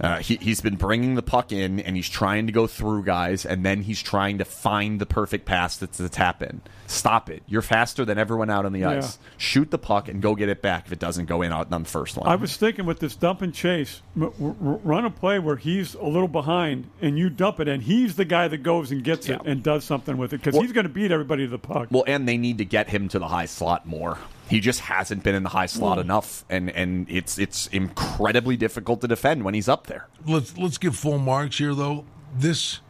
Uh, 0.00 0.16
he, 0.20 0.36
he's 0.36 0.62
been 0.62 0.76
bringing 0.76 1.14
the 1.14 1.20
puck 1.22 1.52
in 1.52 1.78
and 1.80 1.94
he's 1.94 2.08
trying 2.08 2.46
to 2.46 2.52
go 2.54 2.66
through 2.66 3.04
guys, 3.04 3.44
and 3.44 3.66
then 3.66 3.82
he's 3.82 4.00
trying 4.00 4.38
to 4.38 4.46
find 4.46 4.98
the 4.98 5.04
perfect 5.04 5.44
pass 5.44 5.76
that's 5.76 5.98
the 5.98 6.08
tap 6.08 6.42
in. 6.42 6.62
Stop 6.86 7.28
it. 7.28 7.42
You're 7.46 7.60
faster 7.60 8.06
than 8.06 8.16
everyone 8.16 8.48
out 8.48 8.64
on 8.64 8.72
the 8.72 8.78
Yeah. 8.80 8.92
ice. 8.92 9.18
Shoot 9.36 9.70
the 9.70 9.76
puck 9.76 10.08
and 10.08 10.22
go 10.22 10.34
get 10.34 10.48
it 10.48 10.62
back 10.62 10.86
if 10.86 10.92
it 10.92 10.98
doesn't 11.00 11.26
go 11.26 11.42
in 11.42 11.52
on 11.52 11.68
the 11.68 11.84
first 11.86 12.16
one. 12.16 12.26
I 12.26 12.36
was 12.36 12.56
thinking 12.56 12.86
with 12.86 12.98
this 13.00 13.14
dump 13.14 13.42
and 13.42 13.52
chase, 13.52 14.00
m- 14.16 14.22
r- 14.24 14.30
r- 14.48 14.80
run 14.82 15.04
a 15.04 15.10
play 15.10 15.38
where 15.38 15.56
he's 15.56 15.92
a 15.94 16.04
little 16.06 16.28
behind 16.28 16.88
and 17.02 17.18
you 17.18 17.28
dump 17.28 17.60
it, 17.60 17.68
and 17.68 17.82
he's 17.82 18.16
the 18.16 18.24
guy 18.24 18.48
that 18.48 18.62
goes 18.62 18.90
and 18.90 19.04
gets 19.04 19.28
it 19.28 19.38
and 19.44 19.62
does 19.62 19.84
something 19.84 20.16
with 20.16 20.32
it 20.32 20.38
because 20.38 20.54
Well- 20.54 20.62
he's 20.62 20.72
going 20.72 20.86
to 20.86 20.92
beat 20.92 21.12
everybody 21.12 21.44
to 21.44 21.50
the 21.50 21.58
puck. 21.58 21.88
Well, 21.90 22.04
and 22.06 22.26
they 22.26 22.38
need 22.38 22.56
to 22.56 22.64
get 22.64 22.88
him 22.88 23.08
to 23.08 23.18
the 23.18 23.28
high 23.28 23.44
slot 23.46 23.84
more. 23.86 24.16
He 24.50 24.58
just 24.58 24.80
hasn't 24.80 25.22
been 25.22 25.36
in 25.36 25.44
the 25.44 25.50
high 25.50 25.66
slot 25.66 25.98
hmm. 25.98 26.02
enough, 26.02 26.44
and 26.50 26.70
and 26.70 27.08
it's 27.08 27.38
it's 27.38 27.68
incredibly 27.68 28.56
difficult 28.56 29.00
to 29.02 29.06
defend 29.06 29.44
when 29.44 29.54
he's 29.54 29.68
up 29.68 29.86
there. 29.86 30.08
let's 30.26 30.58
let's 30.58 30.76
give 30.76 30.96
full 30.96 31.18
marks 31.18 31.58
here 31.58 31.72
though. 31.72 32.04
This 32.36 32.80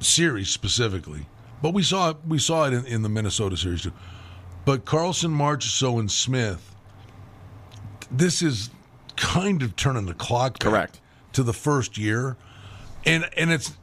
series 0.00 0.48
specifically, 0.48 1.26
but 1.62 1.72
we 1.72 1.84
saw 1.84 2.10
it 2.10 2.16
we 2.26 2.40
saw 2.40 2.66
it 2.66 2.72
in, 2.72 2.84
in 2.86 3.02
the 3.02 3.08
Minnesota 3.08 3.56
series 3.56 3.82
too. 3.82 3.92
But 4.64 4.84
Karlsson, 4.84 5.30
Marchessault, 5.30 6.00
and 6.00 6.10
Smith, 6.10 6.74
this 8.10 8.42
is 8.42 8.70
kind 9.14 9.62
of 9.62 9.76
turning 9.76 10.06
the 10.06 10.14
clock 10.14 10.58
back 10.58 10.68
Correct. 10.68 11.00
to 11.34 11.44
the 11.44 11.52
first 11.52 11.96
year, 11.96 12.36
and 13.04 13.30
and 13.36 13.52
it's 13.52 13.76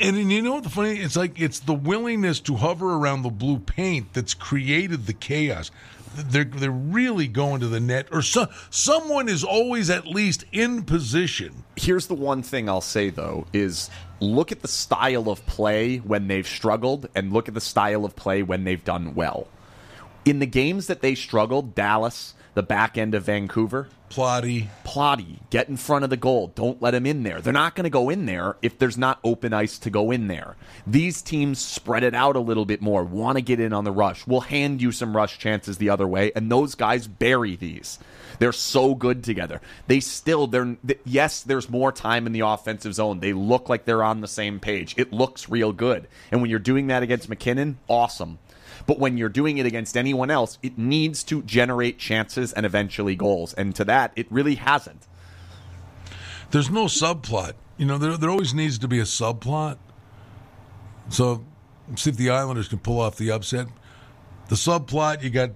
and 0.00 0.32
you 0.32 0.42
know 0.42 0.54
what 0.54 0.64
the 0.64 0.70
funny? 0.70 0.98
It's 0.98 1.16
like 1.16 1.40
it's 1.40 1.60
the 1.60 1.74
willingness 1.74 2.40
to 2.40 2.56
hover 2.56 2.94
around 2.94 3.22
the 3.22 3.30
blue 3.30 3.58
paint 3.58 4.12
that's 4.14 4.34
created 4.34 5.06
the 5.06 5.12
chaos. 5.12 5.70
They're 6.16 6.44
they're 6.44 6.70
really 6.70 7.28
going 7.28 7.60
to 7.60 7.68
the 7.68 7.80
net, 7.80 8.08
or 8.10 8.22
so, 8.22 8.48
someone 8.70 9.28
is 9.28 9.44
always 9.44 9.90
at 9.90 10.06
least 10.06 10.44
in 10.52 10.82
position. 10.82 11.64
Here's 11.76 12.06
the 12.06 12.14
one 12.14 12.42
thing 12.42 12.68
I'll 12.68 12.80
say 12.80 13.10
though 13.10 13.46
is 13.52 13.90
look 14.18 14.50
at 14.52 14.62
the 14.62 14.68
style 14.68 15.28
of 15.28 15.44
play 15.46 15.98
when 15.98 16.28
they've 16.28 16.46
struggled 16.46 17.08
and 17.14 17.32
look 17.32 17.48
at 17.48 17.54
the 17.54 17.60
style 17.60 18.04
of 18.04 18.16
play 18.16 18.42
when 18.42 18.64
they've 18.64 18.84
done 18.84 19.14
well. 19.14 19.46
In 20.24 20.38
the 20.38 20.46
games 20.46 20.86
that 20.88 21.00
they 21.00 21.14
struggled, 21.14 21.74
Dallas, 21.74 22.34
the 22.54 22.62
back 22.62 22.98
end 22.98 23.14
of 23.14 23.24
Vancouver, 23.24 23.88
Plotty, 24.10 24.66
Plotty, 24.84 25.38
get 25.50 25.68
in 25.68 25.76
front 25.76 26.02
of 26.02 26.10
the 26.10 26.16
goal. 26.16 26.48
Don't 26.56 26.82
let 26.82 26.94
him 26.94 27.06
in 27.06 27.22
there. 27.22 27.40
They're 27.40 27.52
not 27.52 27.76
going 27.76 27.84
to 27.84 27.90
go 27.90 28.10
in 28.10 28.26
there 28.26 28.56
if 28.60 28.76
there's 28.76 28.98
not 28.98 29.20
open 29.22 29.52
ice 29.52 29.78
to 29.78 29.88
go 29.88 30.10
in 30.10 30.26
there. 30.26 30.56
These 30.84 31.22
teams 31.22 31.60
spread 31.60 32.02
it 32.02 32.12
out 32.12 32.34
a 32.34 32.40
little 32.40 32.64
bit 32.64 32.82
more, 32.82 33.04
want 33.04 33.38
to 33.38 33.42
get 33.42 33.60
in 33.60 33.72
on 33.72 33.84
the 33.84 33.92
rush. 33.92 34.26
We'll 34.26 34.40
hand 34.40 34.82
you 34.82 34.90
some 34.90 35.16
rush 35.16 35.38
chances 35.38 35.78
the 35.78 35.90
other 35.90 36.08
way, 36.08 36.32
and 36.34 36.50
those 36.50 36.74
guys 36.74 37.06
bury 37.06 37.54
these. 37.54 38.00
They're 38.40 38.52
so 38.52 38.96
good 38.96 39.22
together. 39.22 39.60
They 39.86 40.00
still, 40.00 40.48
they're 40.48 40.76
th- 40.84 41.00
yes, 41.04 41.42
there's 41.42 41.70
more 41.70 41.92
time 41.92 42.26
in 42.26 42.32
the 42.32 42.40
offensive 42.40 42.94
zone. 42.94 43.20
They 43.20 43.32
look 43.32 43.68
like 43.68 43.84
they're 43.84 44.02
on 44.02 44.22
the 44.22 44.28
same 44.28 44.58
page. 44.58 44.94
It 44.96 45.12
looks 45.12 45.48
real 45.48 45.72
good. 45.72 46.08
And 46.32 46.40
when 46.40 46.50
you're 46.50 46.58
doing 46.58 46.88
that 46.88 47.04
against 47.04 47.28
MacKinnon, 47.28 47.78
awesome. 47.86 48.38
But 48.86 48.98
when 48.98 49.16
you're 49.16 49.28
doing 49.28 49.58
it 49.58 49.66
against 49.66 49.96
anyone 49.96 50.30
else, 50.30 50.58
it 50.62 50.78
needs 50.78 51.22
to 51.24 51.42
generate 51.42 51.98
chances 51.98 52.52
and 52.52 52.64
eventually 52.66 53.14
goals. 53.16 53.52
And 53.54 53.74
to 53.76 53.84
that, 53.84 54.12
it 54.16 54.26
really 54.30 54.56
hasn't. 54.56 55.06
there's 56.50 56.70
no 56.70 56.86
subplot. 56.86 57.52
You 57.76 57.86
know, 57.86 57.98
there 57.98 58.16
there 58.16 58.30
always 58.30 58.52
needs 58.54 58.78
to 58.80 58.88
be 58.88 58.98
a 58.98 59.04
subplot. 59.04 59.78
So, 61.08 61.44
see 61.96 62.10
if 62.10 62.16
the 62.16 62.30
Islanders 62.30 62.68
can 62.68 62.78
pull 62.78 63.00
off 63.00 63.16
the 63.16 63.30
upset. 63.30 63.66
The 64.48 64.56
subplot, 64.56 65.22
you 65.22 65.30
got, 65.30 65.50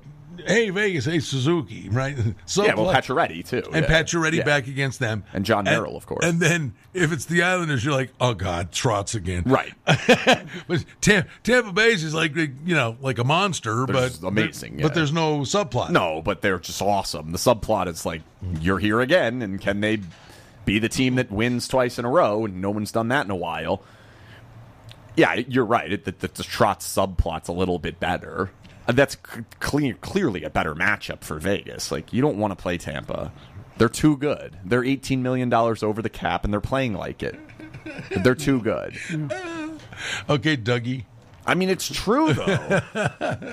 hey 0.46 0.70
Vegas, 0.70 1.04
hey 1.04 1.20
Suzuki, 1.20 1.88
right? 1.90 2.16
Subplot. 2.46 2.66
Yeah, 2.66 2.74
well, 2.74 2.92
Pacioretty 2.94 3.46
too, 3.46 3.62
and 3.72 3.84
yeah. 3.84 3.90
Pacioretty 4.02 4.36
Yeah. 4.38 4.44
back 4.44 4.66
against 4.66 4.98
them, 4.98 5.24
And 5.32 5.44
Jon 5.44 5.64
Merrill, 5.64 5.96
of 5.96 6.06
course. 6.06 6.24
And 6.24 6.40
then 6.40 6.74
if 6.92 7.12
it's 7.12 7.24
the 7.26 7.42
Islanders, 7.42 7.84
you're 7.84 7.94
like, 7.94 8.10
oh 8.20 8.34
god, 8.34 8.72
Trotz 8.72 9.14
again, 9.14 9.42
Right. 9.46 9.72
but 10.66 10.84
Tampa, 11.00 11.28
Tampa 11.42 11.72
Bay's 11.72 12.04
is 12.04 12.14
like 12.14 12.34
you 12.36 12.50
know 12.66 12.96
like 13.00 13.18
a 13.18 13.24
monster, 13.24 13.86
They're 13.86 13.94
but 14.10 14.22
amazing, 14.22 14.76
But 14.76 14.82
yeah. 14.82 14.88
there's 14.94 15.12
no 15.12 15.40
subplot. 15.40 15.90
No, 15.90 16.22
but 16.22 16.42
they're 16.42 16.58
just 16.58 16.80
awesome. 16.82 17.32
The 17.32 17.38
subplot 17.38 17.88
is 17.88 18.04
like 18.06 18.22
you're 18.60 18.78
here 18.78 19.00
again, 19.00 19.42
and 19.42 19.60
can 19.60 19.80
they 19.80 20.00
be 20.64 20.78
the 20.78 20.88
team 20.88 21.16
that 21.16 21.30
wins 21.30 21.68
twice 21.68 21.98
in 21.98 22.04
a 22.04 22.10
row? 22.10 22.44
And 22.44 22.60
no 22.60 22.70
one's 22.70 22.92
done 22.92 23.08
that 23.08 23.24
in 23.24 23.30
a 23.30 23.36
while. 23.36 23.82
Yeah, 25.16 25.34
you're 25.34 25.64
right. 25.64 25.92
It, 25.92 26.04
the, 26.06 26.10
the, 26.12 26.26
the 26.26 26.42
Trotz 26.42 26.80
subplot's 26.82 27.48
a 27.48 27.52
little 27.52 27.78
bit 27.78 28.00
better. 28.00 28.50
Uh, 28.86 28.92
That's 28.92 29.14
c- 29.14 29.42
clear, 29.60 29.94
clearly 29.94 30.44
a 30.44 30.50
better 30.50 30.74
matchup 30.74 31.22
for 31.22 31.38
Vegas. 31.38 31.90
Like 31.90 32.12
you 32.12 32.20
don't 32.22 32.38
want 32.38 32.50
to 32.56 32.62
play 32.62 32.76
Tampa. 32.78 33.32
They're 33.76 33.88
too 33.88 34.16
good. 34.16 34.56
They're 34.64 34.84
18 34.84 35.22
million 35.22 35.48
dollars 35.48 35.82
over 35.82 36.00
the 36.02 36.10
cap, 36.10 36.44
and 36.44 36.52
they're 36.52 36.60
playing 36.60 36.94
like 36.94 37.22
it. 37.22 37.38
They're 38.22 38.34
too 38.34 38.60
good. 38.60 38.94
Okay, 40.28 40.56
Dougie. 40.56 41.04
I 41.46 41.54
mean, 41.54 41.68
it's 41.68 41.88
true 41.88 42.32
though. 42.32 42.80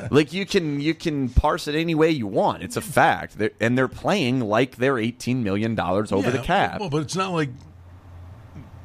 like 0.11 0.31
you 0.31 0.45
can 0.45 0.79
you 0.79 0.93
can 0.93 1.27
parse 1.29 1.67
it 1.67 1.75
any 1.75 1.93
way 1.95 2.09
you 2.09 2.27
want. 2.27 2.63
It's 2.63 2.77
a 2.77 2.81
fact, 2.81 3.37
they're, 3.37 3.51
and 3.59 3.77
they're 3.77 3.87
playing 3.89 4.39
like 4.41 4.77
they're 4.77 4.97
eighteen 4.97 5.43
million 5.43 5.75
dollars 5.75 6.11
over 6.11 6.31
the 6.31 6.39
cap. 6.39 6.79
Well, 6.79 6.89
but 6.89 7.01
it's 7.01 7.15
not 7.15 7.31
like 7.33 7.49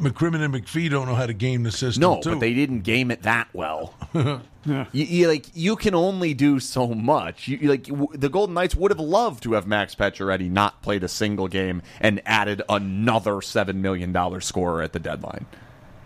McCrimmon 0.00 0.44
and 0.44 0.52
McPhee 0.54 0.90
don't 0.90 1.06
know 1.06 1.14
how 1.14 1.26
to 1.26 1.32
game 1.32 1.62
the 1.62 1.70
system. 1.72 2.02
no, 2.02 2.20
too. 2.20 2.30
but 2.30 2.40
they 2.40 2.52
didn't 2.52 2.80
game 2.80 3.10
it 3.10 3.22
that 3.22 3.48
well. 3.52 3.94
You, 4.66 4.84
you, 4.90 5.28
like 5.28 5.46
you 5.54 5.76
can 5.76 5.94
only 5.94 6.34
do 6.34 6.58
so 6.58 6.88
much. 6.88 7.46
You, 7.46 7.56
you, 7.58 7.68
like 7.68 7.84
w- 7.84 8.08
the 8.12 8.28
Golden 8.28 8.52
Knights 8.56 8.74
would 8.74 8.90
have 8.90 8.98
loved 8.98 9.44
to 9.44 9.52
have 9.52 9.64
Max 9.64 9.94
Pacioretty 9.94 10.50
not 10.50 10.82
played 10.82 11.04
a 11.04 11.08
single 11.08 11.46
game 11.46 11.82
and 12.00 12.20
added 12.26 12.62
another 12.68 13.40
seven 13.40 13.80
million 13.80 14.10
dollar 14.10 14.40
scorer 14.40 14.82
at 14.82 14.92
the 14.92 14.98
deadline. 14.98 15.46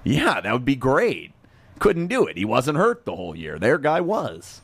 Yeah, 0.05 0.43
that 0.43 0.53
would 0.53 0.67
be 0.67 0.77
great. 0.77 1.33
Couldn't 1.79 2.09
do 2.09 2.27
it. 2.27 2.37
He 2.37 2.45
wasn't 2.45 2.77
hurt 2.77 3.07
the 3.07 3.17
whole 3.17 3.35
year. 3.35 3.59
Their 3.59 3.79
guy 3.79 4.03
was. 4.03 4.61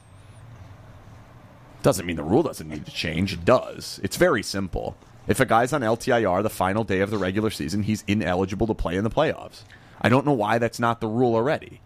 Doesn't 1.82 2.04
mean 2.04 2.16
the 2.16 2.22
rule 2.22 2.42
doesn't 2.42 2.68
need 2.68 2.84
to 2.84 2.92
change. 2.92 3.32
It 3.32 3.46
does. 3.46 3.98
It's 4.02 4.18
very 4.18 4.42
simple. 4.42 4.94
If 5.26 5.40
a 5.40 5.46
guy's 5.46 5.72
on 5.72 5.80
LTIR 5.80 6.42
the 6.42 6.50
final 6.50 6.84
day 6.84 7.00
of 7.00 7.10
the 7.10 7.18
regular 7.18 7.50
season, 7.50 7.82
he's 7.82 8.04
ineligible 8.06 8.66
to 8.68 8.74
play 8.74 8.96
in 8.96 9.04
the 9.04 9.10
playoffs. 9.10 9.62
I 10.00 10.08
don't 10.08 10.26
know 10.26 10.32
why 10.32 10.58
that's 10.58 10.78
not 10.78 11.00
the 11.00 11.08
rule 11.08 11.34
already. 11.34 11.80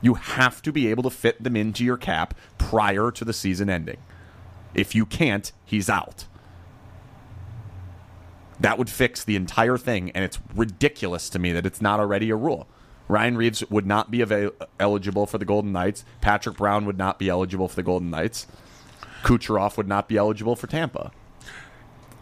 You 0.00 0.14
have 0.14 0.62
to 0.62 0.72
be 0.72 0.88
able 0.88 1.02
to 1.04 1.10
fit 1.10 1.42
them 1.42 1.56
into 1.56 1.84
your 1.84 1.96
cap 1.96 2.34
prior 2.58 3.10
to 3.10 3.24
the 3.24 3.32
season 3.32 3.68
ending. 3.68 3.96
If 4.74 4.94
you 4.94 5.06
can't, 5.06 5.50
he's 5.64 5.88
out. 5.88 6.26
That 8.60 8.78
would 8.78 8.90
fix 8.90 9.24
the 9.24 9.36
entire 9.36 9.76
thing, 9.76 10.10
and 10.12 10.24
it's 10.24 10.38
ridiculous 10.54 11.28
to 11.30 11.38
me 11.38 11.52
that 11.52 11.66
it's 11.66 11.80
not 11.80 11.98
already 11.98 12.30
a 12.30 12.36
rule. 12.36 12.68
Ryan 13.08 13.36
Reaves 13.36 13.68
would 13.70 13.86
not 13.86 14.10
be 14.10 14.20
avail- 14.20 14.52
eligible 14.80 15.26
for 15.26 15.38
the 15.38 15.44
Golden 15.44 15.72
Knights. 15.72 16.04
Patrick 16.20 16.56
Brown 16.56 16.86
would 16.86 16.98
not 16.98 17.18
be 17.18 17.28
eligible 17.28 17.68
for 17.68 17.76
the 17.76 17.82
Golden 17.82 18.10
Knights. 18.10 18.46
Kucherov 19.22 19.76
would 19.76 19.88
not 19.88 20.08
be 20.08 20.16
eligible 20.16 20.56
for 20.56 20.66
Tampa. 20.66 21.12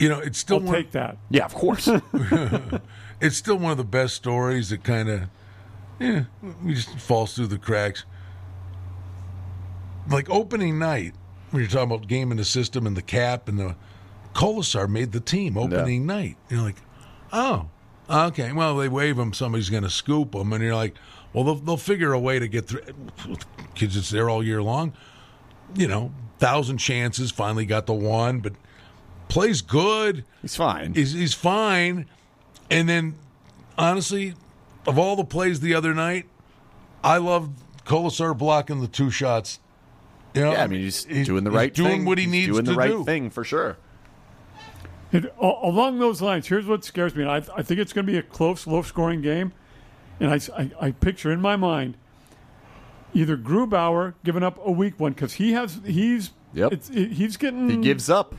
You 0.04 0.10
know, 0.10 0.18
it's 0.18 0.38
still 0.38 0.58
I'll 0.58 0.64
one, 0.64 0.74
take 0.74 0.90
that. 0.90 1.16
Yeah, 1.30 1.46
of 1.46 1.54
course. 1.54 1.88
it's 3.22 3.38
still 3.38 3.56
one 3.56 3.70
of 3.70 3.78
the 3.78 3.84
best 3.84 4.14
stories 4.14 4.68
that 4.68 4.84
kind 4.84 5.08
of, 5.08 5.22
yeah, 5.98 6.24
we 6.62 6.74
just 6.74 6.98
falls 6.98 7.34
through 7.34 7.46
the 7.46 7.56
cracks. 7.56 8.04
Like 10.10 10.28
opening 10.28 10.78
night, 10.78 11.14
when 11.50 11.62
you're 11.62 11.70
talking 11.70 11.90
about 11.90 12.06
game 12.06 12.30
in 12.32 12.36
the 12.36 12.44
system 12.44 12.86
and 12.86 12.94
the 12.94 13.00
cap 13.00 13.48
and 13.48 13.58
the 13.58 13.76
Kolesar 14.34 14.90
made 14.90 15.12
the 15.12 15.20
team 15.20 15.56
opening 15.56 16.04
night. 16.04 16.36
You're 16.50 16.60
like, 16.60 16.82
oh, 17.32 17.70
okay. 18.10 18.52
Well, 18.52 18.76
they 18.76 18.90
wave 18.90 19.18
him, 19.18 19.32
somebody's 19.32 19.70
going 19.70 19.84
to 19.84 19.90
scoop 19.90 20.34
him, 20.34 20.52
and 20.52 20.62
you're 20.62 20.74
like, 20.74 20.96
well, 21.32 21.44
they'll, 21.44 21.54
they'll 21.54 21.76
figure 21.78 22.12
a 22.12 22.20
way 22.20 22.38
to 22.38 22.46
get 22.46 22.66
through. 22.66 22.82
Kids, 23.74 23.96
it's 23.96 24.10
there 24.10 24.28
all 24.28 24.44
year 24.44 24.62
long. 24.62 24.92
You 25.74 25.88
know, 25.88 26.12
thousand 26.40 26.76
chances. 26.76 27.30
Finally 27.30 27.64
got 27.64 27.86
the 27.86 27.94
one, 27.94 28.40
but 28.40 28.52
plays 29.28 29.62
good. 29.62 30.24
He's 30.42 30.56
fine. 30.56 30.94
He's, 30.94 31.12
he's 31.12 31.34
fine. 31.34 32.06
And 32.70 32.88
then, 32.88 33.14
honestly, 33.76 34.34
of 34.86 34.98
all 34.98 35.16
the 35.16 35.24
plays 35.24 35.60
the 35.60 35.74
other 35.74 35.94
night, 35.94 36.26
I 37.02 37.18
love 37.18 37.50
Kolesar 37.84 38.36
blocking 38.36 38.80
the 38.80 38.88
two 38.88 39.10
shots. 39.10 39.60
You 40.34 40.42
know, 40.42 40.52
yeah, 40.52 40.64
I 40.64 40.66
mean, 40.66 40.80
he's, 40.80 41.04
doing 41.04 41.44
the 41.44 41.50
right 41.50 41.72
doing 41.72 41.90
thing. 41.90 42.04
what 42.06 42.18
he 42.18 42.24
He's 42.24 42.32
needs 42.32 42.52
doing 42.52 42.64
to 42.64 42.72
the 42.72 42.76
right 42.76 42.90
do. 42.90 43.04
thing 43.04 43.30
for 43.30 43.44
sure. 43.44 43.76
It, 45.12 45.32
along 45.40 46.00
those 46.00 46.20
lines, 46.20 46.48
here's 46.48 46.66
what 46.66 46.84
scares 46.84 47.14
me. 47.14 47.24
I, 47.24 47.36
I 47.36 47.62
think 47.62 47.78
it's 47.78 47.92
going 47.92 48.04
to 48.04 48.12
be 48.12 48.18
a 48.18 48.22
close, 48.22 48.66
low-scoring 48.66 49.20
game, 49.22 49.52
and 50.18 50.30
I, 50.30 50.40
I, 50.58 50.70
I 50.80 50.90
picture 50.90 51.30
in 51.30 51.40
my 51.40 51.54
mind 51.54 51.96
either 53.12 53.36
Grubauer 53.36 54.14
giving 54.24 54.42
up 54.42 54.58
a 54.66 54.72
weak 54.72 54.98
one 54.98 55.12
because 55.12 55.34
he 55.34 55.52
has 55.52 55.80
he's 55.84 56.32
Yep. 56.52 56.72
it's, 56.72 56.90
it, 56.90 57.12
he's 57.12 57.36
getting 57.36 57.70
He 57.70 57.76
gives 57.76 58.10
up. 58.10 58.34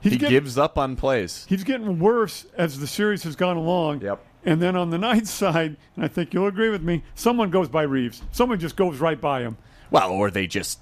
He's 0.00 0.12
he 0.12 0.18
getting, 0.18 0.34
gives 0.34 0.56
up 0.58 0.78
on 0.78 0.96
plays. 0.96 1.44
he's 1.48 1.64
getting 1.64 1.98
worse 1.98 2.46
as 2.56 2.78
the 2.78 2.86
series 2.86 3.22
has 3.24 3.34
gone 3.36 3.56
along. 3.56 4.00
Yep. 4.02 4.24
And 4.44 4.62
then 4.62 4.76
on 4.76 4.90
the 4.90 4.98
night 4.98 5.26
side, 5.28 5.76
and 5.96 6.04
I 6.04 6.08
think 6.08 6.32
you'll 6.32 6.46
agree 6.46 6.68
with 6.70 6.82
me, 6.82 7.02
someone 7.14 7.50
goes 7.50 7.68
by 7.68 7.82
Reaves. 7.82 8.22
Someone 8.32 8.58
just 8.60 8.76
goes 8.76 8.98
right 8.98 9.20
by 9.20 9.40
him. 9.40 9.56
Well, 9.90 10.10
or 10.10 10.30
they 10.30 10.46
just 10.46 10.78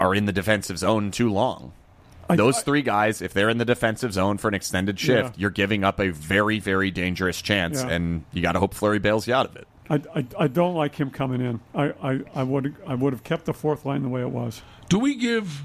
are 0.00 0.14
in 0.14 0.26
the 0.26 0.32
defensive 0.32 0.78
zone 0.78 1.10
too 1.10 1.30
long. 1.30 1.72
I- 2.28 2.36
Those 2.36 2.58
I- 2.58 2.62
three 2.62 2.82
guys, 2.82 3.20
if 3.20 3.32
they're 3.34 3.48
in 3.50 3.58
the 3.58 3.64
defensive 3.64 4.12
zone 4.12 4.38
for 4.38 4.48
an 4.48 4.54
extended 4.54 4.98
shift, 4.98 5.34
Yeah. 5.36 5.40
you're 5.40 5.50
giving 5.50 5.84
up 5.84 6.00
a 6.00 6.08
very, 6.10 6.58
very 6.60 6.90
dangerous 6.90 7.42
chance, 7.42 7.82
Yeah. 7.82 7.90
and 7.90 8.24
you 8.32 8.40
got 8.42 8.52
to 8.52 8.60
hope 8.60 8.74
Fleury 8.74 8.98
bails 9.00 9.26
you 9.26 9.34
out 9.34 9.46
of 9.46 9.56
it. 9.56 9.66
I, 9.90 10.00
I, 10.14 10.26
I 10.44 10.46
don't 10.48 10.74
like 10.74 10.94
him 10.94 11.10
coming 11.10 11.40
in. 11.40 11.60
I, 11.74 11.92
I, 12.02 12.20
I 12.36 12.42
would 12.44 12.74
I 12.86 12.94
would 12.94 13.12
have 13.12 13.24
kept 13.24 13.44
the 13.44 13.52
fourth 13.52 13.84
line 13.84 14.02
the 14.02 14.08
way 14.08 14.22
it 14.22 14.30
was. 14.30 14.62
Do 14.88 14.98
we 14.98 15.16
give 15.16 15.64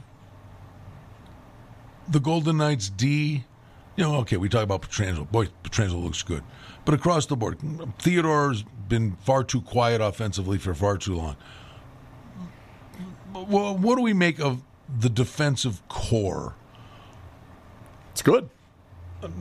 the 2.07 2.19
Golden 2.19 2.57
Knights 2.57 2.89
D? 2.89 3.43
You 3.95 4.03
know, 4.03 4.15
okay, 4.17 4.37
we 4.37 4.49
talk 4.49 4.63
about 4.63 4.81
Pietrangelo. 4.83 5.29
Boy, 5.29 5.49
Pietrangelo 5.63 6.03
looks 6.03 6.23
good. 6.23 6.43
But 6.85 6.93
across 6.93 7.25
the 7.25 7.35
board, 7.35 7.59
Theodore's 7.99 8.63
been 8.87 9.17
far 9.17 9.43
too 9.43 9.61
quiet 9.61 10.01
offensively 10.01 10.57
for 10.57 10.73
far 10.73 10.97
too 10.97 11.15
long. 11.15 11.35
Well, 13.33 13.75
what 13.77 13.95
do 13.97 14.01
we 14.01 14.13
make 14.13 14.39
of 14.39 14.61
the 14.99 15.09
defensive 15.09 15.81
corps? 15.89 16.55
It's 18.11 18.21
good. 18.21 18.49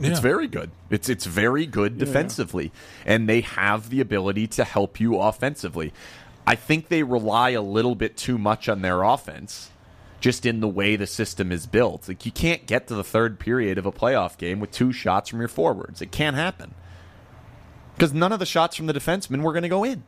It's 0.01 0.19
very 0.19 0.47
good. 0.47 0.71
It's 0.89 1.07
it's 1.07 1.25
very 1.25 1.67
good 1.67 1.99
defensively, 1.99 2.71
and 3.05 3.29
they 3.29 3.41
have 3.41 3.89
the 3.89 4.01
ability 4.01 4.47
to 4.47 4.63
help 4.63 4.99
you 4.99 5.19
offensively. 5.19 5.93
I 6.47 6.55
think 6.55 6.87
they 6.87 7.03
rely 7.03 7.51
a 7.51 7.61
little 7.61 7.93
bit 7.93 8.17
too 8.17 8.37
much 8.37 8.67
on 8.69 8.81
their 8.81 9.03
offense, 9.03 9.69
just 10.19 10.45
in 10.45 10.59
the 10.59 10.67
way 10.67 10.95
the 10.95 11.07
system 11.07 11.51
is 11.51 11.65
built. 11.67 12.07
Like 12.07 12.25
you 12.25 12.31
can't 12.31 12.65
get 12.65 12.87
to 12.87 12.95
the 12.95 13.03
third 13.03 13.39
period 13.39 13.77
of 13.77 13.85
a 13.85 13.91
playoff 13.91 14.37
game 14.37 14.59
with 14.59 14.71
two 14.71 14.91
shots 14.91 15.29
from 15.29 15.39
your 15.39 15.47
forwards. 15.47 16.01
It 16.01 16.11
can't 16.11 16.35
happen 16.35 16.73
because 17.95 18.13
none 18.13 18.31
of 18.31 18.39
the 18.39 18.45
shots 18.45 18.75
from 18.75 18.87
the 18.87 18.93
defensemen 18.93 19.41
were 19.41 19.53
going 19.53 19.63
to 19.63 19.69
go 19.69 19.83
in. 19.83 20.03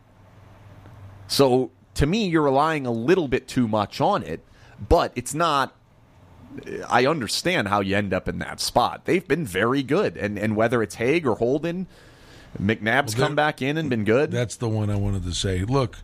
So 1.27 1.71
to 1.95 2.05
me, 2.05 2.27
you're 2.27 2.43
relying 2.43 2.85
a 2.85 2.91
little 2.91 3.27
bit 3.27 3.47
too 3.47 3.67
much 3.67 4.01
on 4.01 4.23
it, 4.23 4.43
but 4.87 5.11
it's 5.15 5.33
not 5.33 5.75
I 6.89 7.05
understand 7.05 7.67
how 7.67 7.81
you 7.81 7.95
end 7.95 8.13
up 8.13 8.27
in 8.27 8.39
that 8.39 8.59
spot. 8.59 9.05
They've 9.05 9.27
been 9.27 9.45
very 9.45 9.83
good, 9.83 10.17
and 10.17 10.37
and 10.39 10.55
whether 10.55 10.81
it's 10.81 10.95
Hague 10.95 11.27
or 11.27 11.35
Holden, 11.35 11.87
McNabb's 12.59 13.15
Well, 13.15 13.27
come 13.27 13.35
back 13.35 13.61
in 13.61 13.77
and 13.77 13.89
been 13.89 14.03
good. 14.03 14.31
That's 14.31 14.55
the 14.55 14.69
one 14.69 14.89
I 14.89 14.95
wanted 14.95 15.23
to 15.23 15.33
say. 15.33 15.63
Look, 15.63 15.99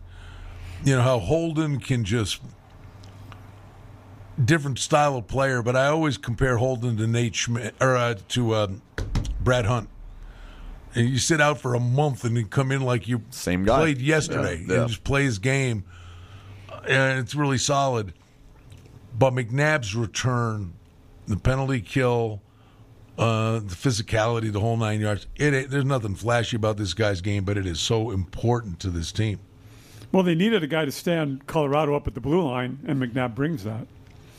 you 0.84 0.94
know 0.96 1.02
how 1.02 1.18
Holden 1.18 1.80
can 1.80 2.04
just 2.04 2.40
different 4.44 4.78
style 4.78 5.16
of 5.16 5.26
player, 5.26 5.62
but 5.62 5.76
I 5.76 5.86
always 5.86 6.18
compare 6.18 6.56
Holden 6.58 6.96
to 6.98 7.06
Nate 7.06 7.34
Schmidt 7.34 7.74
or 7.80 7.96
uh, 7.96 8.14
to 8.28 8.54
um, 8.54 8.82
Brad 9.40 9.64
Hunt. 9.66 9.88
And 10.94 11.08
you 11.08 11.18
sit 11.18 11.40
out 11.40 11.58
for 11.60 11.74
a 11.74 11.80
month 11.80 12.24
and 12.24 12.36
you 12.36 12.46
come 12.46 12.72
in 12.72 12.80
like 12.82 13.06
you 13.06 13.22
Same 13.30 13.64
guy. 13.64 13.78
played 13.78 14.00
yesterday 14.00 14.64
Yeah, 14.66 14.74
yeah. 14.74 14.80
and 14.80 14.88
just 14.88 15.04
play 15.04 15.24
his 15.24 15.38
game, 15.38 15.84
and 16.88 17.18
it's 17.18 17.34
really 17.34 17.58
solid. 17.58 18.14
But 19.18 19.32
McNabb's 19.34 19.94
return, 19.94 20.74
the 21.26 21.36
penalty 21.36 21.80
kill, 21.80 22.40
uh, 23.18 23.60
the 23.60 23.74
physicality, 23.74 24.52
the 24.52 24.60
whole 24.60 24.76
nine 24.76 25.00
yards. 25.00 25.26
It 25.36 25.54
ain't- 25.54 25.70
there's 25.70 25.84
nothing 25.86 26.14
flashy 26.14 26.56
about 26.56 26.76
this 26.76 26.92
guy's 26.94 27.20
game, 27.22 27.44
but 27.44 27.56
it 27.56 27.66
is 27.66 27.80
so 27.80 28.10
important 28.10 28.78
to 28.80 28.90
this 28.90 29.12
team. 29.12 29.38
Well, 30.12 30.22
they 30.22 30.34
needed 30.34 30.62
a 30.62 30.66
guy 30.66 30.84
to 30.84 30.92
stand 30.92 31.46
Colorado 31.46 31.94
up 31.94 32.06
at 32.06 32.14
the 32.14 32.20
blue 32.20 32.42
line, 32.42 32.78
and 32.86 33.00
McNabb 33.02 33.34
brings 33.34 33.64
that. 33.64 33.86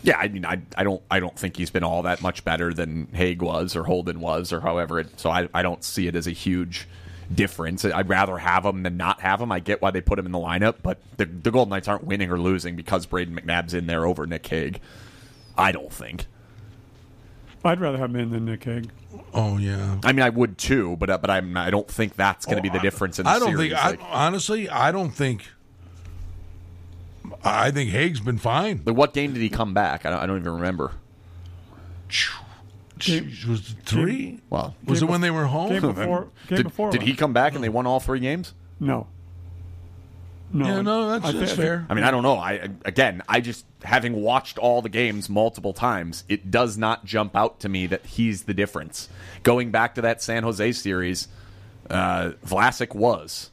Yeah, 0.08 0.18
I 0.18 0.30
mean, 0.30 0.46
I, 0.46 0.62
I 0.78 0.84
don't 0.86 1.02
I 1.12 1.20
don't 1.20 1.38
think 1.38 1.58
he's 1.58 1.70
been 1.70 1.84
all 1.84 2.04
that 2.04 2.22
much 2.22 2.46
better 2.46 2.74
than 2.74 3.08
Hague 3.14 3.42
was 3.42 3.76
or 3.76 3.84
Holden 3.84 4.22
was 4.22 4.54
or 4.54 4.62
however. 4.62 5.02
It, 5.02 5.20
so 5.20 5.30
I 5.30 5.50
I 5.54 5.62
don't 5.64 5.84
see 5.84 6.08
it 6.08 6.16
as 6.16 6.28
a 6.28 6.32
huge 6.32 6.88
difference. 7.34 7.84
I'd 7.84 8.08
rather 8.08 8.38
have 8.38 8.66
him 8.66 8.84
than 8.84 8.96
not 8.96 9.20
have 9.20 9.42
him. 9.42 9.52
I 9.52 9.60
get 9.60 9.82
why 9.82 9.92
they 9.92 10.00
put 10.00 10.18
him 10.18 10.26
in 10.26 10.32
the 10.32 10.38
lineup, 10.40 10.76
but 10.82 11.00
the 11.18 11.26
the 11.26 11.52
Golden 11.52 11.72
Knights 11.72 11.90
aren't 11.90 12.06
winning 12.06 12.32
or 12.32 12.40
losing 12.40 12.78
because 12.78 13.06
Brayden 13.06 13.38
McNabb's 13.38 13.74
in 13.74 13.86
there 13.88 14.06
over 14.06 14.26
Nick 14.26 14.48
Hague. 14.48 14.80
I 15.58 15.74
don't 15.74 15.92
think. 15.92 16.26
I'd 17.66 17.82
rather 17.82 17.98
have 17.98 18.12
him 18.12 18.16
in 18.16 18.30
than 18.32 18.46
Nick 18.46 18.64
Hague. 18.64 18.90
Oh 19.34 19.58
yeah. 19.58 19.98
I 20.06 20.14
mean, 20.14 20.22
I 20.24 20.30
would 20.30 20.58
too, 20.58 20.96
but 20.98 21.10
uh, 21.10 21.18
but 21.18 21.30
I'm 21.30 21.58
I 21.58 21.70
don't 21.70 21.88
think 21.90 22.16
that's 22.16 22.46
going 22.46 22.58
to 22.58 22.62
be 22.62 22.70
the 22.70 22.80
difference 22.80 23.20
in 23.20 23.26
the 23.26 23.32
I 23.32 23.40
don't 23.40 23.50
series. 23.50 23.72
think. 23.74 23.84
I, 23.84 23.90
Like- 23.90 24.00
honestly, 24.04 24.70
I 24.70 24.94
don't 24.94 25.12
think. 25.12 25.50
I 27.50 27.72
think 27.72 27.92
Hague's 27.92 28.20
been 28.20 28.38
fine. 28.38 28.82
Like, 28.86 28.96
what 28.96 29.14
game 29.14 29.34
did 29.34 29.42
he 29.42 29.50
come 29.50 29.74
back? 29.74 30.06
I 30.06 30.10
don't, 30.10 30.20
I 30.20 30.26
don't 30.26 30.40
even 30.40 30.54
remember. 30.54 30.92
Was 32.98 33.72
it 33.72 33.76
three? 33.86 34.40
Well, 34.50 34.76
Was 34.86 35.02
it 35.02 35.06
Game 35.06 35.12
when 35.12 35.22
they 35.22 35.32
were 35.32 35.46
home? 35.46 35.70
Game 35.70 35.82
before, 35.82 36.30
game 36.48 36.58
did, 36.58 36.64
before 36.64 36.92
did 36.92 37.04
he 37.04 37.14
come 37.14 37.34
back 37.34 37.54
and 37.54 37.64
they 37.64 37.70
won 37.70 37.86
all 37.86 38.00
three 38.00 38.20
games? 38.20 38.54
No. 38.80 39.08
No. 40.52 40.66
Yeah, 40.66 40.82
no, 40.82 41.10
that's, 41.10 41.26
I 41.26 41.32
that's 41.34 41.52
thi- 41.52 41.58
fair. 41.58 41.86
I 41.90 41.94
mean, 41.94 42.06
I 42.06 42.12
don't 42.12 42.24
know. 42.24 42.38
I 42.38 42.70
again, 42.86 43.22
I 43.28 43.42
just 43.42 43.66
having 43.84 44.14
watched 44.22 44.58
all 44.58 44.82
the 44.82 44.90
games 44.90 45.30
multiple 45.30 45.74
times, 45.74 46.24
it 46.30 46.50
does 46.50 46.78
not 46.78 47.06
jump 47.06 47.36
out 47.36 47.60
to 47.60 47.70
me 47.70 47.86
that 47.88 48.06
he's 48.06 48.44
the 48.44 48.54
difference. 48.54 49.10
Going 49.44 49.72
back 49.72 49.96
to 49.96 50.02
that 50.02 50.22
San 50.22 50.44
Jose 50.44 50.72
series, 50.72 51.28
uh, 51.90 52.32
Vlasic 52.46 52.96
was. 52.96 53.52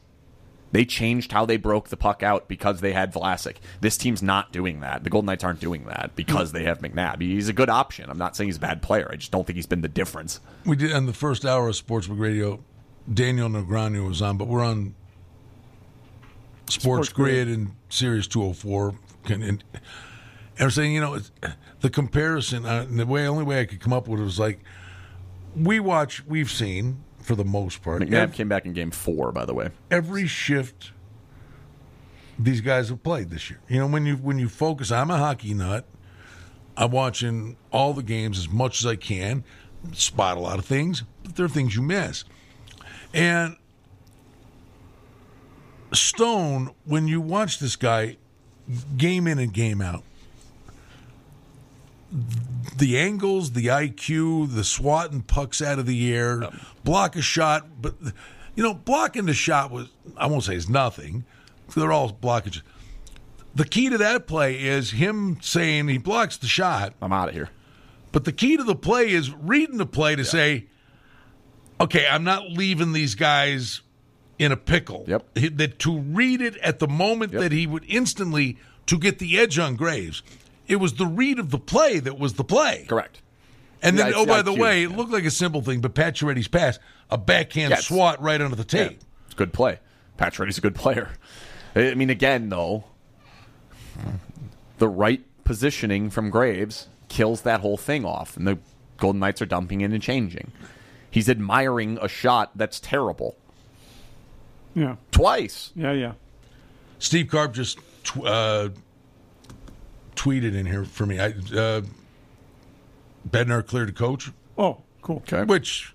They 0.75 0.83
changed 0.83 1.31
how 1.31 1.45
they 1.45 1.55
broke 1.55 1.87
the 1.87 1.95
puck 1.95 2.21
out 2.21 2.49
because 2.49 2.81
they 2.81 2.91
had 2.91 3.13
Vlasic. 3.13 3.59
This 3.79 3.95
team's 3.95 4.21
not 4.21 4.51
doing 4.51 4.81
that. 4.81 5.05
The 5.05 5.09
Golden 5.09 5.27
Knights 5.27 5.45
aren't 5.45 5.61
doing 5.61 5.85
that 5.85 6.11
because 6.17 6.51
they 6.51 6.65
have 6.65 6.79
McNabb. 6.79 7.21
He's 7.21 7.47
a 7.47 7.53
good 7.53 7.69
option. 7.69 8.09
I'm 8.09 8.17
not 8.17 8.35
saying 8.35 8.49
he's 8.49 8.57
a 8.57 8.59
bad 8.59 8.81
player. 8.81 9.07
I 9.09 9.15
just 9.15 9.31
don't 9.31 9.47
think 9.47 9.55
he's 9.55 9.67
been 9.67 9.79
the 9.79 9.87
difference. 9.87 10.41
We 10.65 10.75
did 10.75 10.91
on 10.91 11.05
the 11.05 11.13
first 11.13 11.45
hour 11.45 11.69
of 11.69 11.75
Sportsbook 11.75 12.19
Radio. 12.19 12.61
Daniel 13.11 13.47
Negreanu 13.47 14.05
was 14.05 14.21
on, 14.21 14.35
but 14.35 14.49
we're 14.49 14.65
on 14.65 14.95
Sports, 16.67 17.07
Sports 17.07 17.09
Grid, 17.13 17.47
Grid. 17.47 17.57
and 17.57 17.75
Series 17.87 18.27
204. 18.27 18.95
And, 19.29 19.43
and 19.45 19.63
I'm 20.59 20.71
saying, 20.71 20.91
you 20.91 20.99
know, 20.99 21.13
it's, 21.13 21.31
the 21.79 21.89
comparison, 21.89 22.65
uh, 22.65 22.85
the 22.89 23.05
way 23.05 23.25
only 23.29 23.45
way 23.45 23.61
I 23.61 23.65
could 23.65 23.79
come 23.79 23.93
up 23.93 24.09
with 24.09 24.19
it 24.19 24.23
was 24.25 24.39
like, 24.39 24.59
we 25.55 25.79
watch, 25.79 26.25
we've 26.25 26.51
seen 26.51 27.01
for 27.25 27.35
the 27.35 27.43
most 27.45 27.81
part 27.81 28.01
McNabb 28.01 28.13
ev- 28.13 28.33
came 28.33 28.47
back 28.47 28.65
in 28.65 28.73
game 28.73 28.91
four, 28.91 29.31
by 29.31 29.45
the 29.45 29.53
way. 29.53 29.69
every 29.91 30.27
shift 30.27 30.91
these 32.37 32.61
guys 32.61 32.89
have 32.89 33.01
played 33.01 33.29
this 33.29 33.49
year. 33.49 33.59
You 33.69 33.79
know, 33.79 33.87
when 33.87 34.05
you 34.05 34.15
when 34.17 34.37
you 34.39 34.49
focus, 34.49 34.91
I'm 34.91 35.09
a 35.09 35.17
hockey 35.17 35.53
nut. 35.53 35.85
I'm 36.77 36.91
watching 36.91 37.55
all 37.71 37.93
the 37.93 38.03
games 38.03 38.37
as 38.37 38.49
much 38.49 38.81
as 38.81 38.85
I 38.85 38.97
can, 38.97 39.45
spot 39.93 40.35
a 40.35 40.41
lot 40.41 40.59
of 40.59 40.65
things, 40.65 41.03
but 41.23 41.35
there 41.37 41.45
are 41.45 41.49
things 41.49 41.75
you 41.75 41.81
miss. 41.81 42.25
And 43.13 43.55
Stone, 45.93 46.71
when 46.83 47.07
you 47.07 47.21
watch 47.21 47.59
this 47.59 47.75
guy 47.77 48.17
game 48.97 49.27
in 49.27 49.39
and 49.39 49.53
game 49.53 49.81
out, 49.81 50.03
the 52.77 52.97
angles, 52.97 53.51
the 53.51 53.67
IQ, 53.67 54.53
the 54.53 54.63
swatting 54.63 55.21
pucks 55.21 55.61
out 55.61 55.79
of 55.79 55.85
the 55.85 56.13
air, 56.13 56.49
block 56.83 57.15
a 57.15 57.21
shot, 57.21 57.81
but 57.81 57.95
you 58.55 58.63
know, 58.63 58.73
blocking 58.73 59.25
the 59.25 59.33
shot 59.33 59.71
was 59.71 59.89
I 60.17 60.27
won't 60.27 60.43
say 60.43 60.55
is 60.55 60.69
nothing. 60.69 61.25
They're 61.75 61.91
all 61.91 62.11
blockages. 62.11 62.61
The 63.55 63.65
key 63.65 63.89
to 63.89 63.97
that 63.99 64.27
play 64.27 64.59
is 64.61 64.91
him 64.91 65.37
saying 65.41 65.87
he 65.87 65.97
blocks 65.97 66.37
the 66.37 66.47
shot, 66.47 66.93
I'm 67.01 67.13
out 67.13 67.29
of 67.29 67.33
here. 67.35 67.49
but 68.11 68.23
the 68.25 68.31
key 68.31 68.55
to 68.57 68.63
the 68.63 68.75
play 68.75 69.09
is 69.11 69.33
reading 69.33 69.77
the 69.77 69.85
play 69.85 70.15
to 70.15 70.23
say, 70.25 70.65
okay, 71.79 72.07
I'm 72.09 72.23
not 72.23 72.49
leaving 72.51 72.93
these 72.93 73.15
guys 73.15 73.81
in 74.39 74.51
a 74.51 74.57
pickle. 74.57 75.03
Yep. 75.07 75.25
He- 75.37 75.47
that 75.49 75.79
to 75.79 75.99
read 75.99 76.41
it 76.41 76.55
at 76.57 76.79
the 76.79 76.87
moment 76.87 77.33
Yep. 77.33 77.41
that 77.41 77.51
he 77.51 77.67
would 77.67 77.83
instantly 77.87 78.57
to 78.85 78.97
get 78.99 79.19
the 79.19 79.37
edge 79.37 79.57
on 79.59 79.75
Graves. 79.75 80.21
It 80.67 80.77
was 80.77 80.93
the 80.95 81.05
read 81.05 81.39
of 81.39 81.51
the 81.51 81.59
play 81.59 81.99
that 81.99 82.17
was 82.19 82.33
the 82.33 82.43
play. 82.43 82.85
Correct. 82.87 83.21
And 83.81 83.99
then, 83.99 84.07
Yeah, 84.07 84.13
oh, 84.17 84.25
the 84.25 84.31
by 84.31 84.41
the 84.41 84.51
IQ, 84.53 84.59
way, 84.59 84.83
it 84.83 84.89
looked 84.91 85.11
like 85.11 85.25
a 85.25 85.31
simple 85.31 85.61
thing, 85.61 85.79
but 85.81 85.93
Pacioretty's 85.93 86.47
pass, 86.47 86.79
a 87.11 87.17
backhand 87.17 87.69
Yeah, 87.69 87.75
it's- 87.77 87.87
swat 87.87 88.19
right 88.21 88.41
under 88.41 88.55
the 88.55 88.63
Yeah, 88.77 88.87
tape. 88.89 89.01
it's 89.25 89.33
a 89.33 89.37
good 89.37 89.53
play. 89.53 89.79
Pacioretty's 90.17 90.57
a 90.57 90.61
good 90.61 90.75
player. 90.75 91.11
I 91.75 91.93
mean, 91.93 92.09
again, 92.09 92.49
though, 92.49 92.85
the 94.77 94.87
right 94.87 95.23
positioning 95.43 96.09
from 96.09 96.29
Graves 96.29 96.87
kills 97.09 97.41
that 97.41 97.59
whole 97.61 97.77
thing 97.77 98.05
off, 98.05 98.35
and 98.37 98.47
the 98.47 98.57
Golden 98.97 99.19
Knights 99.19 99.41
are 99.41 99.45
dumping 99.45 99.81
in 99.81 99.91
and 99.93 100.01
changing. 100.01 100.51
He's 101.11 101.29
admiring 101.29 101.97
a 102.01 102.07
shot 102.07 102.51
that's 102.57 102.79
terrible 102.79 103.37
Yeah, 104.73 104.95
twice. 105.11 105.71
yeah, 105.75 105.91
yeah. 105.93 106.13
Steve 106.99 107.27
Carp 107.27 107.53
just 107.53 107.77
tw- 108.03 108.25
uh, 108.25 108.69
tweeted 110.15 110.55
in 110.55 110.65
here 110.65 110.85
for 110.85 111.05
me. 111.05 111.19
I, 111.19 111.27
uh, 111.55 111.81
Bednar 113.29 113.65
cleared 113.65 113.87
to 113.87 113.93
coach, 113.93 114.31
Oh, 114.57 114.81
cool. 115.01 115.23
which 115.45 115.93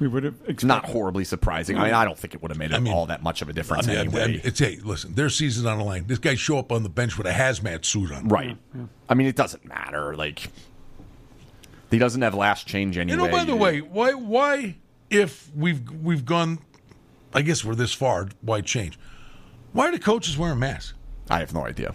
We 0.00 0.08
would 0.08 0.24
have 0.24 0.34
expected. 0.40 0.66
Not 0.66 0.86
horribly 0.86 1.24
surprising. 1.24 1.76
I 1.78 1.84
mean, 1.84 1.94
I 1.94 2.04
don't 2.04 2.18
think 2.18 2.34
it 2.34 2.42
would 2.42 2.50
have 2.50 2.58
made 2.58 2.72
it 2.72 2.80
mean- 2.80 2.92
all 2.92 3.06
that 3.06 3.22
much 3.22 3.42
of 3.42 3.48
a 3.48 3.52
difference 3.52 3.86
I 3.86 3.90
mean, 3.90 3.98
anyway. 4.00 4.22
I 4.22 4.26
mean, 4.28 4.40
it's 4.44 4.58
hey, 4.58 4.78
listen, 4.82 5.14
their 5.14 5.28
season's 5.28 5.66
on 5.66 5.78
the 5.78 5.84
line. 5.84 6.06
This 6.06 6.18
guy 6.18 6.34
show 6.34 6.58
up 6.58 6.72
on 6.72 6.82
the 6.82 6.88
bench 6.88 7.16
with 7.18 7.26
a 7.26 7.32
hazmat 7.32 7.84
suit 7.84 8.10
on. 8.12 8.28
right. 8.28 8.56
I 9.08 9.14
mean, 9.14 9.26
it 9.26 9.36
doesn't 9.36 9.64
matter. 9.66 10.16
Like, 10.16 10.50
he 11.90 11.98
doesn't 11.98 12.22
have 12.22 12.34
last 12.34 12.66
change 12.66 12.98
anyway. 12.98 13.18
You 13.18 13.24
know, 13.26 13.30
by 13.30 13.44
the 13.44 13.54
way, 13.54 13.80
why 13.80 14.14
why 14.14 14.76
if 15.10 15.48
we've 15.54 15.88
we've 16.02 16.24
gone, 16.24 16.58
I 17.32 17.42
guess 17.42 17.64
we're 17.64 17.74
this 17.76 17.92
far. 17.92 18.28
Why 18.40 18.62
change? 18.62 18.98
Why 19.72 19.88
are 19.88 19.92
the 19.92 19.98
coaches 20.00 20.36
wearing 20.36 20.58
masks? 20.58 20.94
I 21.30 21.38
have 21.38 21.52
no 21.54 21.64
idea. 21.66 21.94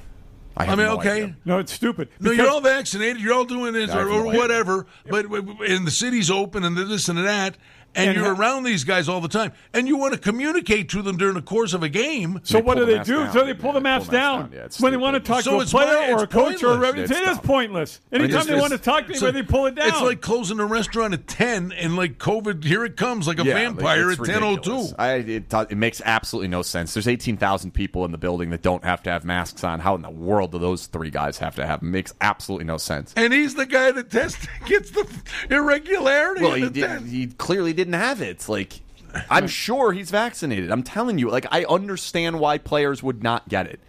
I, 0.60 0.66
I 0.66 0.76
mean, 0.76 0.86
no 0.88 0.98
okay. 0.98 1.24
idea. 1.24 1.38
No, 1.46 1.58
it's 1.60 1.72
stupid. 1.72 2.10
No, 2.20 2.32
you're 2.32 2.50
all 2.50 2.60
vaccinated. 2.60 3.22
You're 3.22 3.34
all 3.34 3.46
doing 3.46 3.72
this 3.72 3.90
I 3.90 4.00
have 4.00 4.08
or, 4.08 4.10
no 4.10 4.16
or 4.18 4.28
idea. 4.28 4.40
whatever. 4.40 4.86
But 5.10 5.26
and 5.32 5.88
the 5.88 5.92
city's 5.92 6.30
open 6.30 6.66
and 6.66 6.76
this 6.76 7.08
and 7.08 7.18
that, 7.20 7.58
and, 7.96 8.10
And 8.10 8.18
you're 8.18 8.34
ha- 8.36 8.40
around 8.40 8.64
these 8.64 8.84
guys 8.84 9.10
all 9.10 9.20
the 9.22 9.28
time, 9.28 9.52
and 9.74 9.88
you 9.88 9.98
want 9.98 10.14
to 10.14 10.20
communicate 10.20 10.90
to 10.90 11.02
them 11.02 11.18
during 11.18 11.36
the 11.36 11.42
course 11.42 11.74
of 11.74 11.84
a 11.84 11.90
game. 11.90 12.40
So 12.44 12.58
They 12.58 12.62
what 12.64 12.76
do 12.78 12.86
the 12.86 12.98
they 12.98 13.04
do? 13.04 13.18
down. 13.24 13.34
So 13.34 13.46
they 13.46 13.54
pull 13.54 13.74
the 13.74 13.80
Yeah, 13.80 13.84
mask 13.84 14.06
pull 14.06 14.12
down 14.14 14.40
down. 14.42 14.52
Yeah, 14.54 14.66
it's 14.66 14.80
when 14.80 14.92
they 14.92 14.98
want 14.98 15.16
to 15.16 15.20
talk 15.20 15.42
So 15.44 15.58
to 15.60 15.64
a 15.64 15.66
player 15.66 15.88
my- 16.08 16.12
or 16.14 16.20
a 16.20 16.24
it's 16.24 16.34
coach 16.34 16.64
or 16.64 16.74
a 16.74 16.78
pointless. 16.78 17.10
referee. 17.10 17.32
It's 17.32 17.40
pointless. 17.40 18.02
Anytime 18.12 18.32
just- 18.32 18.48
they 18.48 18.56
want 18.60 18.72
to 18.74 18.78
talk 18.78 19.08
to 19.08 19.16
So 19.16 19.28
anybody, 19.28 19.46
they 19.46 19.52
pull 19.52 19.66
it 19.68 19.76
down. 19.76 19.88
It's 19.90 20.02
like 20.02 20.22
closing 20.22 20.60
a 20.60 20.66
restaurant 20.66 21.14
at 21.14 21.28
ten, 21.28 21.72
and 21.72 21.96
like 21.96 22.18
COVID, 22.20 22.64
here 22.64 22.86
it 22.86 22.96
comes 22.98 23.28
like 23.28 23.40
a 23.40 23.44
Yeah, 23.44 23.54
vampire 23.56 24.06
like, 24.08 24.18
at 24.18 24.20
it's 24.20 24.30
ten 24.30 24.44
oh 24.44 24.50
ridiculous. 24.52 24.90
two. 24.92 24.96
I 25.00 25.14
it, 25.16 25.78
makes 25.78 26.02
absolutely 26.06 26.48
no 26.50 26.62
sense. 26.62 26.94
There's 26.94 27.08
18,000 27.08 27.72
people 27.72 28.06
in 28.06 28.12
the 28.12 28.18
building 28.18 28.50
that 28.52 28.62
don't 28.62 28.84
have 28.84 29.02
to 29.04 29.10
have 29.10 29.24
masks 29.26 29.64
on. 29.64 29.80
How 29.80 29.96
in 29.96 30.02
the 30.02 30.10
world 30.10 30.52
do 30.52 30.60
those 30.60 30.86
three 30.88 31.10
guys 31.10 31.38
have 31.40 31.56
to 31.56 31.66
have? 31.66 31.80
them? 31.80 31.92
makes 31.92 32.14
absolutely 32.22 32.66
no 32.66 32.78
sense. 32.78 33.14
And 33.18 33.34
he's 33.34 33.56
the 33.56 33.66
guy 33.66 33.92
that 33.92 34.10
tests 34.12 34.46
gets 34.68 34.92
the 34.92 35.08
irregularity. 35.50 36.42
Well, 36.44 36.54
in 36.54 36.60
he 36.60 36.66
the 36.66 36.72
did, 36.72 36.88
test. 36.88 37.06
he 37.06 37.28
clearly 37.28 37.74
didn't 37.80 38.00
have 38.00 38.22
it. 38.22 38.48
Like 38.48 38.82
I'm 39.30 39.48
sure 39.48 39.92
he's 39.92 40.12
vaccinated. 40.12 40.72
I'm 40.72 40.84
telling 40.84 41.18
you. 41.18 41.30
Like 41.30 41.48
I 41.52 41.66
understand 41.66 42.40
why 42.40 42.58
players 42.58 43.02
would 43.02 43.24
not 43.24 43.50
get 43.50 43.68
it. 43.68 43.80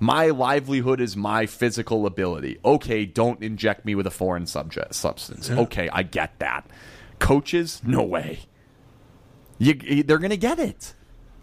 My 0.00 0.28
livelihood 0.28 1.00
is 1.00 1.16
my 1.16 1.46
physical 1.46 2.06
ability. 2.06 2.58
Okay, 2.64 3.04
don't 3.04 3.42
inject 3.42 3.84
me 3.84 3.96
with 3.96 4.06
a 4.06 4.12
foreign 4.12 4.46
subject 4.46 4.94
substance. 4.94 5.50
Okay, 5.50 5.88
I 5.92 6.04
get 6.04 6.38
that. 6.38 6.68
Coaches, 7.18 7.82
no 7.84 8.04
way. 8.04 8.40
You, 9.58 9.74
they're 10.04 10.18
going 10.18 10.30
to 10.30 10.36
get 10.36 10.60
it 10.60 10.94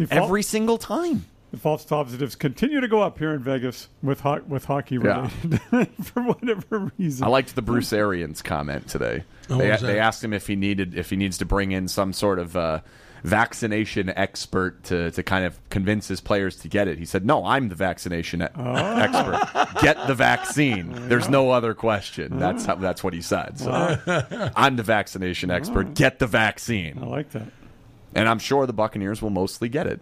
every 0.10 0.42
single 0.42 0.78
time. 0.78 1.26
The 1.56 1.62
false 1.62 1.86
positives 1.86 2.36
continue 2.36 2.82
to 2.82 2.88
go 2.88 3.02
up 3.02 3.18
here 3.18 3.32
in 3.34 3.40
Vegas 3.40 3.88
with 4.04 4.20
ho- 4.20 4.42
with 4.48 4.66
hockey 4.66 4.96
Yeah. 5.02 5.30
related 5.72 5.90
for 6.04 6.22
whatever 6.24 6.92
reason. 6.98 7.24
I 7.26 7.30
liked 7.30 7.56
the 7.56 7.62
Bruce 7.62 7.94
Arians 7.94 8.42
comment 8.42 8.88
today. 8.90 9.24
Oh, 9.50 9.58
they, 9.58 9.76
they 9.78 10.00
asked 10.00 10.24
him 10.24 10.34
if 10.34 10.48
he 10.48 10.56
needed 10.56 10.96
if 10.98 11.10
he 11.10 11.16
needs 11.16 11.38
to 11.40 11.46
bring 11.46 11.72
in 11.72 11.88
some 11.88 12.12
sort 12.14 12.40
of 12.40 12.58
uh, 12.58 12.82
vaccination 13.24 14.10
expert 14.10 14.84
to, 14.84 15.12
to 15.12 15.24
kind 15.24 15.46
of 15.46 15.58
convince 15.70 16.08
his 16.08 16.22
players 16.22 16.58
to 16.58 16.68
get 16.68 16.88
it. 16.88 16.98
He 17.00 17.06
said, 17.06 17.26
"No, 17.26 17.46
I'm 17.46 17.70
the 17.70 17.76
vaccination 17.76 18.42
e- 18.42 18.48
Oh. 18.56 18.74
expert. 18.98 19.82
Get 19.82 20.08
the 20.08 20.14
vaccine. 20.16 20.92
There's 21.10 21.30
no 21.30 21.52
other 21.52 21.74
question." 21.74 22.38
That's 22.38 22.66
how, 22.66 22.76
that's 22.76 23.04
what 23.04 23.14
he 23.14 23.22
said. 23.22 23.60
So 23.60 23.72
I'm 24.56 24.76
the 24.76 24.84
vaccination 24.84 25.52
expert. 25.52 25.94
Get 25.96 26.20
the 26.20 26.28
vaccine. 26.28 27.00
I 27.02 27.06
like 27.06 27.32
that. 27.32 27.48
And 28.14 28.30
I'm 28.30 28.40
sure 28.40 28.66
the 28.66 28.74
Buccaneers 28.74 29.22
will 29.22 29.30
mostly 29.32 29.70
get 29.70 29.88
it. 29.88 30.02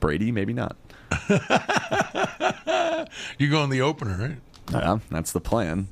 Brady, 0.00 0.32
maybe 0.32 0.52
not. 0.52 0.76
You 3.38 3.48
go 3.50 3.64
in 3.64 3.70
the 3.70 3.80
opener, 3.80 4.16
right? 4.18 4.36
Yeah, 4.72 4.98
that's 5.10 5.32
the 5.32 5.40
plan. 5.40 5.88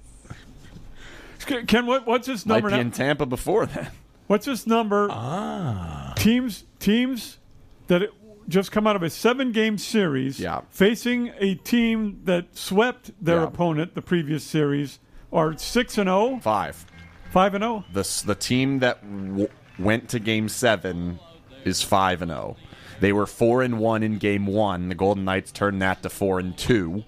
Ken, 1.67 1.87
what, 1.87 2.07
what's 2.07 2.27
this 2.27 2.45
Might 2.45 2.57
number? 2.57 2.69
be 2.71 2.75
now? 2.75 2.81
in 2.81 2.91
Tampa 2.91 3.25
before 3.27 3.67
then. 3.67 3.89
What's 4.27 4.47
this 4.47 4.67
number? 4.67 5.09
Ah. 5.11 6.13
Teams 6.17 6.65
teams 6.81 7.39
that 7.87 8.03
it, 8.03 8.11
just 8.49 8.73
come 8.73 8.87
out 8.87 8.97
of 8.97 9.03
a 9.03 9.11
seven 9.11 9.53
game 9.53 9.79
series 9.79 10.41
Yeah. 10.41 10.63
facing 10.71 11.33
a 11.39 11.55
team 11.55 12.21
that 12.25 12.47
swept 12.57 13.13
their 13.25 13.37
Yeah. 13.39 13.45
opponent 13.47 13.95
the 13.95 14.03
previous 14.03 14.43
series 14.45 14.99
are 15.33 15.57
6 15.57 15.99
and 15.99 16.09
0, 16.09 16.41
Five. 16.43 16.85
5 17.31 17.55
and 17.55 17.65
oh? 17.65 17.85
0. 17.93 18.03
the 18.03 18.23
the 18.27 18.35
team 18.35 18.81
that 18.81 19.01
w- 19.03 19.49
went 19.79 20.09
to 20.11 20.19
game 20.19 20.49
seven 20.49 21.19
is 21.65 21.83
five 21.83 22.21
and 22.23 22.31
zero. 22.31 22.57
They 23.01 23.13
were 23.13 23.27
four 23.27 23.63
and 23.63 23.79
one 23.79 24.03
in 24.03 24.19
game 24.19 24.47
one. 24.47 24.89
The 24.89 24.95
Golden 24.95 25.25
Knights 25.25 25.53
turned 25.53 25.83
that 25.83 26.03
to 26.03 26.09
four 26.11 26.39
and 26.39 26.57
two, 26.57 27.05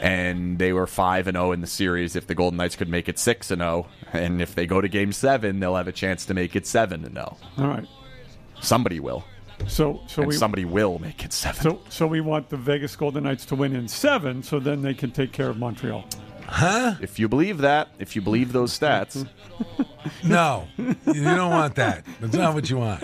and 0.00 0.58
they 0.58 0.72
were 0.72 0.86
five 0.86 1.26
and 1.28 1.36
zero 1.36 1.52
in 1.52 1.60
the 1.60 1.66
series. 1.66 2.16
If 2.16 2.26
the 2.26 2.34
Golden 2.34 2.56
Knights 2.56 2.76
could 2.76 2.88
make 2.88 3.08
it 3.08 3.18
six 3.18 3.50
and 3.50 3.60
zero, 3.60 3.86
and 4.12 4.40
if 4.40 4.54
they 4.54 4.66
go 4.66 4.80
to 4.80 4.88
game 4.88 5.12
seven, 5.12 5.60
they'll 5.60 5.76
have 5.76 5.88
a 5.88 5.92
chance 5.92 6.26
to 6.26 6.34
make 6.34 6.54
it 6.56 6.66
seven 6.66 7.04
and 7.04 7.14
zero. 7.14 7.36
All 7.58 7.66
right. 7.68 7.86
Somebody 8.60 8.98
will, 8.98 9.24
So 9.68 10.00
so 10.08 10.22
and 10.22 10.28
we 10.28 10.34
somebody 10.34 10.64
will 10.64 10.98
make 10.98 11.24
it 11.24 11.32
seven. 11.32 11.62
so 11.62 11.80
so 11.88 12.06
we 12.08 12.20
want 12.20 12.48
the 12.48 12.56
Vegas 12.56 12.96
Golden 12.96 13.22
Knights 13.24 13.44
to 13.46 13.54
win 13.54 13.74
in 13.76 13.86
7 13.86 14.42
so 14.42 14.58
then 14.58 14.82
they 14.82 14.94
can 14.94 15.12
take 15.12 15.30
care 15.32 15.48
of 15.48 15.58
Montreal. 15.58 16.04
If 16.50 17.18
you 17.18 17.28
believe 17.28 17.58
that, 17.58 17.88
if 17.98 18.16
you 18.16 18.22
believe 18.22 18.52
those 18.52 18.78
stats, 18.78 19.26
No, 20.24 20.68
you 20.78 20.94
don't 21.24 21.50
want 21.50 21.74
that. 21.74 22.04
That's 22.20 22.34
not 22.34 22.54
what 22.54 22.70
you 22.70 22.78
want. 22.78 23.02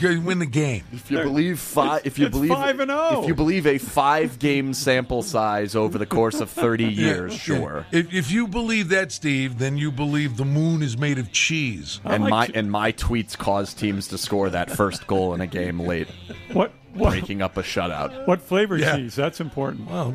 You 0.00 0.20
win 0.22 0.38
the 0.38 0.46
game. 0.46 0.82
If 0.92 1.10
you 1.10 1.18
believe 1.18 1.60
five, 1.60 2.06
if 2.06 2.18
you 2.18 2.26
It's 2.26 2.34
believe 2.34 2.50
five 2.50 2.80
and 2.80 2.90
oh. 2.90 3.22
if 3.22 3.28
you 3.28 3.34
believe 3.34 3.66
a 3.66 3.78
five-game 3.78 4.72
sample 4.74 5.22
size 5.22 5.76
over 5.76 5.98
the 5.98 6.06
course 6.06 6.40
of 6.40 6.50
thirty 6.50 6.86
years, 6.86 7.34
sure. 7.34 7.86
If, 7.92 8.12
if 8.12 8.30
you 8.30 8.48
believe 8.48 8.88
that, 8.88 9.12
Steve, 9.12 9.58
then 9.58 9.76
you 9.76 9.92
believe 9.92 10.36
the 10.38 10.44
moon 10.46 10.82
is 10.82 10.96
made 10.96 11.18
of 11.18 11.30
cheese. 11.30 12.00
And 12.04 12.22
like 12.24 12.30
my 12.30 12.46
to- 12.46 12.56
and 12.56 12.70
my 12.72 12.92
tweets 12.92 13.36
cause 13.36 13.74
teams 13.74 14.08
to 14.08 14.18
score 14.18 14.48
that 14.50 14.70
first 14.70 15.06
goal 15.06 15.34
in 15.34 15.40
a 15.42 15.46
game 15.46 15.78
late, 15.78 16.08
What 16.52 16.72
what 16.94 17.10
breaking 17.10 17.42
up 17.42 17.56
a 17.58 17.62
shutout. 17.62 18.26
what 18.26 18.40
flavor 18.40 18.76
Yeah. 18.78 18.96
cheese? 18.96 19.14
That's 19.14 19.40
important. 19.40 19.90
Well, 19.90 20.14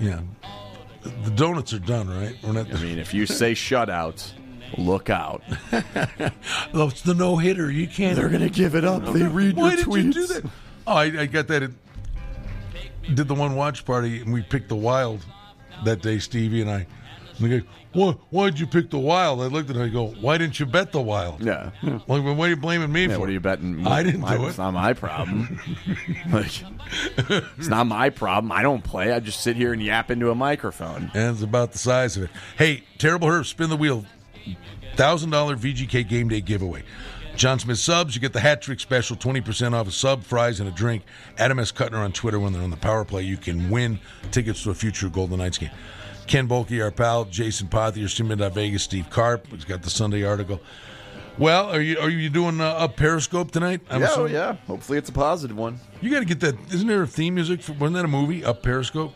yeah. 0.00 0.20
The 1.04 1.30
donuts 1.30 1.72
are 1.72 1.78
done, 1.78 2.08
right? 2.08 2.36
We're 2.42 2.52
not. 2.52 2.72
I 2.72 2.80
mean, 2.80 2.98
if 2.98 3.12
you 3.12 3.26
say 3.26 3.52
shutout, 3.52 4.32
look 4.78 5.10
out. 5.10 5.42
Oh, 6.76 6.88
it's 6.88 7.02
the 7.02 7.14
no 7.14 7.36
hitter. 7.36 7.70
You 7.70 7.86
can't. 7.86 8.16
They're 8.16 8.28
gonna 8.28 8.48
give 8.48 8.74
it 8.74 8.84
up. 8.84 9.04
They 9.04 9.22
read 9.22 9.56
Why 9.56 9.76
did 9.76 9.86
you 9.86 10.12
do 10.12 10.26
that? 10.26 10.44
Oh, 10.86 10.94
I, 10.94 11.04
I 11.04 11.26
got 11.26 11.46
that. 11.48 11.62
At, 11.62 11.70
did 13.14 13.28
the 13.28 13.34
one 13.34 13.54
watch 13.54 13.84
party, 13.84 14.20
and 14.20 14.32
we 14.32 14.42
picked 14.42 14.68
the 14.68 14.76
wild 14.76 15.24
that 15.84 16.02
day, 16.02 16.18
Stevie 16.18 16.62
and 16.62 16.70
I. 16.70 16.86
And 17.38 17.50
the 17.50 17.58
guy, 17.60 17.66
why, 17.92 18.12
why'd 18.30 18.58
you 18.58 18.66
pick 18.66 18.90
the 18.90 18.98
wild? 18.98 19.40
I 19.40 19.46
looked 19.46 19.70
at 19.70 19.76
him. 19.76 19.82
I 19.82 19.88
go, 19.88 20.08
why 20.20 20.38
didn't 20.38 20.58
you 20.60 20.66
bet 20.66 20.92
the 20.92 21.00
wild? 21.00 21.42
Yeah. 21.42 21.70
Like, 21.82 22.06
well, 22.08 22.34
what 22.34 22.46
are 22.46 22.50
you 22.50 22.56
blaming 22.56 22.92
me 22.92 23.06
Yeah, 23.06 23.14
for? 23.14 23.20
what 23.20 23.28
are 23.28 23.32
you 23.32 23.40
betting? 23.40 23.86
I 23.86 24.02
didn't 24.02 24.20
My- 24.20 24.36
do 24.36 24.44
it. 24.44 24.48
It's 24.50 24.58
not 24.58 24.72
my 24.72 24.92
problem. 24.92 25.58
like, 26.32 26.62
it's 27.58 27.68
not 27.68 27.86
my 27.86 28.10
problem. 28.10 28.52
I 28.52 28.62
don't 28.62 28.82
play. 28.84 29.12
I 29.12 29.20
just 29.20 29.40
sit 29.40 29.56
here 29.56 29.72
and 29.72 29.82
yap 29.82 30.10
into 30.10 30.30
a 30.30 30.34
microphone. 30.34 31.10
And 31.14 31.34
it's 31.34 31.42
about 31.42 31.72
the 31.72 31.78
size 31.78 32.16
of 32.16 32.24
it. 32.24 32.30
Hey, 32.56 32.82
Terrible 32.98 33.28
Herb, 33.28 33.46
spin 33.46 33.70
the 33.70 33.76
wheel. 33.76 34.04
$1,000 34.96 35.56
VGK 35.56 36.08
game 36.08 36.28
day 36.28 36.40
giveaway. 36.40 36.82
John 37.36 37.58
Smith 37.58 37.78
subs, 37.78 38.14
you 38.14 38.20
get 38.20 38.32
the 38.32 38.38
hat 38.40 38.62
trick 38.62 38.78
special, 38.78 39.16
20% 39.16 39.72
off 39.72 39.88
a 39.88 39.90
sub, 39.90 40.22
fries, 40.22 40.60
and 40.60 40.68
a 40.68 40.72
drink. 40.72 41.02
Adam 41.36 41.58
S. 41.58 41.72
Kutner 41.72 41.98
on 41.98 42.12
Twitter 42.12 42.38
when 42.38 42.52
they're 42.52 42.62
on 42.62 42.70
the 42.70 42.76
power 42.76 43.04
play. 43.04 43.22
You 43.22 43.36
can 43.36 43.70
win 43.70 43.98
tickets 44.30 44.62
to 44.62 44.70
a 44.70 44.74
future 44.74 45.08
Golden 45.08 45.38
Knights 45.38 45.58
game. 45.58 45.70
Ken 46.26 46.48
Boehlke, 46.48 46.82
our 46.82 46.90
pal, 46.90 47.24
Jason 47.26 47.68
Pothier, 47.68 48.52
Vegas, 48.52 48.82
Steve 48.82 49.10
Carp. 49.10 49.46
He's 49.48 49.64
got 49.64 49.82
the 49.82 49.90
Sunday 49.90 50.24
article. 50.24 50.60
Well, 51.36 51.68
are 51.70 51.80
you 51.80 51.98
are 51.98 52.10
you 52.10 52.30
doing 52.30 52.60
a, 52.60 52.64
up 52.64 52.96
Periscope 52.96 53.50
tonight? 53.50 53.80
I'm 53.90 54.00
Yeah, 54.00 54.06
oh, 54.08 54.12
assuming? 54.12 54.32
yeah. 54.34 54.52
Hopefully, 54.66 54.98
it's 54.98 55.08
a 55.08 55.12
positive 55.12 55.56
one. 55.56 55.80
You 56.00 56.10
got 56.10 56.20
to 56.20 56.24
get 56.24 56.40
that. 56.40 56.54
Isn't 56.72 56.86
there 56.86 57.02
a 57.02 57.06
theme 57.08 57.34
music? 57.34 57.60
For, 57.62 57.72
wasn't 57.72 57.94
that 57.94 58.04
a 58.04 58.08
movie? 58.08 58.44
Up 58.44 58.62
Periscope. 58.62 59.12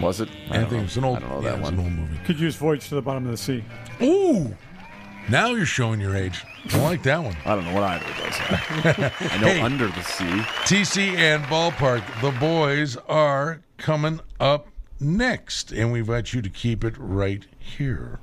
Was 0.00 0.20
it? 0.20 0.28
I, 0.50 0.54
I, 0.54 0.56
don't 0.58 0.68
think 0.70 0.72
know. 0.80 0.84
it's 0.84 0.96
an 0.96 1.04
old. 1.04 1.16
I 1.18 1.20
don't 1.20 1.28
know 1.30 1.36
yeah, 1.42 1.50
that 1.50 1.58
it's 1.60 1.62
one. 1.62 1.74
an 1.74 1.80
old 1.80 1.92
movie. 1.92 2.16
Could 2.24 2.40
use 2.40 2.56
Voyage 2.56 2.88
to 2.88 2.96
the 2.96 3.02
Bottom 3.02 3.24
of 3.26 3.30
the 3.30 3.36
Sea. 3.36 3.64
Ooh, 4.02 4.56
now 5.28 5.48
you're 5.50 5.64
showing 5.66 6.00
your 6.00 6.16
age. 6.16 6.44
I 6.72 6.78
like 6.82 7.02
that 7.04 7.22
one. 7.22 7.36
I 7.44 7.54
don't 7.54 7.64
know 7.64 7.74
what 7.74 7.84
either 7.84 8.04
of 8.04 8.16
those 8.16 8.40
are. 8.40 9.12
I 9.30 9.38
know 9.40 9.46
Hey. 9.48 9.60
Under 9.60 9.86
the 9.86 10.02
Sea. 10.02 10.24
TC 10.64 11.14
and 11.16 11.44
Ballpark, 11.44 12.02
the 12.20 12.32
boys 12.40 12.96
are 13.08 13.60
coming 13.78 14.18
up 14.40 14.66
next, 15.00 15.72
and 15.72 15.92
we 15.92 16.00
invite 16.00 16.32
you 16.32 16.42
to 16.42 16.48
keep 16.48 16.84
it 16.84 16.94
right 16.98 17.44
here. 17.58 18.20